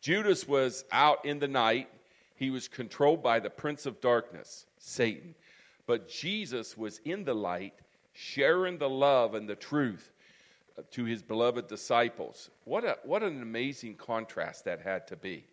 Judas 0.03 0.47
was 0.47 0.85
out 0.93 1.25
in 1.25 1.39
the 1.39 1.49
night. 1.49 1.89
He 2.35 2.51
was 2.51 2.69
controlled 2.69 3.23
by 3.23 3.41
the 3.41 3.49
prince 3.49 3.87
of 3.87 4.03
darkness, 4.03 4.67
Satan. 4.77 5.35
But 5.87 6.11
Jesus 6.11 6.77
was 6.77 7.01
in 7.07 7.25
the 7.25 7.33
light, 7.33 7.73
sharing 8.13 8.77
the 8.77 8.91
love 8.91 9.35
and 9.35 9.49
the 9.49 9.57
truth 9.57 10.13
to 10.91 11.05
his 11.05 11.22
beloved 11.22 11.68
disciples. 11.68 12.51
What, 12.64 12.85
a, 12.85 12.99
what 13.05 13.22
an 13.22 13.43
amazing 13.43 13.97
contrast 13.97 14.64
that 14.64 14.81
had 14.81 15.07
to 15.09 15.16
be. 15.16 15.45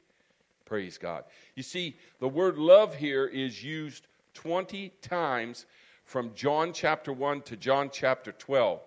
Praise 0.66 0.98
God. 0.98 1.24
You 1.56 1.64
see, 1.64 1.96
the 2.20 2.28
word 2.28 2.58
love 2.58 2.96
here 2.96 3.26
is 3.26 3.64
used 3.64 4.08
20 4.34 4.90
times 5.02 5.66
from 6.06 6.34
John 6.34 6.74
chapter 6.74 7.14
1 7.14 7.42
to 7.44 7.58
John 7.58 7.90
chapter 7.92 8.32
12. 8.32 8.82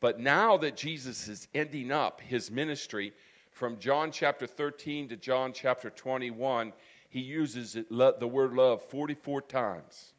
But 0.00 0.18
now 0.18 0.56
that 0.58 0.76
Jesus 0.76 1.28
is 1.28 1.48
ending 1.54 1.92
up 1.92 2.20
his 2.20 2.50
ministry 2.50 3.12
from 3.50 3.78
John 3.78 4.10
chapter 4.10 4.46
13 4.46 5.08
to 5.08 5.16
John 5.16 5.52
chapter 5.52 5.90
21, 5.90 6.72
he 7.10 7.20
uses 7.20 7.76
it, 7.76 7.88
the 7.90 8.28
word 8.28 8.54
love 8.54 8.82
44 8.84 9.42
times. 9.42 10.12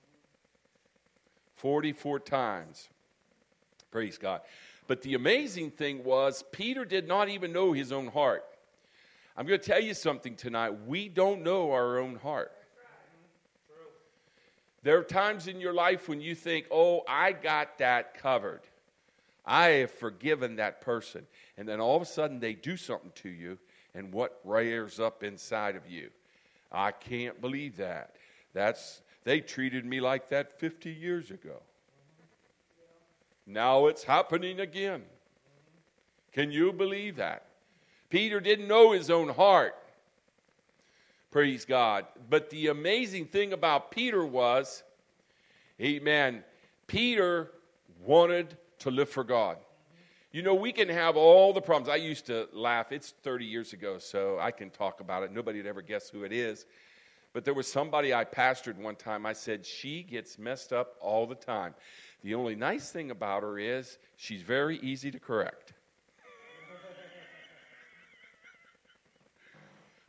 44 1.55 2.19
times. 2.19 2.89
Praise 3.91 4.17
God. 4.17 4.41
But 4.87 5.01
the 5.01 5.13
amazing 5.13 5.71
thing 5.71 6.03
was, 6.03 6.43
Peter 6.51 6.85
did 6.85 7.07
not 7.07 7.29
even 7.29 7.53
know 7.53 7.71
his 7.71 7.91
own 7.91 8.07
heart. 8.07 8.43
I'm 9.37 9.45
going 9.45 9.59
to 9.59 9.65
tell 9.65 9.81
you 9.81 9.93
something 9.93 10.35
tonight. 10.35 10.71
We 10.85 11.07
don't 11.07 11.43
know 11.43 11.71
our 11.71 11.99
own 11.99 12.15
heart. 12.15 12.51
There 14.83 14.97
are 14.97 15.03
times 15.03 15.47
in 15.47 15.59
your 15.59 15.73
life 15.73 16.09
when 16.09 16.21
you 16.21 16.33
think, 16.33 16.65
oh, 16.71 17.03
I 17.07 17.33
got 17.33 17.77
that 17.77 18.15
covered. 18.17 18.61
I 19.45 19.67
have 19.69 19.91
forgiven 19.91 20.55
that 20.57 20.81
person. 20.81 21.25
And 21.57 21.67
then 21.67 21.79
all 21.79 21.95
of 21.95 22.01
a 22.01 22.05
sudden 22.05 22.39
they 22.39 22.53
do 22.53 22.75
something 22.77 23.11
to 23.15 23.29
you, 23.29 23.59
and 23.93 24.11
what 24.11 24.39
rears 24.43 24.99
up 24.99 25.23
inside 25.23 25.75
of 25.75 25.89
you? 25.89 26.09
I 26.71 26.91
can't 26.91 27.39
believe 27.41 27.77
that. 27.77 28.15
That's 28.53 29.01
they 29.23 29.39
treated 29.39 29.85
me 29.85 30.01
like 30.01 30.29
that 30.29 30.59
50 30.59 30.91
years 30.91 31.29
ago. 31.29 31.61
Now 33.51 33.87
it's 33.87 34.03
happening 34.03 34.59
again. 34.59 35.03
Can 36.31 36.51
you 36.51 36.71
believe 36.71 37.17
that? 37.17 37.45
Peter 38.09 38.39
didn't 38.39 38.67
know 38.67 38.91
his 38.91 39.09
own 39.09 39.29
heart. 39.29 39.75
Praise 41.31 41.65
God. 41.65 42.05
But 42.29 42.49
the 42.49 42.67
amazing 42.67 43.25
thing 43.25 43.53
about 43.53 43.91
Peter 43.91 44.25
was, 44.25 44.83
amen, 45.79 46.43
Peter 46.87 47.51
wanted 48.05 48.57
to 48.79 48.91
live 48.91 49.09
for 49.09 49.23
God. 49.23 49.57
You 50.33 50.41
know, 50.43 50.55
we 50.55 50.71
can 50.71 50.87
have 50.87 51.17
all 51.17 51.51
the 51.51 51.61
problems. 51.61 51.89
I 51.89 51.97
used 51.97 52.25
to 52.27 52.47
laugh. 52.53 52.91
It's 52.91 53.13
30 53.23 53.45
years 53.45 53.73
ago, 53.73 53.97
so 53.97 54.39
I 54.39 54.51
can 54.51 54.69
talk 54.69 55.01
about 55.01 55.23
it. 55.23 55.31
Nobody 55.31 55.59
would 55.59 55.67
ever 55.67 55.81
guess 55.81 56.09
who 56.09 56.23
it 56.23 56.31
is. 56.31 56.65
But 57.33 57.45
there 57.45 57.53
was 57.53 57.69
somebody 57.69 58.13
I 58.13 58.25
pastored 58.25 58.77
one 58.77 58.95
time. 58.95 59.25
I 59.25 59.33
said, 59.33 59.65
She 59.65 60.03
gets 60.03 60.37
messed 60.37 60.73
up 60.73 60.95
all 60.99 61.25
the 61.25 61.35
time. 61.35 61.73
The 62.23 62.35
only 62.35 62.55
nice 62.55 62.91
thing 62.91 63.11
about 63.11 63.43
her 63.43 63.57
is 63.57 63.97
she's 64.15 64.41
very 64.41 64.77
easy 64.79 65.09
to 65.11 65.19
correct. 65.19 65.73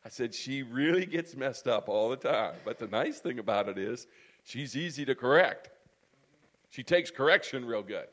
I 0.05 0.09
said, 0.09 0.35
she 0.35 0.63
really 0.63 1.07
gets 1.07 1.37
messed 1.37 1.69
up 1.69 1.89
all 1.89 2.11
the 2.11 2.17
time. 2.17 2.55
But 2.65 2.79
the 2.79 2.89
nice 2.89 3.21
thing 3.21 3.39
about 3.39 3.69
it 3.69 3.79
is 3.79 4.09
she's 4.43 4.77
easy 4.77 5.05
to 5.05 5.15
correct. 5.15 5.71
She 6.71 6.83
takes 6.83 7.11
correction 7.11 7.65
real 7.65 7.83
good. 7.83 8.07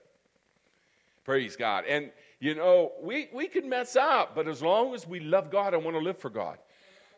Praise 1.25 1.55
God. 1.55 1.85
And, 1.87 2.11
you 2.39 2.55
know, 2.55 2.91
we, 3.01 3.29
we 3.33 3.47
can 3.47 3.67
mess 3.67 3.95
up, 3.95 4.35
but 4.35 4.47
as 4.47 4.61
long 4.61 4.93
as 4.93 5.07
we 5.07 5.19
love 5.19 5.49
God 5.51 5.73
and 5.73 5.83
want 5.83 5.95
to 5.95 6.01
live 6.01 6.17
for 6.17 6.29
God. 6.29 6.57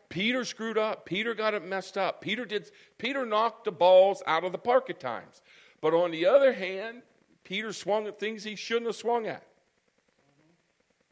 Peter 0.08 0.44
screwed 0.44 0.76
up. 0.76 1.06
Peter 1.06 1.34
got 1.34 1.54
it 1.54 1.64
messed 1.64 1.96
up. 1.96 2.20
Peter 2.20 2.44
did 2.44 2.70
Peter 2.98 3.24
knocked 3.24 3.64
the 3.64 3.72
balls 3.72 4.22
out 4.26 4.44
of 4.44 4.52
the 4.52 4.58
park 4.58 4.90
at 4.90 5.00
times. 5.00 5.40
But 5.82 5.92
on 5.92 6.12
the 6.12 6.24
other 6.24 6.54
hand, 6.54 7.02
Peter 7.44 7.72
swung 7.74 8.06
at 8.06 8.18
things 8.18 8.44
he 8.44 8.56
shouldn't 8.56 8.86
have 8.86 8.96
swung 8.96 9.26
at. 9.26 9.42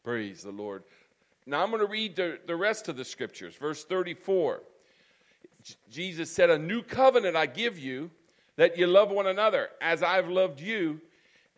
Praise 0.04 0.42
the 0.42 0.52
Lord. 0.52 0.84
Now 1.44 1.62
I'm 1.62 1.70
going 1.70 1.80
to 1.80 1.88
read 1.88 2.16
the, 2.16 2.38
the 2.46 2.56
rest 2.56 2.88
of 2.88 2.96
the 2.96 3.04
scriptures. 3.04 3.56
Verse 3.56 3.84
34. 3.84 4.62
J- 5.64 5.74
Jesus 5.90 6.30
said, 6.30 6.48
A 6.48 6.58
new 6.58 6.82
covenant 6.82 7.36
I 7.36 7.46
give 7.46 7.78
you, 7.78 8.10
that 8.56 8.78
ye 8.78 8.86
love 8.86 9.10
one 9.10 9.26
another, 9.26 9.70
as 9.80 10.02
I've 10.02 10.28
loved 10.28 10.60
you, 10.60 11.00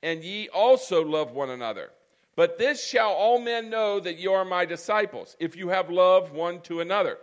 and 0.03 0.25
ye 0.25 0.49
also 0.49 1.05
love 1.05 1.33
one 1.33 1.51
another. 1.51 1.91
But 2.35 2.59
this 2.59 2.83
shall 2.83 3.11
all 3.11 3.39
men 3.39 3.69
know 3.69 4.01
that 4.01 4.19
ye 4.19 4.27
are 4.27 4.45
my 4.45 4.65
disciples, 4.65 5.37
if 5.39 5.55
you 5.55 5.69
have 5.69 5.91
love 5.91 6.33
one 6.33 6.63
to 6.63 6.81
another. 6.81 7.19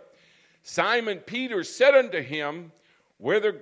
Simon 0.62 1.18
Peter 1.18 1.64
said 1.64 1.94
unto 1.94 2.22
him, 2.22 2.70
Whither, 3.18 3.60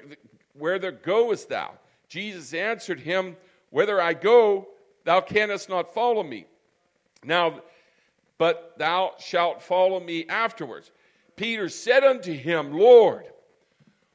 whither 0.54 0.92
goest 0.92 1.48
thou? 1.48 1.72
Jesus 2.08 2.54
answered 2.54 3.00
him, 3.00 3.36
Whither 3.70 4.00
I 4.00 4.14
go, 4.14 4.68
thou 5.04 5.20
canst 5.20 5.68
not 5.68 5.92
follow 5.92 6.22
me. 6.22 6.46
Now, 7.24 7.60
but 8.38 8.74
thou 8.78 9.14
shalt 9.18 9.62
follow 9.62 10.00
me 10.00 10.26
afterwards. 10.28 10.90
Peter 11.36 11.68
said 11.68 12.04
unto 12.04 12.32
him, 12.32 12.72
Lord, 12.72 13.24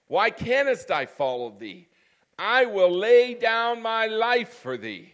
why 0.08 0.30
canst 0.30 0.92
I 0.92 1.06
follow 1.06 1.52
thee? 1.58 1.88
I 2.38 2.66
will 2.66 2.92
lay 2.92 3.34
down 3.34 3.82
my 3.82 4.08
life 4.08 4.50
for 4.50 4.78
thee, 4.78 5.14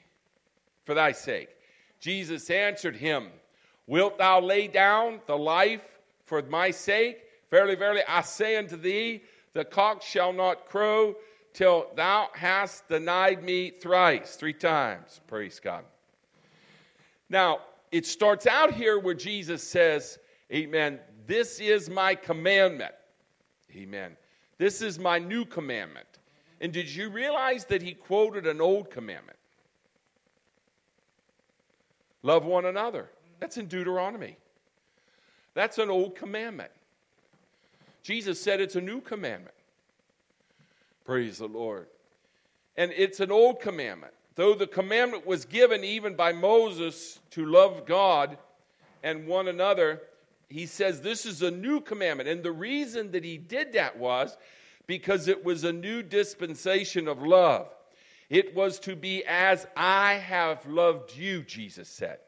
for 0.85 0.93
thy 0.93 1.11
sake. 1.11 1.49
Jesus 1.99 2.49
answered 2.49 2.95
him, 2.95 3.27
Wilt 3.87 4.17
thou 4.17 4.39
lay 4.39 4.67
down 4.67 5.19
the 5.25 5.37
life 5.37 5.81
for 6.25 6.41
my 6.43 6.71
sake? 6.71 7.23
Verily, 7.49 7.75
verily, 7.75 8.01
I 8.07 8.21
say 8.21 8.55
unto 8.55 8.77
thee, 8.77 9.23
the 9.53 9.65
cock 9.65 10.01
shall 10.01 10.31
not 10.31 10.67
crow 10.67 11.15
till 11.53 11.87
thou 11.95 12.29
hast 12.33 12.87
denied 12.87 13.43
me 13.43 13.71
thrice, 13.71 14.35
three 14.35 14.53
times. 14.53 15.21
Praise 15.27 15.59
God. 15.59 15.83
Now, 17.29 17.59
it 17.91 18.05
starts 18.05 18.47
out 18.47 18.73
here 18.73 18.99
where 18.99 19.13
Jesus 19.13 19.63
says, 19.63 20.19
Amen, 20.51 20.99
this 21.27 21.59
is 21.59 21.89
my 21.89 22.15
commandment. 22.15 22.93
Amen. 23.75 24.17
This 24.57 24.81
is 24.81 24.97
my 24.97 25.19
new 25.19 25.45
commandment. 25.45 26.07
And 26.61 26.73
did 26.73 26.89
you 26.89 27.09
realize 27.09 27.65
that 27.65 27.81
he 27.81 27.93
quoted 27.93 28.47
an 28.47 28.59
old 28.59 28.89
commandment? 28.89 29.37
Love 32.23 32.45
one 32.45 32.65
another. 32.65 33.09
That's 33.39 33.57
in 33.57 33.67
Deuteronomy. 33.67 34.37
That's 35.53 35.77
an 35.77 35.89
old 35.89 36.15
commandment. 36.15 36.71
Jesus 38.03 38.41
said 38.41 38.59
it's 38.59 38.75
a 38.75 38.81
new 38.81 39.01
commandment. 39.01 39.55
Praise 41.05 41.39
the 41.39 41.47
Lord. 41.47 41.87
And 42.75 42.91
it's 42.95 43.19
an 43.19 43.31
old 43.31 43.59
commandment. 43.59 44.13
Though 44.35 44.55
the 44.55 44.67
commandment 44.67 45.25
was 45.25 45.43
given 45.43 45.83
even 45.83 46.15
by 46.15 46.31
Moses 46.31 47.19
to 47.31 47.45
love 47.45 47.85
God 47.85 48.37
and 49.03 49.27
one 49.27 49.47
another, 49.49 50.01
he 50.47 50.65
says 50.65 51.01
this 51.01 51.25
is 51.25 51.41
a 51.41 51.51
new 51.51 51.81
commandment. 51.81 52.29
And 52.29 52.41
the 52.41 52.51
reason 52.51 53.11
that 53.11 53.23
he 53.23 53.37
did 53.37 53.73
that 53.73 53.97
was 53.97 54.37
because 54.87 55.27
it 55.27 55.43
was 55.43 55.63
a 55.63 55.73
new 55.73 56.01
dispensation 56.01 57.07
of 57.07 57.21
love. 57.21 57.67
It 58.29 58.55
was 58.55 58.79
to 58.79 58.95
be 58.95 59.23
as 59.25 59.67
I 59.75 60.13
have 60.13 60.65
loved 60.65 61.15
you, 61.15 61.43
Jesus 61.43 61.89
said. 61.89 62.19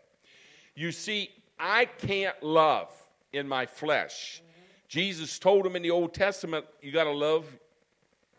You 0.76 0.92
see, 0.92 1.30
I 1.60 1.86
can't 1.86 2.42
love 2.42 2.92
in 3.34 3.48
my 3.48 3.66
flesh. 3.66 4.42
Jesus 4.88 5.40
told 5.40 5.66
him 5.66 5.76
in 5.76 5.82
the 5.82 5.92
Old 5.92 6.14
Testament, 6.14 6.66
you 6.82 6.92
got 6.92 7.06
to 7.06 7.12
love 7.12 7.46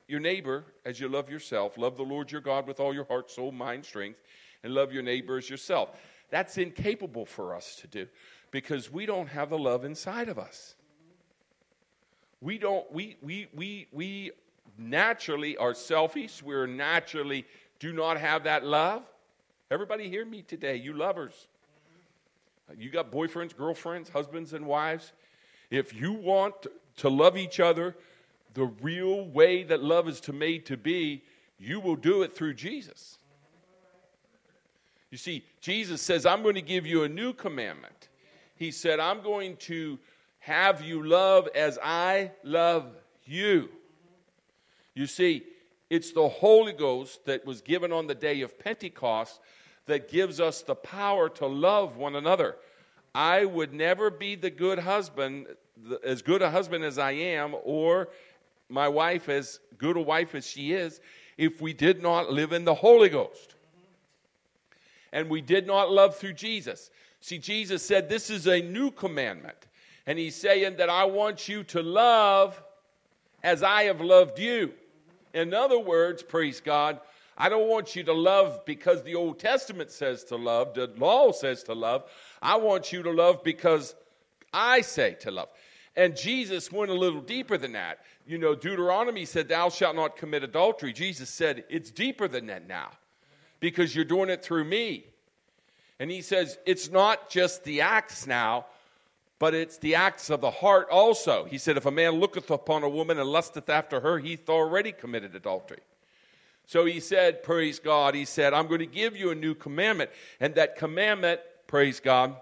your 0.08 0.20
neighbor 0.20 0.64
as 0.84 1.00
you 1.00 1.08
love 1.08 1.30
yourself. 1.30 1.78
Love 1.78 1.96
the 1.96 2.02
Lord 2.02 2.30
your 2.30 2.40
God 2.40 2.66
with 2.66 2.80
all 2.80 2.94
your 2.94 3.04
heart, 3.04 3.30
soul, 3.30 3.52
mind, 3.52 3.84
strength, 3.84 4.20
and 4.62 4.74
love 4.74 4.92
your 4.92 5.02
neighbor 5.02 5.38
as 5.38 5.48
yourself. 5.48 5.90
That's 6.30 6.58
incapable 6.58 7.26
for 7.26 7.54
us 7.54 7.76
to 7.76 7.86
do 7.86 8.06
because 8.50 8.90
we 8.90 9.06
don't 9.06 9.28
have 9.28 9.50
the 9.50 9.58
love 9.58 9.84
inside 9.84 10.28
of 10.28 10.38
us. 10.38 10.74
We 12.40 12.58
don't, 12.58 12.90
we, 12.92 13.16
we, 13.22 13.48
we, 13.54 13.86
we 13.92 14.32
naturally 14.78 15.56
are 15.56 15.74
selfish. 15.74 16.42
We're 16.42 16.66
naturally 16.66 17.46
do 17.78 17.92
not 17.92 18.18
have 18.18 18.44
that 18.44 18.64
love. 18.64 19.02
Everybody 19.70 20.08
hear 20.08 20.24
me 20.24 20.42
today, 20.42 20.76
you 20.76 20.92
lovers. 20.92 21.48
You 22.76 22.90
got 22.90 23.10
boyfriends, 23.10 23.56
girlfriends, 23.56 24.08
husbands, 24.08 24.52
and 24.52 24.66
wives. 24.66 25.12
If 25.70 25.94
you 25.94 26.12
want 26.12 26.66
to 26.98 27.08
love 27.08 27.36
each 27.36 27.60
other 27.60 27.96
the 28.54 28.64
real 28.64 29.26
way 29.26 29.62
that 29.64 29.82
love 29.82 30.08
is 30.08 30.20
to 30.22 30.32
made 30.32 30.66
to 30.66 30.76
be, 30.76 31.22
you 31.58 31.80
will 31.80 31.96
do 31.96 32.22
it 32.22 32.34
through 32.34 32.54
Jesus. 32.54 33.18
You 35.10 35.18
see, 35.18 35.44
Jesus 35.60 36.00
says, 36.00 36.24
I'm 36.24 36.42
going 36.42 36.54
to 36.54 36.62
give 36.62 36.86
you 36.86 37.04
a 37.04 37.08
new 37.08 37.32
commandment. 37.32 38.08
He 38.56 38.70
said, 38.70 38.98
I'm 38.98 39.22
going 39.22 39.56
to 39.58 39.98
have 40.38 40.82
you 40.82 41.06
love 41.06 41.48
as 41.54 41.78
I 41.82 42.32
love 42.42 42.86
you. 43.24 43.68
You 44.94 45.06
see, 45.06 45.44
it's 45.90 46.12
the 46.12 46.28
Holy 46.28 46.72
Ghost 46.72 47.26
that 47.26 47.44
was 47.44 47.60
given 47.60 47.92
on 47.92 48.06
the 48.06 48.14
day 48.14 48.40
of 48.40 48.58
Pentecost 48.58 49.40
that 49.86 50.10
gives 50.10 50.40
us 50.40 50.62
the 50.62 50.74
power 50.74 51.28
to 51.28 51.46
love 51.46 51.96
one 51.96 52.16
another. 52.16 52.56
I 53.14 53.44
would 53.44 53.74
never 53.74 54.10
be 54.10 54.34
the 54.34 54.50
good 54.50 54.78
husband, 54.78 55.46
as 56.02 56.22
good 56.22 56.40
a 56.40 56.50
husband 56.50 56.84
as 56.84 56.98
I 56.98 57.12
am, 57.12 57.54
or 57.62 58.08
my 58.72 58.88
wife 58.88 59.28
as 59.28 59.60
good 59.78 59.96
a 59.96 60.00
wife 60.00 60.34
as 60.34 60.46
she 60.46 60.72
is, 60.72 61.00
if 61.36 61.60
we 61.60 61.72
did 61.72 62.02
not 62.02 62.32
live 62.32 62.52
in 62.52 62.64
the 62.64 62.74
Holy 62.74 63.08
Ghost. 63.08 63.54
And 65.12 65.28
we 65.28 65.40
did 65.40 65.66
not 65.66 65.90
love 65.90 66.16
through 66.16 66.32
Jesus. 66.32 66.90
See, 67.20 67.38
Jesus 67.38 67.82
said, 67.82 68.08
This 68.08 68.30
is 68.30 68.46
a 68.46 68.60
new 68.60 68.90
commandment. 68.90 69.66
And 70.06 70.18
he's 70.18 70.34
saying 70.34 70.76
that 70.78 70.88
I 70.88 71.04
want 71.04 71.48
you 71.48 71.62
to 71.64 71.82
love 71.82 72.60
as 73.42 73.62
I 73.62 73.84
have 73.84 74.00
loved 74.00 74.38
you. 74.38 74.72
In 75.34 75.54
other 75.54 75.78
words, 75.78 76.22
praise 76.22 76.60
God, 76.60 76.98
I 77.36 77.48
don't 77.48 77.68
want 77.68 77.94
you 77.94 78.02
to 78.04 78.12
love 78.12 78.64
because 78.64 79.02
the 79.02 79.14
Old 79.14 79.38
Testament 79.38 79.90
says 79.90 80.24
to 80.24 80.36
love, 80.36 80.74
the 80.74 80.88
law 80.96 81.32
says 81.32 81.62
to 81.64 81.74
love. 81.74 82.04
I 82.40 82.56
want 82.56 82.92
you 82.92 83.02
to 83.02 83.10
love 83.10 83.42
because 83.42 83.94
I 84.52 84.80
say 84.80 85.16
to 85.20 85.30
love. 85.30 85.48
And 85.96 86.16
Jesus 86.16 86.72
went 86.72 86.90
a 86.90 86.94
little 86.94 87.20
deeper 87.20 87.58
than 87.58 87.72
that. 87.72 88.00
You 88.26 88.38
know, 88.38 88.54
Deuteronomy 88.54 89.24
said, 89.24 89.48
Thou 89.48 89.68
shalt 89.68 89.96
not 89.96 90.16
commit 90.16 90.44
adultery. 90.44 90.92
Jesus 90.92 91.28
said, 91.28 91.64
It's 91.68 91.90
deeper 91.90 92.28
than 92.28 92.46
that 92.46 92.66
now 92.66 92.90
because 93.60 93.94
you're 93.94 94.04
doing 94.04 94.30
it 94.30 94.42
through 94.42 94.64
me. 94.64 95.04
And 95.98 96.10
he 96.10 96.22
says, 96.22 96.58
It's 96.66 96.90
not 96.90 97.30
just 97.30 97.64
the 97.64 97.80
acts 97.80 98.26
now, 98.26 98.66
but 99.38 99.54
it's 99.54 99.78
the 99.78 99.96
acts 99.96 100.30
of 100.30 100.40
the 100.40 100.50
heart 100.50 100.88
also. 100.90 101.44
He 101.44 101.58
said, 101.58 101.76
If 101.76 101.86
a 101.86 101.90
man 101.90 102.12
looketh 102.12 102.50
upon 102.50 102.84
a 102.84 102.88
woman 102.88 103.18
and 103.18 103.28
lusteth 103.28 103.68
after 103.68 104.00
her, 104.00 104.18
he'th 104.18 104.48
already 104.48 104.92
committed 104.92 105.34
adultery. 105.34 105.80
So 106.66 106.84
he 106.84 107.00
said, 107.00 107.42
Praise 107.42 107.78
God, 107.78 108.14
he 108.14 108.24
said, 108.24 108.54
I'm 108.54 108.68
going 108.68 108.80
to 108.80 108.86
give 108.86 109.16
you 109.16 109.30
a 109.30 109.34
new 109.34 109.54
commandment. 109.54 110.10
And 110.40 110.54
that 110.54 110.76
commandment, 110.76 111.40
praise 111.66 112.00
God, 112.00 112.36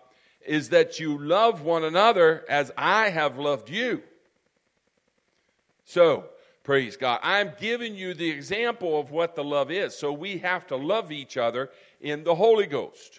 is 0.46 0.70
that 0.70 1.00
you 1.00 1.18
love 1.18 1.62
one 1.62 1.84
another 1.84 2.44
as 2.48 2.70
I 2.76 3.10
have 3.10 3.38
loved 3.38 3.70
you. 3.70 4.02
So, 5.90 6.26
praise 6.62 6.96
God. 6.96 7.18
I'm 7.20 7.50
giving 7.58 7.96
you 7.96 8.14
the 8.14 8.30
example 8.30 9.00
of 9.00 9.10
what 9.10 9.34
the 9.34 9.42
love 9.42 9.72
is. 9.72 9.92
So 9.92 10.12
we 10.12 10.38
have 10.38 10.64
to 10.68 10.76
love 10.76 11.10
each 11.10 11.36
other 11.36 11.70
in 12.00 12.22
the 12.22 12.32
Holy 12.32 12.66
Ghost. 12.66 13.18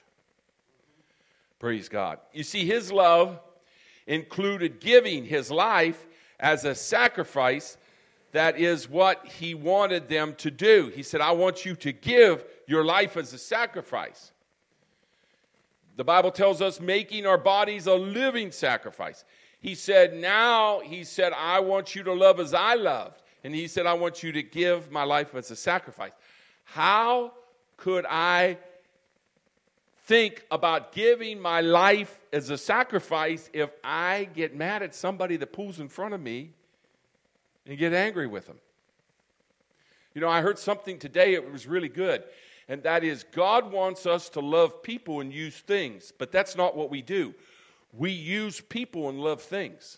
Praise 1.59 1.89
God. 1.89 2.19
You 2.31 2.43
see, 2.43 2.65
his 2.65 2.89
love 2.89 3.41
included 4.07 4.79
giving 4.79 5.25
his 5.25 5.51
life 5.51 6.07
as 6.39 6.63
a 6.63 6.73
sacrifice. 6.73 7.77
That 8.31 8.57
is 8.57 8.89
what 8.89 9.27
he 9.27 9.53
wanted 9.53 10.07
them 10.07 10.33
to 10.35 10.49
do. 10.49 10.93
He 10.95 11.03
said, 11.03 11.19
I 11.19 11.31
want 11.31 11.65
you 11.65 11.75
to 11.75 11.91
give 11.91 12.45
your 12.67 12.85
life 12.85 13.17
as 13.17 13.33
a 13.33 13.37
sacrifice. 13.37 14.31
The 15.97 16.05
Bible 16.05 16.31
tells 16.31 16.61
us 16.61 16.79
making 16.79 17.25
our 17.25 17.37
bodies 17.37 17.87
a 17.87 17.95
living 17.95 18.53
sacrifice. 18.53 19.25
He 19.61 19.75
said, 19.75 20.13
Now, 20.13 20.81
he 20.81 21.03
said, 21.03 21.33
I 21.33 21.59
want 21.61 21.95
you 21.95 22.03
to 22.03 22.13
love 22.13 22.39
as 22.39 22.53
I 22.53 22.75
loved. 22.75 23.21
And 23.43 23.55
he 23.55 23.67
said, 23.67 23.85
I 23.85 23.93
want 23.93 24.21
you 24.21 24.31
to 24.33 24.43
give 24.43 24.91
my 24.91 25.03
life 25.03 25.33
as 25.33 25.49
a 25.49 25.55
sacrifice. 25.55 26.11
How 26.65 27.31
could 27.77 28.05
I 28.05 28.57
think 30.11 30.45
about 30.51 30.91
giving 30.91 31.39
my 31.39 31.61
life 31.61 32.19
as 32.33 32.49
a 32.49 32.57
sacrifice 32.57 33.49
if 33.53 33.69
I 33.83 34.27
get 34.35 34.55
mad 34.55 34.83
at 34.83 34.93
somebody 34.93 35.37
that 35.37 35.53
pulls 35.53 35.79
in 35.79 35.87
front 35.87 36.13
of 36.13 36.19
me 36.19 36.51
and 37.65 37.77
get 37.77 37.93
angry 37.93 38.27
with 38.27 38.47
them. 38.47 38.57
You 40.13 40.21
know, 40.21 40.27
I 40.27 40.41
heard 40.41 40.59
something 40.59 40.99
today, 40.99 41.33
it 41.33 41.49
was 41.49 41.65
really 41.65 41.87
good, 41.87 42.23
and 42.67 42.83
that 42.83 43.03
is 43.03 43.23
God 43.31 43.71
wants 43.71 44.05
us 44.05 44.27
to 44.29 44.41
love 44.41 44.83
people 44.83 45.21
and 45.21 45.31
use 45.31 45.57
things, 45.59 46.11
but 46.17 46.31
that's 46.31 46.57
not 46.57 46.75
what 46.75 46.89
we 46.89 47.01
do. 47.01 47.33
We 47.93 48.11
use 48.11 48.61
people 48.61 49.09
and 49.09 49.19
love 49.19 49.41
things. 49.41 49.97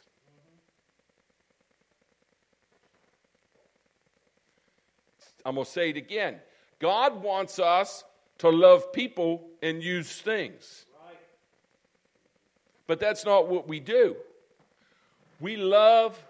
I'm 5.46 5.56
going 5.56 5.66
to 5.66 5.72
say 5.72 5.89
it 5.89 5.98
again. 5.98 6.38
God 6.80 7.22
wants 7.22 7.60
us 7.60 8.04
to 8.39 8.50
love 8.50 8.94
people 8.94 9.48
and 9.62 9.84
use 9.84 10.22
things. 10.22 10.86
But 12.88 13.00
that's 13.00 13.26
not 13.26 13.48
what 13.48 13.68
we 13.68 13.80
do. 13.80 14.16
We 15.39 15.56
love 15.58 16.22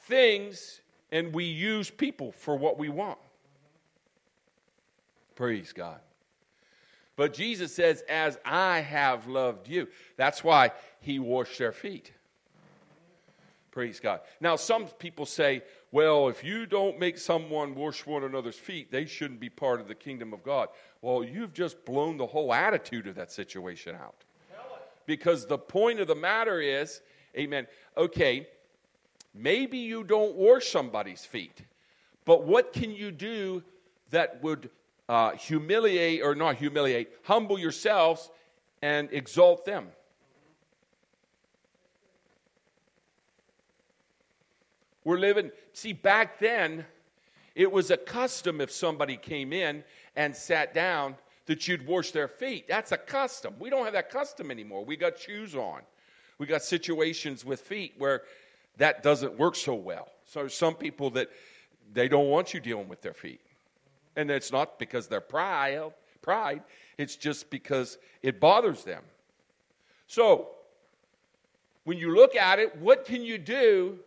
things 0.00 0.80
and 1.10 1.34
we 1.34 1.44
use 1.44 1.90
people 1.90 2.32
for 2.32 2.56
what 2.56 2.78
we 2.78 2.88
want. 2.88 3.18
Mm-hmm. 3.18 3.26
Praise 5.36 5.72
God. 5.72 6.00
But 7.16 7.34
Jesus 7.34 7.74
says, 7.74 8.02
As 8.08 8.38
I 8.44 8.80
have 8.80 9.26
loved 9.26 9.68
you. 9.68 9.88
That's 10.16 10.42
why 10.42 10.72
he 11.00 11.18
washed 11.18 11.58
their 11.58 11.72
feet. 11.72 12.12
Praise 13.72 14.00
God. 14.00 14.20
Now, 14.40 14.56
some 14.56 14.86
people 14.86 15.24
say, 15.24 15.62
well, 15.92 16.28
if 16.28 16.44
you 16.44 16.66
don't 16.66 16.98
make 16.98 17.16
someone 17.16 17.74
wash 17.74 18.04
one 18.06 18.22
another's 18.22 18.58
feet, 18.58 18.92
they 18.92 19.06
shouldn't 19.06 19.40
be 19.40 19.48
part 19.48 19.80
of 19.80 19.88
the 19.88 19.94
kingdom 19.94 20.34
of 20.34 20.42
God. 20.42 20.68
Well, 21.00 21.24
you've 21.24 21.54
just 21.54 21.82
blown 21.86 22.18
the 22.18 22.26
whole 22.26 22.52
attitude 22.52 23.06
of 23.06 23.14
that 23.14 23.32
situation 23.32 23.96
out. 23.96 24.24
Because 25.06 25.46
the 25.46 25.58
point 25.58 26.00
of 26.00 26.06
the 26.06 26.14
matter 26.14 26.60
is, 26.60 27.00
amen, 27.36 27.66
okay, 27.96 28.46
maybe 29.34 29.78
you 29.78 30.04
don't 30.04 30.34
wash 30.34 30.68
somebody's 30.68 31.24
feet, 31.24 31.62
but 32.24 32.44
what 32.44 32.72
can 32.74 32.90
you 32.90 33.10
do 33.10 33.62
that 34.10 34.42
would 34.42 34.70
uh, 35.08 35.32
humiliate, 35.32 36.22
or 36.22 36.34
not 36.34 36.56
humiliate, 36.56 37.08
humble 37.24 37.58
yourselves 37.58 38.30
and 38.82 39.08
exalt 39.12 39.64
them? 39.64 39.88
We're 45.04 45.18
living, 45.18 45.50
see, 45.72 45.92
back 45.92 46.38
then, 46.38 46.84
it 47.54 47.70
was 47.70 47.90
a 47.90 47.96
custom 47.96 48.60
if 48.60 48.70
somebody 48.70 49.16
came 49.16 49.52
in 49.52 49.84
and 50.16 50.34
sat 50.34 50.72
down 50.72 51.16
that 51.46 51.66
you'd 51.66 51.86
wash 51.86 52.12
their 52.12 52.28
feet. 52.28 52.68
That's 52.68 52.92
a 52.92 52.96
custom. 52.96 53.54
We 53.58 53.68
don't 53.68 53.84
have 53.84 53.94
that 53.94 54.10
custom 54.10 54.50
anymore. 54.50 54.84
We 54.84 54.96
got 54.96 55.18
shoes 55.18 55.54
on. 55.54 55.80
We 56.38 56.46
got 56.46 56.62
situations 56.62 57.44
with 57.44 57.60
feet 57.60 57.94
where 57.98 58.22
that 58.78 59.02
doesn't 59.02 59.38
work 59.38 59.56
so 59.56 59.74
well. 59.74 60.08
So 60.24 60.48
some 60.48 60.74
people 60.74 61.10
that 61.10 61.28
they 61.92 62.08
don't 62.08 62.28
want 62.28 62.54
you 62.54 62.60
dealing 62.60 62.88
with 62.88 63.02
their 63.02 63.12
feet. 63.12 63.40
And 64.16 64.30
it's 64.30 64.52
not 64.52 64.78
because 64.78 65.08
they're 65.08 65.20
proud, 65.20 65.94
pride, 66.20 66.62
it's 66.98 67.16
just 67.16 67.50
because 67.50 67.98
it 68.22 68.40
bothers 68.40 68.84
them. 68.84 69.02
So, 70.06 70.48
when 71.84 71.98
you 71.98 72.14
look 72.14 72.36
at 72.36 72.58
it, 72.58 72.76
what 72.76 73.04
can 73.04 73.22
you 73.22 73.38
do 73.38 73.98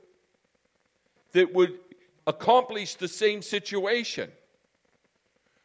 that 1.34 1.54
would 1.54 1.80
accomplish 2.28 2.96
the 2.96 3.08
same 3.08 3.42
situation? 3.42 4.32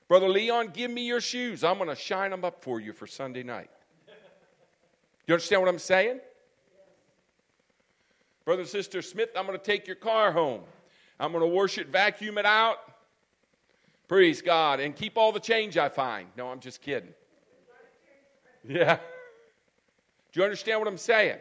Brother 0.09 0.29
Leon, 0.29 0.71
give 0.75 0.91
me 0.91 1.07
your 1.07 1.21
shoes. 1.21 1.63
I'm 1.63 1.77
going 1.77 1.89
to 1.89 1.95
shine 1.95 2.33
them 2.33 2.45
up 2.45 2.63
for 2.63 2.81
you 2.81 2.93
for 2.93 3.07
Sunday 3.07 3.45
night. 3.45 3.71
You 5.27 5.35
understand 5.35 5.63
what 5.63 5.69
I'm 5.69 5.79
saying? 5.79 6.19
Brother 8.45 8.63
and 8.63 8.69
Sister 8.69 9.03
Smith, 9.03 9.31
I'm 9.37 9.47
going 9.47 9.57
to 9.57 9.65
take 9.65 9.87
your 9.87 9.95
car 9.95 10.33
home. 10.33 10.63
I'm 11.21 11.31
going 11.31 11.45
to 11.45 11.55
wash 11.55 11.79
it, 11.79 11.89
vacuum 11.89 12.39
it 12.39 12.47
out. 12.47 12.79
Praise 14.11 14.43
God. 14.43 14.81
And 14.81 14.97
keep 14.97 15.17
all 15.17 15.31
the 15.31 15.39
change 15.39 15.79
I 15.79 15.89
find. 15.89 16.27
No, 16.37 16.49
I'm 16.49 16.59
just 16.59 16.83
kidding. 16.83 17.15
Yeah. 18.69 18.97
Do 18.97 20.41
you 20.41 20.43
understand 20.43 20.81
what 20.81 20.89
I'm 20.89 20.99
saying? 20.99 21.39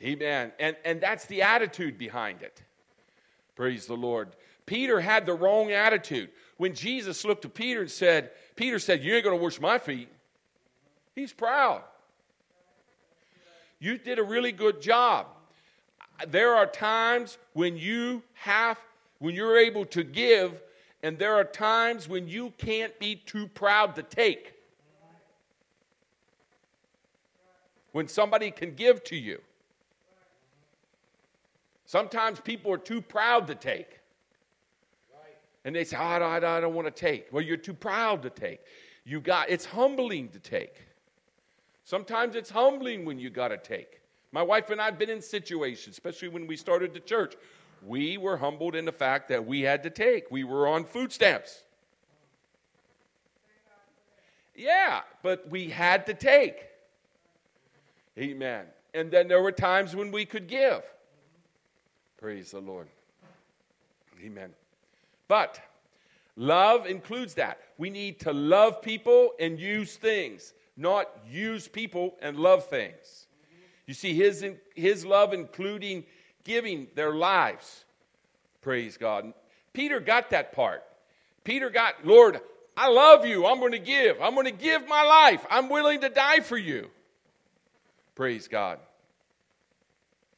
Amen. 0.00 0.52
And, 0.58 0.76
and 0.82 0.98
that's 0.98 1.26
the 1.26 1.42
attitude 1.42 1.98
behind 1.98 2.40
it. 2.40 2.62
Praise 3.54 3.84
the 3.84 3.98
Lord. 3.98 4.30
Peter 4.64 4.98
had 4.98 5.26
the 5.26 5.34
wrong 5.34 5.72
attitude. 5.72 6.30
When 6.56 6.74
Jesus 6.74 7.22
looked 7.22 7.44
at 7.44 7.52
Peter 7.52 7.82
and 7.82 7.90
said, 7.90 8.30
Peter 8.56 8.78
said, 8.78 9.04
You 9.04 9.14
ain't 9.14 9.24
going 9.24 9.36
to 9.36 9.42
wash 9.42 9.60
my 9.60 9.78
feet. 9.78 10.08
He's 11.14 11.34
proud. 11.34 11.82
You 13.78 13.98
did 13.98 14.18
a 14.18 14.24
really 14.24 14.52
good 14.52 14.80
job. 14.80 15.26
There 16.28 16.54
are 16.54 16.64
times 16.64 17.36
when 17.52 17.76
you 17.76 18.22
have, 18.32 18.78
when 19.18 19.34
you're 19.34 19.58
able 19.58 19.84
to 19.84 20.02
give, 20.02 20.62
and 21.06 21.20
there 21.20 21.36
are 21.36 21.44
times 21.44 22.08
when 22.08 22.26
you 22.26 22.52
can't 22.58 22.98
be 22.98 23.14
too 23.14 23.46
proud 23.46 23.94
to 23.94 24.02
take. 24.02 24.54
When 27.92 28.08
somebody 28.08 28.50
can 28.50 28.74
give 28.74 29.04
to 29.04 29.16
you. 29.16 29.40
Sometimes 31.84 32.40
people 32.40 32.72
are 32.72 32.76
too 32.78 33.00
proud 33.00 33.46
to 33.46 33.54
take. 33.54 34.00
And 35.64 35.76
they 35.76 35.84
say, 35.84 35.96
oh, 35.96 36.02
I, 36.02 36.18
don't, 36.18 36.44
I 36.44 36.60
don't 36.60 36.74
want 36.74 36.88
to 36.88 37.00
take. 37.00 37.32
Well, 37.32 37.42
you're 37.42 37.56
too 37.56 37.72
proud 37.72 38.20
to 38.22 38.30
take. 38.30 38.58
You 39.04 39.20
got, 39.20 39.48
it's 39.48 39.64
humbling 39.64 40.30
to 40.30 40.40
take. 40.40 40.74
Sometimes 41.84 42.34
it's 42.34 42.50
humbling 42.50 43.04
when 43.04 43.20
you 43.20 43.30
got 43.30 43.48
to 43.48 43.58
take. 43.58 44.00
My 44.32 44.42
wife 44.42 44.70
and 44.70 44.80
I 44.80 44.86
have 44.86 44.98
been 44.98 45.10
in 45.10 45.22
situations, 45.22 45.94
especially 45.94 46.30
when 46.30 46.48
we 46.48 46.56
started 46.56 46.92
the 46.92 46.98
church. 46.98 47.36
We 47.86 48.18
were 48.18 48.36
humbled 48.36 48.74
in 48.74 48.84
the 48.84 48.92
fact 48.92 49.28
that 49.28 49.46
we 49.46 49.60
had 49.62 49.82
to 49.84 49.90
take. 49.90 50.30
We 50.30 50.44
were 50.44 50.66
on 50.66 50.84
food 50.84 51.12
stamps. 51.12 51.62
Yeah, 54.54 55.02
but 55.22 55.48
we 55.50 55.68
had 55.68 56.06
to 56.06 56.14
take. 56.14 56.64
Amen. 58.18 58.66
And 58.94 59.10
then 59.10 59.28
there 59.28 59.42
were 59.42 59.52
times 59.52 59.94
when 59.94 60.10
we 60.10 60.24
could 60.24 60.48
give. 60.48 60.82
Praise 62.18 62.50
the 62.50 62.60
Lord. 62.60 62.88
Amen. 64.24 64.50
But 65.28 65.60
love 66.34 66.86
includes 66.86 67.34
that. 67.34 67.60
We 67.76 67.90
need 67.90 68.18
to 68.20 68.32
love 68.32 68.80
people 68.80 69.32
and 69.38 69.60
use 69.60 69.96
things 69.96 70.54
not 70.76 71.08
use 71.28 71.68
people 71.68 72.16
and 72.20 72.38
love 72.38 72.66
things. 72.66 73.26
You 73.86 73.94
see, 73.94 74.14
his, 74.14 74.44
his 74.74 75.06
love 75.06 75.32
including 75.32 76.04
giving 76.46 76.86
their 76.94 77.12
lives. 77.12 77.84
Praise 78.62 78.96
God. 78.96 79.34
Peter 79.72 80.00
got 80.00 80.30
that 80.30 80.52
part. 80.52 80.84
Peter 81.44 81.68
got, 81.68 82.06
Lord, 82.06 82.40
I 82.76 82.88
love 82.88 83.26
you. 83.26 83.46
I'm 83.46 83.58
going 83.58 83.72
to 83.72 83.78
give. 83.78 84.20
I'm 84.22 84.34
going 84.34 84.46
to 84.46 84.52
give 84.52 84.88
my 84.88 85.02
life. 85.02 85.44
I'm 85.50 85.68
willing 85.68 86.00
to 86.00 86.08
die 86.08 86.40
for 86.40 86.56
you. 86.56 86.88
Praise 88.14 88.48
God. 88.48 88.78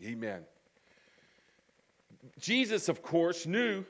Amen. 0.03 0.41
Jesus, 2.41 2.89
of 2.89 3.03
course, 3.03 3.47
knew 3.47 3.85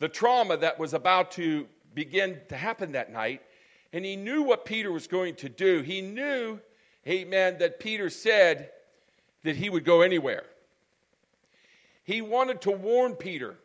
the 0.00 0.08
trauma 0.08 0.56
that 0.56 0.78
was 0.78 0.94
about 0.94 1.30
to 1.32 1.66
begin 1.94 2.38
to 2.48 2.56
happen 2.56 2.92
that 2.92 3.12
night 3.12 3.42
and 3.92 4.04
he 4.04 4.16
knew 4.16 4.42
what 4.42 4.64
Peter 4.64 4.92
was 4.92 5.06
going 5.06 5.34
to 5.36 5.48
do. 5.48 5.82
He 5.82 6.00
knew, 6.00 6.60
amen, 7.06 7.58
that 7.58 7.80
Peter 7.80 8.10
said 8.10 8.70
that 9.44 9.56
he 9.56 9.70
would 9.70 9.84
go 9.84 10.02
anywhere. 10.02 10.44
He 12.08 12.22
wanted 12.22 12.62
to 12.62 12.70
warn 12.70 13.16
Peter 13.16 13.58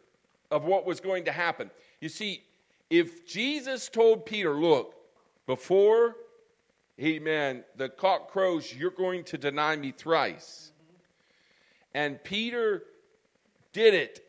of 0.52 0.66
what 0.66 0.86
was 0.86 1.00
going 1.00 1.24
to 1.24 1.32
happen. 1.32 1.72
You 2.02 2.10
see, 2.10 2.44
if 2.90 3.26
Jesus 3.26 3.88
told 3.88 4.26
Peter, 4.26 4.54
look, 4.54 4.96
before, 5.48 6.18
amen, 7.00 7.64
the 7.78 7.88
cock 7.88 8.30
crows, 8.30 8.76
you're 8.76 8.92
going 8.92 9.24
to 9.24 9.38
deny 9.38 9.78
me 9.78 9.94
thrice. 9.98 10.74
And 11.94 12.22
Peter 12.22 12.84
did 13.72 13.94
it, 13.94 14.26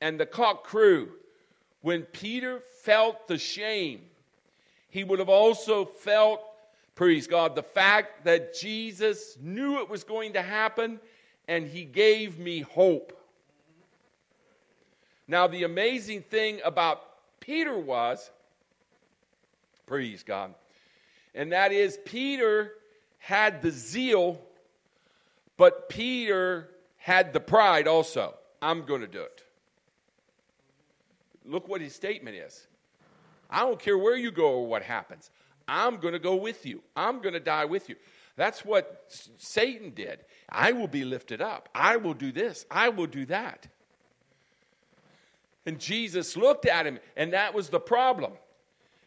and 0.00 0.18
the 0.18 0.26
cock 0.26 0.64
crew. 0.64 1.10
When 1.82 2.02
Peter 2.02 2.64
felt 2.82 3.28
the 3.28 3.38
shame, 3.38 4.00
he 4.88 5.04
would 5.04 5.20
have 5.20 5.28
also 5.28 5.84
felt, 5.84 6.42
praise 6.96 7.28
God, 7.28 7.54
the 7.54 7.62
fact 7.62 8.24
that 8.24 8.58
Jesus 8.58 9.38
knew 9.40 9.78
it 9.78 9.88
was 9.88 10.02
going 10.02 10.32
to 10.32 10.42
happen 10.42 10.98
and 11.46 11.68
he 11.68 11.84
gave 11.84 12.40
me 12.40 12.58
hope. 12.58 13.20
Now, 15.32 15.46
the 15.46 15.62
amazing 15.62 16.24
thing 16.24 16.60
about 16.62 17.00
Peter 17.40 17.74
was, 17.74 18.30
praise 19.86 20.22
God, 20.22 20.54
and 21.34 21.52
that 21.52 21.72
is 21.72 21.98
Peter 22.04 22.72
had 23.16 23.62
the 23.62 23.70
zeal, 23.70 24.42
but 25.56 25.88
Peter 25.88 26.68
had 26.98 27.32
the 27.32 27.40
pride 27.40 27.88
also. 27.88 28.34
I'm 28.60 28.84
going 28.84 29.00
to 29.00 29.06
do 29.06 29.22
it. 29.22 29.42
Look 31.46 31.66
what 31.66 31.80
his 31.80 31.94
statement 31.94 32.36
is. 32.36 32.66
I 33.48 33.60
don't 33.60 33.80
care 33.80 33.96
where 33.96 34.16
you 34.16 34.32
go 34.32 34.50
or 34.50 34.66
what 34.66 34.82
happens. 34.82 35.30
I'm 35.66 35.96
going 35.96 36.12
to 36.12 36.20
go 36.20 36.34
with 36.34 36.66
you. 36.66 36.82
I'm 36.94 37.22
going 37.22 37.32
to 37.32 37.40
die 37.40 37.64
with 37.64 37.88
you. 37.88 37.96
That's 38.36 38.66
what 38.66 39.10
Satan 39.38 39.92
did. 39.94 40.26
I 40.50 40.72
will 40.72 40.88
be 40.88 41.06
lifted 41.06 41.40
up. 41.40 41.70
I 41.74 41.96
will 41.96 42.12
do 42.12 42.32
this. 42.32 42.66
I 42.70 42.90
will 42.90 43.06
do 43.06 43.24
that. 43.24 43.66
And 45.66 45.78
Jesus 45.78 46.36
looked 46.36 46.66
at 46.66 46.86
him, 46.86 46.98
and 47.16 47.32
that 47.32 47.54
was 47.54 47.68
the 47.68 47.80
problem. 47.80 48.32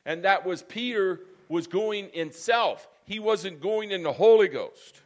And 0.06 0.24
that 0.24 0.46
was 0.46 0.64
Peter 0.64 1.22
was 1.50 1.68
going 1.68 2.10
in 2.10 2.32
self. 2.32 2.88
He 3.06 3.20
wasn't 3.20 3.62
going 3.62 3.92
in 3.92 4.04
the 4.04 4.14
Holy 4.14 4.48
Ghost. 4.48 5.02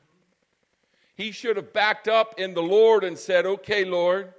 He 1.16 1.32
should 1.32 1.58
have 1.58 1.74
backed 1.74 2.08
up 2.08 2.39
in 2.39 2.54
the 2.54 2.64
Lord 2.64 3.04
and 3.04 3.18
said, 3.18 3.45
Okay, 3.45 3.84
Lord, 3.84 4.34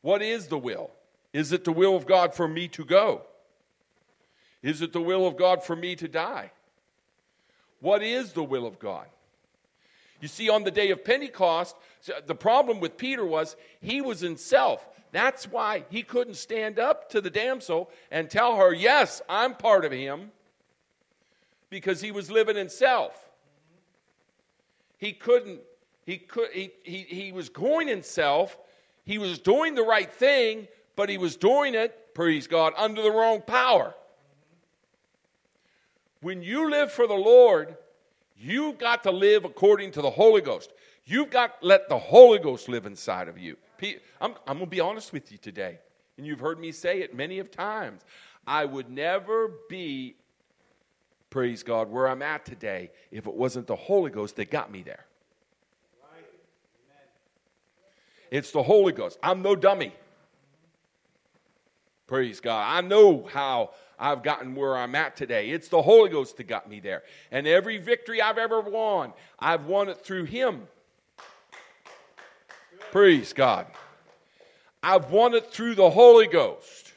what 0.00 0.22
is 0.22 0.48
the 0.48 0.58
will? 0.58 0.90
Is 1.32 1.52
it 1.52 1.64
the 1.64 1.72
will 1.72 1.96
of 1.96 2.06
God 2.06 2.34
for 2.34 2.48
me 2.48 2.68
to 2.68 2.84
go? 2.84 3.22
Is 4.62 4.82
it 4.82 4.92
the 4.92 5.00
will 5.00 5.26
of 5.26 5.36
God 5.36 5.62
for 5.62 5.76
me 5.76 5.94
to 5.96 6.08
die? 6.08 6.50
What 7.80 8.02
is 8.02 8.32
the 8.32 8.42
will 8.42 8.66
of 8.66 8.78
God? 8.78 9.06
You 10.20 10.28
see, 10.28 10.48
on 10.48 10.64
the 10.64 10.70
day 10.70 10.90
of 10.90 11.04
Pentecost, 11.04 11.76
the 12.26 12.34
problem 12.34 12.80
with 12.80 12.96
Peter 12.96 13.24
was 13.24 13.56
he 13.80 14.00
was 14.00 14.22
in 14.22 14.36
self. 14.36 14.88
That's 15.12 15.50
why 15.50 15.84
he 15.90 16.02
couldn't 16.02 16.34
stand 16.34 16.78
up 16.78 17.10
to 17.10 17.20
the 17.20 17.30
damsel 17.30 17.90
and 18.10 18.30
tell 18.30 18.56
her, 18.56 18.72
Yes, 18.72 19.22
I'm 19.28 19.54
part 19.54 19.84
of 19.84 19.92
him, 19.92 20.30
because 21.70 22.00
he 22.00 22.10
was 22.12 22.30
living 22.30 22.56
in 22.56 22.68
self. 22.68 23.30
He 24.98 25.12
couldn't, 25.12 25.60
he, 26.04 26.18
could, 26.18 26.50
he, 26.52 26.70
he, 26.82 26.98
he 26.98 27.32
was 27.32 27.48
going 27.48 27.88
in 27.88 28.02
self, 28.02 28.56
he 29.04 29.18
was 29.18 29.38
doing 29.38 29.74
the 29.74 29.82
right 29.82 30.12
thing, 30.12 30.68
but 30.96 31.08
he 31.08 31.18
was 31.18 31.36
doing 31.36 31.74
it, 31.74 32.14
praise 32.14 32.46
God, 32.46 32.72
under 32.76 33.02
the 33.02 33.10
wrong 33.10 33.42
power. 33.42 33.94
When 36.22 36.42
you 36.42 36.70
live 36.70 36.90
for 36.90 37.06
the 37.06 37.14
Lord, 37.14 37.76
you've 38.38 38.78
got 38.78 39.02
to 39.04 39.10
live 39.10 39.44
according 39.44 39.92
to 39.92 40.02
the 40.02 40.10
Holy 40.10 40.40
Ghost. 40.40 40.72
You've 41.04 41.30
got 41.30 41.60
to 41.60 41.66
let 41.66 41.88
the 41.88 41.98
Holy 41.98 42.38
Ghost 42.38 42.68
live 42.68 42.86
inside 42.86 43.28
of 43.28 43.38
you. 43.38 43.56
I'm, 44.20 44.34
I'm 44.46 44.58
going 44.58 44.60
to 44.60 44.66
be 44.66 44.80
honest 44.80 45.12
with 45.12 45.30
you 45.30 45.38
today, 45.38 45.78
and 46.16 46.26
you've 46.26 46.40
heard 46.40 46.58
me 46.58 46.72
say 46.72 47.00
it 47.00 47.14
many 47.14 47.38
of 47.38 47.50
times. 47.50 48.02
I 48.46 48.64
would 48.64 48.90
never 48.90 49.52
be, 49.68 50.16
praise 51.30 51.62
God, 51.62 51.90
where 51.90 52.08
I'm 52.08 52.22
at 52.22 52.44
today 52.44 52.90
if 53.10 53.26
it 53.26 53.34
wasn't 53.34 53.66
the 53.66 53.76
Holy 53.76 54.10
Ghost 54.10 54.36
that 54.36 54.50
got 54.50 54.70
me 54.70 54.82
there. 54.82 55.04
It's 58.30 58.50
the 58.50 58.62
Holy 58.62 58.92
Ghost. 58.92 59.18
I'm 59.22 59.42
no 59.42 59.54
dummy. 59.54 59.92
Praise 62.06 62.40
God. 62.40 62.64
I 62.68 62.86
know 62.86 63.26
how 63.26 63.70
I've 63.98 64.22
gotten 64.22 64.54
where 64.54 64.76
I'm 64.76 64.94
at 64.94 65.16
today. 65.16 65.50
It's 65.50 65.68
the 65.68 65.82
Holy 65.82 66.10
Ghost 66.10 66.36
that 66.36 66.44
got 66.44 66.68
me 66.68 66.80
there. 66.80 67.02
And 67.30 67.46
every 67.46 67.78
victory 67.78 68.22
I've 68.22 68.38
ever 68.38 68.60
won, 68.60 69.12
I've 69.38 69.64
won 69.64 69.88
it 69.88 70.04
through 70.04 70.24
Him. 70.24 70.68
Praise 72.92 73.32
God. 73.32 73.66
I've 74.82 75.10
won 75.10 75.34
it 75.34 75.50
through 75.52 75.74
the 75.74 75.90
Holy 75.90 76.28
Ghost. 76.28 76.92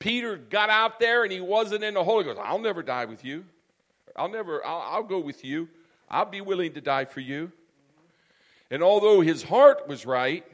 Peter 0.00 0.36
got 0.36 0.68
out 0.68 0.98
there 0.98 1.22
and 1.22 1.30
he 1.30 1.40
wasn't 1.40 1.84
in 1.84 1.94
the 1.94 2.02
Holy 2.02 2.24
Ghost. 2.24 2.40
I'll 2.42 2.58
never 2.58 2.82
die 2.82 3.04
with 3.04 3.24
you. 3.24 3.44
I'll 4.16 4.28
never, 4.28 4.64
I'll, 4.66 4.80
I'll 4.80 5.02
go 5.04 5.20
with 5.20 5.44
you. 5.44 5.68
I'll 6.10 6.26
be 6.26 6.40
willing 6.40 6.72
to 6.74 6.80
die 6.80 7.04
for 7.04 7.20
you. 7.20 7.52
And 8.70 8.82
although 8.82 9.20
his 9.20 9.44
heart 9.44 9.86
was 9.86 10.04
right, 10.04 10.44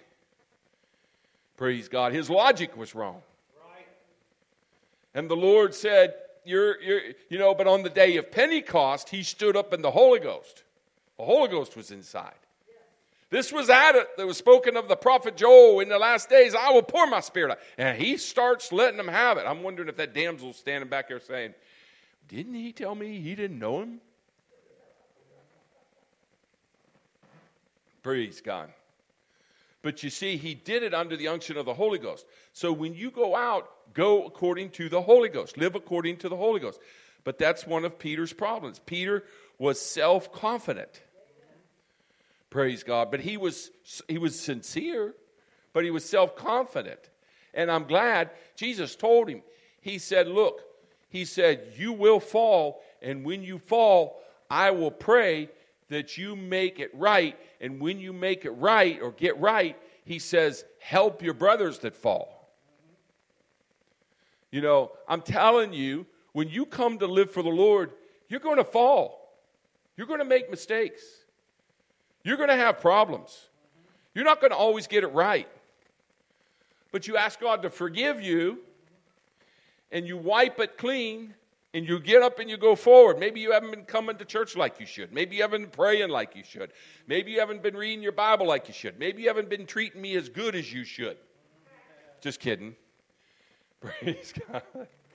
praise 1.57 1.88
God, 1.88 2.12
his 2.12 2.28
logic 2.28 2.76
was 2.76 2.94
wrong. 2.94 3.22
And 5.19 5.29
the 5.29 5.35
Lord 5.35 5.75
said, 5.75 6.14
you're, 6.45 6.81
you're, 6.81 7.01
you 7.29 7.41
know, 7.41 7.53
but 7.53 7.66
on 7.66 7.83
the 7.83 7.91
day 7.91 8.19
of 8.19 8.31
Pentecost, 8.31 9.09
he 9.09 9.25
stood 9.25 9.57
up 9.57 9.75
in 9.75 9.83
the 9.83 9.91
Holy 9.91 10.21
Ghost. 10.21 10.62
The 11.16 11.25
Holy 11.25 11.49
Ghost 11.49 11.77
was 11.77 11.91
inside. 11.91 12.39
This 13.29 13.53
was 13.53 13.69
at 13.69 13.97
it 13.97 14.16
that 14.16 14.29
was 14.29 14.37
spoken 14.37 14.77
of 14.77 14.87
the 14.87 14.95
prophet 14.95 15.37
Joel 15.37 15.81
in 15.81 15.89
the 15.89 15.99
last 15.99 16.31
days. 16.31 16.55
I 16.55 16.71
will 16.71 16.85
pour 16.85 17.09
my 17.09 17.19
spirit 17.19 17.51
out. 17.51 17.59
And 17.77 18.01
he 18.01 18.16
starts 18.16 18.71
letting 18.71 18.97
them 18.97 19.09
have 19.09 19.39
it. 19.39 19.45
I'm 19.45 19.64
wondering 19.64 19.89
if 19.89 19.97
that 19.97 20.14
damsel's 20.14 20.57
standing 20.57 20.89
back 20.89 21.09
there 21.09 21.19
saying, 21.19 21.53
Didn't 22.29 22.55
he 22.55 22.73
tell 22.73 22.95
me 22.95 23.19
he 23.19 23.35
didn't 23.35 23.59
know 23.59 23.83
him? 23.83 24.01
Praise 28.05 28.41
God. 28.41 28.73
But 29.83 30.03
you 30.03 30.11
see, 30.11 30.37
he 30.37 30.55
did 30.55 30.83
it 30.83 30.93
under 30.93 31.16
the 31.16 31.29
unction 31.29 31.57
of 31.57 31.66
the 31.66 31.74
Holy 31.74 31.99
Ghost. 31.99 32.26
So 32.53 32.72
when 32.72 32.95
you 32.95 33.11
go 33.11 33.37
out, 33.37 33.70
go 33.95 34.24
according 34.26 34.70
to 34.70 34.89
the 34.89 35.01
Holy 35.01 35.29
Ghost, 35.29 35.57
live 35.57 35.74
according 35.74 36.16
to 36.18 36.29
the 36.29 36.37
Holy 36.37 36.61
Ghost. 36.61 36.81
But 37.24 37.39
that's 37.39 37.66
one 37.66 37.85
of 37.85 37.99
Peter's 37.99 38.33
problems. 38.33 38.81
Peter 38.85 39.24
was 39.59 39.81
self 39.81 40.33
confident. 40.33 41.03
Praise 42.51 42.83
God. 42.83 43.11
But 43.11 43.20
he 43.20 43.37
was, 43.37 43.70
he 44.09 44.18
was 44.18 44.39
sincere, 44.39 45.14
but 45.72 45.85
he 45.85 45.91
was 45.91 46.05
self 46.05 46.35
confident. 46.35 47.11
And 47.55 47.70
I'm 47.70 47.85
glad 47.85 48.31
Jesus 48.57 48.97
told 48.97 49.29
him, 49.29 49.43
He 49.81 49.99
said, 49.99 50.26
Look, 50.26 50.62
He 51.09 51.24
said, 51.24 51.72
You 51.76 51.93
will 51.93 52.20
fall, 52.20 52.83
and 53.01 53.24
when 53.24 53.43
you 53.43 53.59
fall, 53.59 54.20
I 54.51 54.70
will 54.70 54.91
pray 54.91 55.51
that 55.89 56.16
you 56.16 56.36
make 56.36 56.80
it 56.80 56.91
right. 56.95 57.39
And 57.61 57.80
when 57.80 57.99
you 57.99 58.12
make 58.12 58.45
it 58.45 58.51
right 58.51 59.01
or 59.01 59.12
get 59.12 59.39
right, 59.39 59.76
He 60.05 60.18
says, 60.18 60.64
Help 60.80 61.22
your 61.22 61.34
brothers 61.34 61.78
that 61.80 61.97
fall. 61.97 62.51
You 64.51 64.61
know, 64.61 64.93
I'm 65.07 65.20
telling 65.20 65.72
you, 65.72 66.07
when 66.32 66.49
you 66.49 66.64
come 66.64 66.99
to 66.99 67.07
live 67.07 67.30
for 67.30 67.43
the 67.43 67.51
Lord, 67.51 67.93
you're 68.28 68.41
going 68.41 68.57
to 68.57 68.64
fall. 68.64 69.18
You're 69.97 70.07
going 70.07 70.20
to 70.20 70.24
make 70.24 70.51
mistakes. 70.51 71.03
You're 72.22 72.36
going 72.36 72.49
to 72.49 72.57
have 72.57 72.80
problems. 72.80 73.49
You're 74.14 74.24
not 74.24 74.41
going 74.41 74.51
to 74.51 74.57
always 74.57 74.86
get 74.86 75.05
it 75.05 75.09
right. 75.09 75.49
But 76.93 77.07
you 77.07 77.16
ask 77.16 77.41
God 77.41 77.62
to 77.62 77.70
forgive 77.70 78.20
you 78.20 78.61
and 79.93 80.07
you 80.07 80.16
wipe 80.16 80.59
it 80.61 80.78
clean 80.78 81.34
and 81.75 81.87
you 81.87 82.01
get 82.01 82.23
up 82.23 82.39
and 82.39 82.49
you 82.49 82.57
go 82.57 82.75
forward. 82.75 83.19
Maybe 83.19 83.41
you 83.41 83.53
haven't 83.53 83.71
been 83.71 83.85
coming 83.85 84.16
to 84.16 84.25
church 84.25 84.57
like 84.57 84.81
you 84.81 84.87
should. 84.87 85.12
Maybe 85.12 85.37
you 85.37 85.43
haven't 85.43 85.62
been 85.62 85.71
praying 85.71 86.09
like 86.09 86.35
you 86.35 86.43
should. 86.43 86.73
Maybe 87.07 87.33
you 87.33 87.41
haven't 87.41 87.62
been 87.62 87.77
reading 87.77 88.03
your 88.03 88.12
Bible 88.12 88.47
like 88.47 88.69
you 88.69 88.75
should. 88.75 88.99
Maybe 88.99 89.23
you 89.23 89.29
haven't 89.29 89.51
been 89.51 89.66
treating 89.66 90.01
me 90.01 90.16
as 90.16 90.29
good 90.29 90.55
as 90.55 90.73
you 90.73 90.85
should. 90.85 91.19
Just 92.21 92.41
kidding. 92.41 92.75
Praise 93.81 94.33
God. 94.51 94.62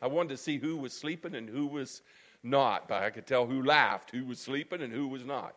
I 0.01 0.07
wanted 0.07 0.29
to 0.29 0.37
see 0.37 0.57
who 0.57 0.77
was 0.77 0.93
sleeping 0.93 1.35
and 1.35 1.49
who 1.49 1.65
was 1.65 2.01
not, 2.43 2.87
but 2.87 3.01
I 3.01 3.09
could 3.09 3.25
tell 3.25 3.45
who 3.45 3.63
laughed, 3.63 4.11
who 4.11 4.25
was 4.25 4.39
sleeping 4.39 4.81
and 4.81 4.93
who 4.93 5.07
was 5.07 5.23
not. 5.23 5.55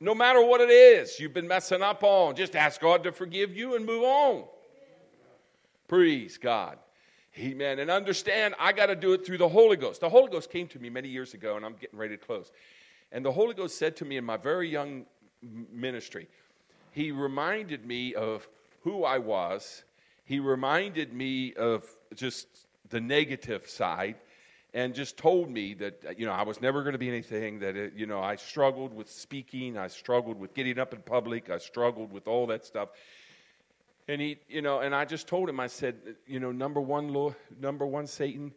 No 0.00 0.14
matter 0.14 0.44
what 0.44 0.60
it 0.60 0.70
is 0.70 1.18
you've 1.18 1.34
been 1.34 1.48
messing 1.48 1.82
up 1.82 2.02
on, 2.02 2.34
just 2.34 2.56
ask 2.56 2.80
God 2.80 3.04
to 3.04 3.12
forgive 3.12 3.56
you 3.56 3.76
and 3.76 3.86
move 3.86 4.02
on. 4.02 4.44
Praise 5.88 6.38
God. 6.38 6.78
Amen. 7.38 7.78
And 7.78 7.90
understand, 7.90 8.54
I 8.58 8.72
got 8.72 8.86
to 8.86 8.96
do 8.96 9.12
it 9.12 9.24
through 9.24 9.38
the 9.38 9.48
Holy 9.48 9.76
Ghost. 9.76 10.00
The 10.00 10.08
Holy 10.08 10.30
Ghost 10.30 10.50
came 10.50 10.66
to 10.68 10.78
me 10.78 10.90
many 10.90 11.08
years 11.08 11.32
ago, 11.32 11.56
and 11.56 11.64
I'm 11.64 11.74
getting 11.74 11.98
ready 11.98 12.16
to 12.16 12.24
close. 12.24 12.50
And 13.12 13.24
the 13.24 13.32
Holy 13.32 13.54
Ghost 13.54 13.78
said 13.78 13.96
to 13.96 14.04
me 14.04 14.16
in 14.16 14.24
my 14.24 14.36
very 14.36 14.68
young 14.68 15.06
ministry, 15.72 16.28
He 16.90 17.12
reminded 17.12 17.86
me 17.86 18.14
of 18.14 18.48
who 18.82 19.04
I 19.04 19.18
was. 19.18 19.84
He 20.24 20.40
reminded 20.40 21.12
me 21.12 21.54
of 21.54 21.84
just 22.14 22.48
the 22.88 23.00
negative 23.00 23.68
side 23.68 24.16
and 24.74 24.94
just 24.94 25.16
told 25.16 25.50
me 25.50 25.74
that 25.74 26.04
uh, 26.06 26.12
you 26.16 26.26
know 26.26 26.32
I 26.32 26.42
was 26.42 26.60
never 26.60 26.82
going 26.82 26.92
to 26.92 26.98
be 26.98 27.08
anything 27.08 27.60
that 27.60 27.76
it, 27.76 27.94
you 27.94 28.06
know 28.06 28.20
I 28.20 28.36
struggled 28.36 28.94
with 28.94 29.10
speaking 29.10 29.76
I 29.76 29.88
struggled 29.88 30.38
with 30.38 30.54
getting 30.54 30.78
up 30.78 30.92
in 30.92 31.00
public 31.00 31.50
I 31.50 31.58
struggled 31.58 32.12
with 32.12 32.28
all 32.28 32.46
that 32.48 32.64
stuff 32.64 32.90
and 34.10 34.20
he 34.20 34.38
you 34.48 34.62
know 34.62 34.80
and 34.80 34.94
I 34.94 35.04
just 35.04 35.28
told 35.28 35.48
him 35.48 35.60
I 35.60 35.66
said 35.66 35.96
you 36.26 36.40
know 36.40 36.52
number 36.52 36.80
1 36.80 37.08
Lord, 37.08 37.34
number 37.60 37.86
1 37.86 38.06
Satan 38.06 38.52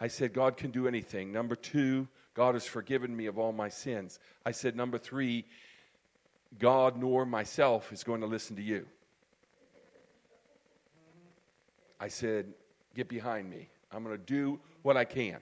I 0.00 0.08
said 0.08 0.32
God 0.32 0.56
can 0.56 0.70
do 0.70 0.86
anything 0.86 1.32
number 1.32 1.56
2 1.56 2.06
God 2.34 2.54
has 2.54 2.66
forgiven 2.66 3.16
me 3.16 3.26
of 3.26 3.38
all 3.38 3.52
my 3.52 3.68
sins 3.68 4.18
I 4.44 4.52
said 4.52 4.76
number 4.76 4.98
3 4.98 5.44
God 6.58 6.96
nor 6.96 7.26
myself 7.26 7.92
is 7.92 8.04
going 8.04 8.20
to 8.20 8.26
listen 8.26 8.56
to 8.56 8.62
you 8.62 8.86
I 12.00 12.08
said 12.08 12.52
get 12.94 13.08
behind 13.08 13.48
me 13.48 13.68
I'm 13.92 14.04
going 14.04 14.16
to 14.16 14.22
do 14.22 14.60
what 14.82 14.96
I 14.96 15.04
can. 15.04 15.38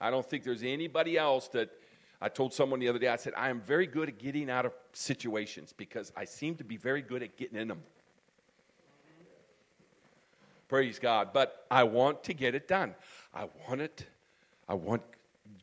I 0.00 0.10
don't 0.10 0.24
think 0.28 0.44
there's 0.44 0.62
anybody 0.62 1.16
else 1.16 1.48
that 1.48 1.70
I 2.20 2.28
told 2.28 2.52
someone 2.52 2.80
the 2.80 2.88
other 2.88 2.98
day, 2.98 3.08
I 3.08 3.16
said, 3.16 3.34
I 3.36 3.50
am 3.50 3.60
very 3.60 3.86
good 3.86 4.08
at 4.08 4.18
getting 4.18 4.50
out 4.50 4.66
of 4.66 4.72
situations 4.92 5.74
because 5.76 6.12
I 6.16 6.24
seem 6.24 6.54
to 6.56 6.64
be 6.64 6.76
very 6.76 7.02
good 7.02 7.22
at 7.22 7.36
getting 7.36 7.58
in 7.58 7.68
them. 7.68 7.82
Praise 10.68 10.98
God. 10.98 11.30
But 11.32 11.66
I 11.70 11.84
want 11.84 12.24
to 12.24 12.34
get 12.34 12.54
it 12.54 12.68
done. 12.68 12.94
I 13.34 13.48
want 13.68 13.80
it. 13.80 14.06
I 14.68 14.74
want 14.74 15.02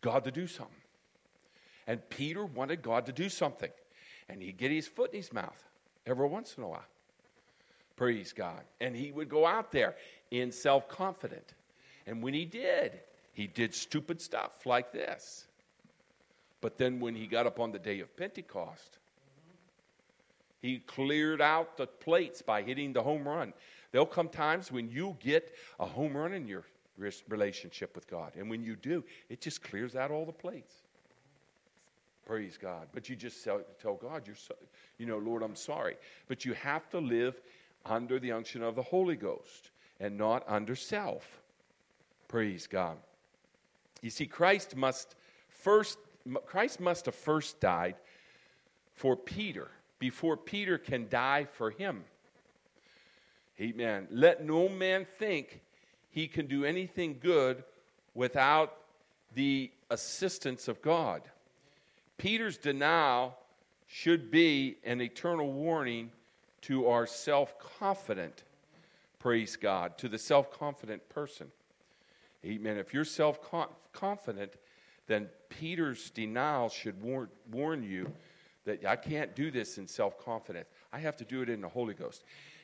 God 0.02 0.24
to 0.24 0.32
do 0.32 0.48
something. 0.48 0.76
And 1.88 2.08
Peter 2.10 2.46
wanted 2.46 2.82
God 2.82 3.06
to 3.08 3.12
do 3.12 3.30
something. 3.30 3.72
And 4.30 4.42
he'd 4.42 4.58
get 4.58 4.72
his 4.72 4.88
foot 4.88 5.12
in 5.12 5.18
his 5.18 5.34
mouth 5.34 5.62
every 6.06 6.28
once 6.28 6.56
in 6.58 6.64
a 6.64 6.68
while. 6.68 6.86
Praise 7.96 8.34
God. 8.34 8.62
And 8.80 8.96
he 8.96 9.12
would 9.12 9.30
go 9.30 9.46
out 9.46 9.72
there 9.72 9.96
in 10.32 10.52
self 10.52 10.88
confident. 10.88 11.54
And 12.08 12.24
when 12.24 12.34
he 12.34 12.46
did, 12.46 13.00
he 13.34 13.48
did 13.48 13.74
stupid 13.74 14.22
stuff 14.22 14.66
like 14.66 14.92
this. 14.92 15.48
But 16.62 16.78
then 16.78 17.00
when 17.00 17.16
he 17.16 17.28
got 17.28 17.46
up 17.46 17.60
on 17.60 17.72
the 17.72 17.80
day 17.80 18.00
of 18.00 18.16
Pentecost, 18.16 19.00
he 20.62 20.80
cleared 20.80 21.42
out 21.42 21.76
the 21.76 21.88
plates 21.88 22.42
by 22.42 22.62
hitting 22.62 22.94
the 22.94 23.04
home 23.04 23.28
run. 23.28 23.54
There'll 23.94 24.08
come 24.08 24.28
times 24.28 24.72
when 24.72 24.90
you 24.90 25.16
get 25.20 25.56
a 25.80 25.86
home 25.86 26.18
run 26.18 26.34
in 26.34 26.48
your 26.48 26.64
relationship 27.30 27.96
with 27.96 28.10
God. 28.10 28.34
And 28.36 28.50
when 28.50 28.64
you 28.64 28.76
do, 28.76 29.04
it 29.30 29.40
just 29.40 29.62
clears 29.62 29.96
out 29.96 30.10
all 30.10 30.26
the 30.26 30.32
plates. 30.32 30.74
Praise 32.26 32.58
God. 32.60 32.88
But 32.92 33.08
you 33.08 33.16
just 33.16 33.44
tell 33.44 33.96
God, 34.02 34.24
you're 34.26 34.36
so, 34.36 34.56
you 34.98 35.06
know, 35.06 35.20
Lord, 35.20 35.44
I'm 35.44 35.56
sorry. 35.56 35.96
But 36.28 36.44
you 36.44 36.54
have 36.54 36.90
to 36.90 36.98
live 37.00 37.40
under 37.86 38.20
the 38.20 38.32
unction 38.32 38.64
of 38.64 38.76
the 38.76 38.82
Holy 38.82 39.16
Ghost 39.16 39.70
and 40.00 40.18
not 40.18 40.44
under 40.48 40.76
self. 40.76 41.42
Praise 42.28 42.66
God. 42.66 42.98
You 44.02 44.10
see, 44.10 44.26
Christ 44.26 44.76
must 44.76 45.16
first 45.50 46.00
Christ 46.46 46.80
must 46.80 47.06
have 47.06 47.16
first 47.16 47.60
died 47.60 47.96
for 48.94 49.16
Peter 49.16 49.70
before 50.00 50.38
Peter 50.38 50.78
can 50.78 51.08
die 51.10 51.46
for 51.46 51.70
him. 51.70 52.06
Amen. 53.60 54.08
Let 54.10 54.44
no 54.44 54.68
man 54.68 55.06
think 55.20 55.62
he 56.10 56.28
can 56.28 56.48
do 56.48 56.66
anything 56.66 57.20
good 57.22 57.64
without 58.14 58.78
the 59.36 59.72
assistance 59.90 60.68
of 60.68 60.82
God. 60.82 61.22
Peter's 62.18 62.58
denial 62.58 63.38
should 63.88 64.32
be 64.32 64.78
an 64.84 65.02
eternal 65.02 65.52
warning 65.52 66.12
to 66.62 66.88
our 66.88 67.06
self 67.06 67.60
confident, 67.60 68.44
praise 69.20 69.56
God, 69.56 69.98
to 70.00 70.10
the 70.10 70.18
self 70.18 70.52
confident 70.52 71.08
person. 71.10 71.52
Amen. 72.46 72.78
If 72.78 72.94
you're 72.94 73.06
self 73.06 73.40
confident, 73.92 74.54
then 75.08 75.30
Peter's 75.50 76.10
denial 76.10 76.70
should 76.70 77.02
warn, 77.02 77.30
warn 77.52 77.84
you 77.84 78.12
that 78.66 78.86
I 78.86 78.96
can't 78.96 79.36
do 79.36 79.52
this 79.52 79.78
in 79.78 79.88
self 79.88 80.24
confidence. 80.24 80.68
I 80.92 81.00
have 81.00 81.18
to 81.18 81.26
do 81.26 81.42
it 81.42 81.50
in 81.50 81.62
the 81.62 81.70
Holy 81.70 81.94
Ghost. 81.94 82.24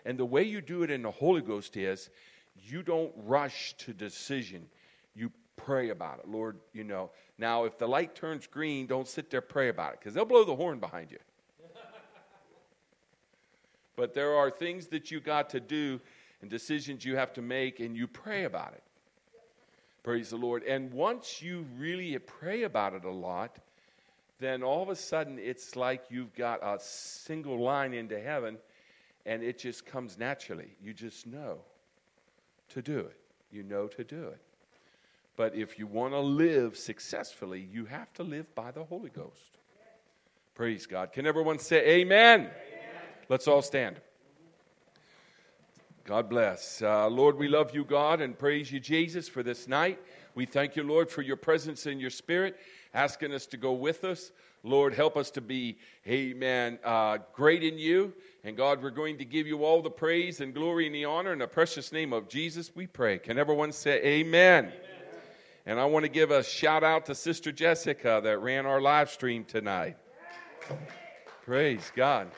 And 0.10 0.18
the 0.18 0.26
way 0.26 0.42
you 0.42 0.60
do 0.60 0.82
it 0.82 0.90
in 0.90 1.04
the 1.04 1.12
Holy 1.12 1.42
Ghost 1.42 1.78
is 1.78 2.10
you 2.56 2.82
don't 2.82 3.12
rush 3.16 3.76
to 3.78 3.94
decision. 3.94 4.66
You 5.14 5.32
pray 5.56 5.90
about 5.90 6.18
it. 6.18 6.28
Lord, 6.28 6.58
you 6.74 6.84
know. 6.84 7.12
Now, 7.38 7.66
if 7.66 7.78
the 7.78 7.86
light 7.86 8.16
turns 8.16 8.48
green, 8.48 8.88
don't 8.88 9.08
sit 9.08 9.30
there 9.30 9.40
pray 9.40 9.70
about 9.70 9.94
it 9.94 10.00
because 10.00 10.16
they'll 10.16 10.26
blow 10.26 10.44
the 10.44 10.56
horn 10.56 10.80
behind 10.80 11.12
you. 11.12 11.20
but 13.96 14.16
there 14.16 14.34
are 14.34 14.50
things 14.50 14.88
that 14.88 15.12
you 15.12 15.20
got 15.20 15.48
to 15.52 15.60
do 15.60 16.02
and 16.42 16.50
decisions 16.50 17.06
you 17.06 17.16
have 17.16 17.32
to 17.34 17.44
make, 17.44 17.80
and 17.80 17.96
you 17.96 18.08
pray 18.08 18.46
about 18.46 18.74
it. 18.74 18.82
Praise 20.02 20.32
the 20.32 20.38
Lord. 20.38 20.64
And 20.64 20.92
once 20.92 21.40
you 21.40 21.68
really 21.78 22.18
pray 22.18 22.64
about 22.64 22.96
it 22.96 23.06
a 23.06 23.12
lot, 23.12 23.60
then 24.40 24.64
all 24.64 24.82
of 24.82 24.90
a 24.90 24.96
sudden 24.96 25.38
it's 25.38 25.76
like 25.76 26.06
you've 26.10 26.34
got 26.34 26.62
a 26.64 26.80
single 26.82 27.62
line 27.62 27.94
into 27.94 28.20
heaven 28.20 28.58
and 29.26 29.44
it 29.44 29.58
just 29.58 29.86
comes 29.86 30.18
naturally. 30.18 30.76
You 30.82 30.94
just 30.94 31.28
know 31.28 31.60
to 32.70 32.82
do 32.82 33.00
it. 33.00 33.18
you 33.52 33.64
know 33.64 33.88
to 33.88 34.04
do 34.04 34.28
it. 34.28 34.42
But 35.36 35.56
if 35.56 35.80
you 35.80 35.88
want 35.88 36.14
to 36.14 36.20
live 36.20 36.78
successfully, 36.78 37.68
you 37.72 37.86
have 37.86 38.14
to 38.14 38.24
live 38.24 38.54
by 38.56 38.72
the 38.72 38.84
Holy 38.84 39.10
Ghost. 39.10 39.58
Praise 40.54 40.86
God. 40.86 41.14
Can 41.14 41.26
everyone 41.26 41.58
say 41.60 42.02
amen? 42.02 42.42
amen. 42.42 42.52
Let's 43.30 43.48
all 43.48 43.62
stand. 43.62 44.02
God 46.04 46.28
bless. 46.28 46.82
Uh, 46.82 47.08
Lord, 47.08 47.38
we 47.38 47.48
love 47.48 47.74
you, 47.74 47.86
God, 47.86 48.20
and 48.20 48.38
praise 48.38 48.72
you, 48.72 48.80
Jesus, 48.80 49.30
for 49.30 49.44
this 49.44 49.68
night. 49.68 50.00
We 50.36 50.46
thank 50.46 50.76
you, 50.76 50.84
Lord, 50.84 51.10
for 51.10 51.22
your 51.22 51.38
presence 51.38 51.86
and 51.86 52.02
your 52.02 52.10
spirit, 52.10 52.58
asking 52.94 53.34
us 53.34 53.46
to 53.46 53.58
go 53.58 53.74
with 53.74 54.04
us. 54.04 54.32
Lord, 54.64 54.94
help 54.94 55.16
us 55.16 55.32
to 55.32 55.42
be, 55.42 55.78
amen, 56.08 56.80
uh, 56.84 57.20
great 57.34 57.64
in 57.64 57.78
you. 57.78 58.14
And 58.44 58.56
God, 58.56 58.82
we're 58.82 58.90
going 58.90 59.18
to 59.18 59.26
give 59.26 59.48
you 59.48 59.66
all 59.66 59.82
the 59.82 59.90
praise 59.90 60.40
and 60.40 60.54
glory 60.54 60.86
and 60.86 60.96
the 60.96 61.06
honor. 61.06 61.34
In 61.34 61.40
the 61.40 61.48
precious 61.48 61.92
name 61.92 62.14
of 62.14 62.30
Jesus, 62.30 62.72
we 62.74 62.88
pray. 62.88 63.20
Can 63.20 63.38
everyone 63.38 63.72
say 63.74 64.02
amen? 64.02 64.66
amen. 64.66 64.74
And 65.66 65.80
I 65.80 65.86
want 65.86 66.06
to 66.06 66.10
give 66.10 66.32
a 66.32 66.42
shout 66.42 66.84
out 66.84 67.06
to 67.08 67.16
Sister 67.16 67.52
Jessica 67.52 68.22
that 68.24 68.40
ran 68.40 68.66
our 68.66 68.80
live 68.80 69.10
stream 69.10 69.44
tonight. 69.44 69.98
Praise 71.46 71.92
God. 71.96 72.32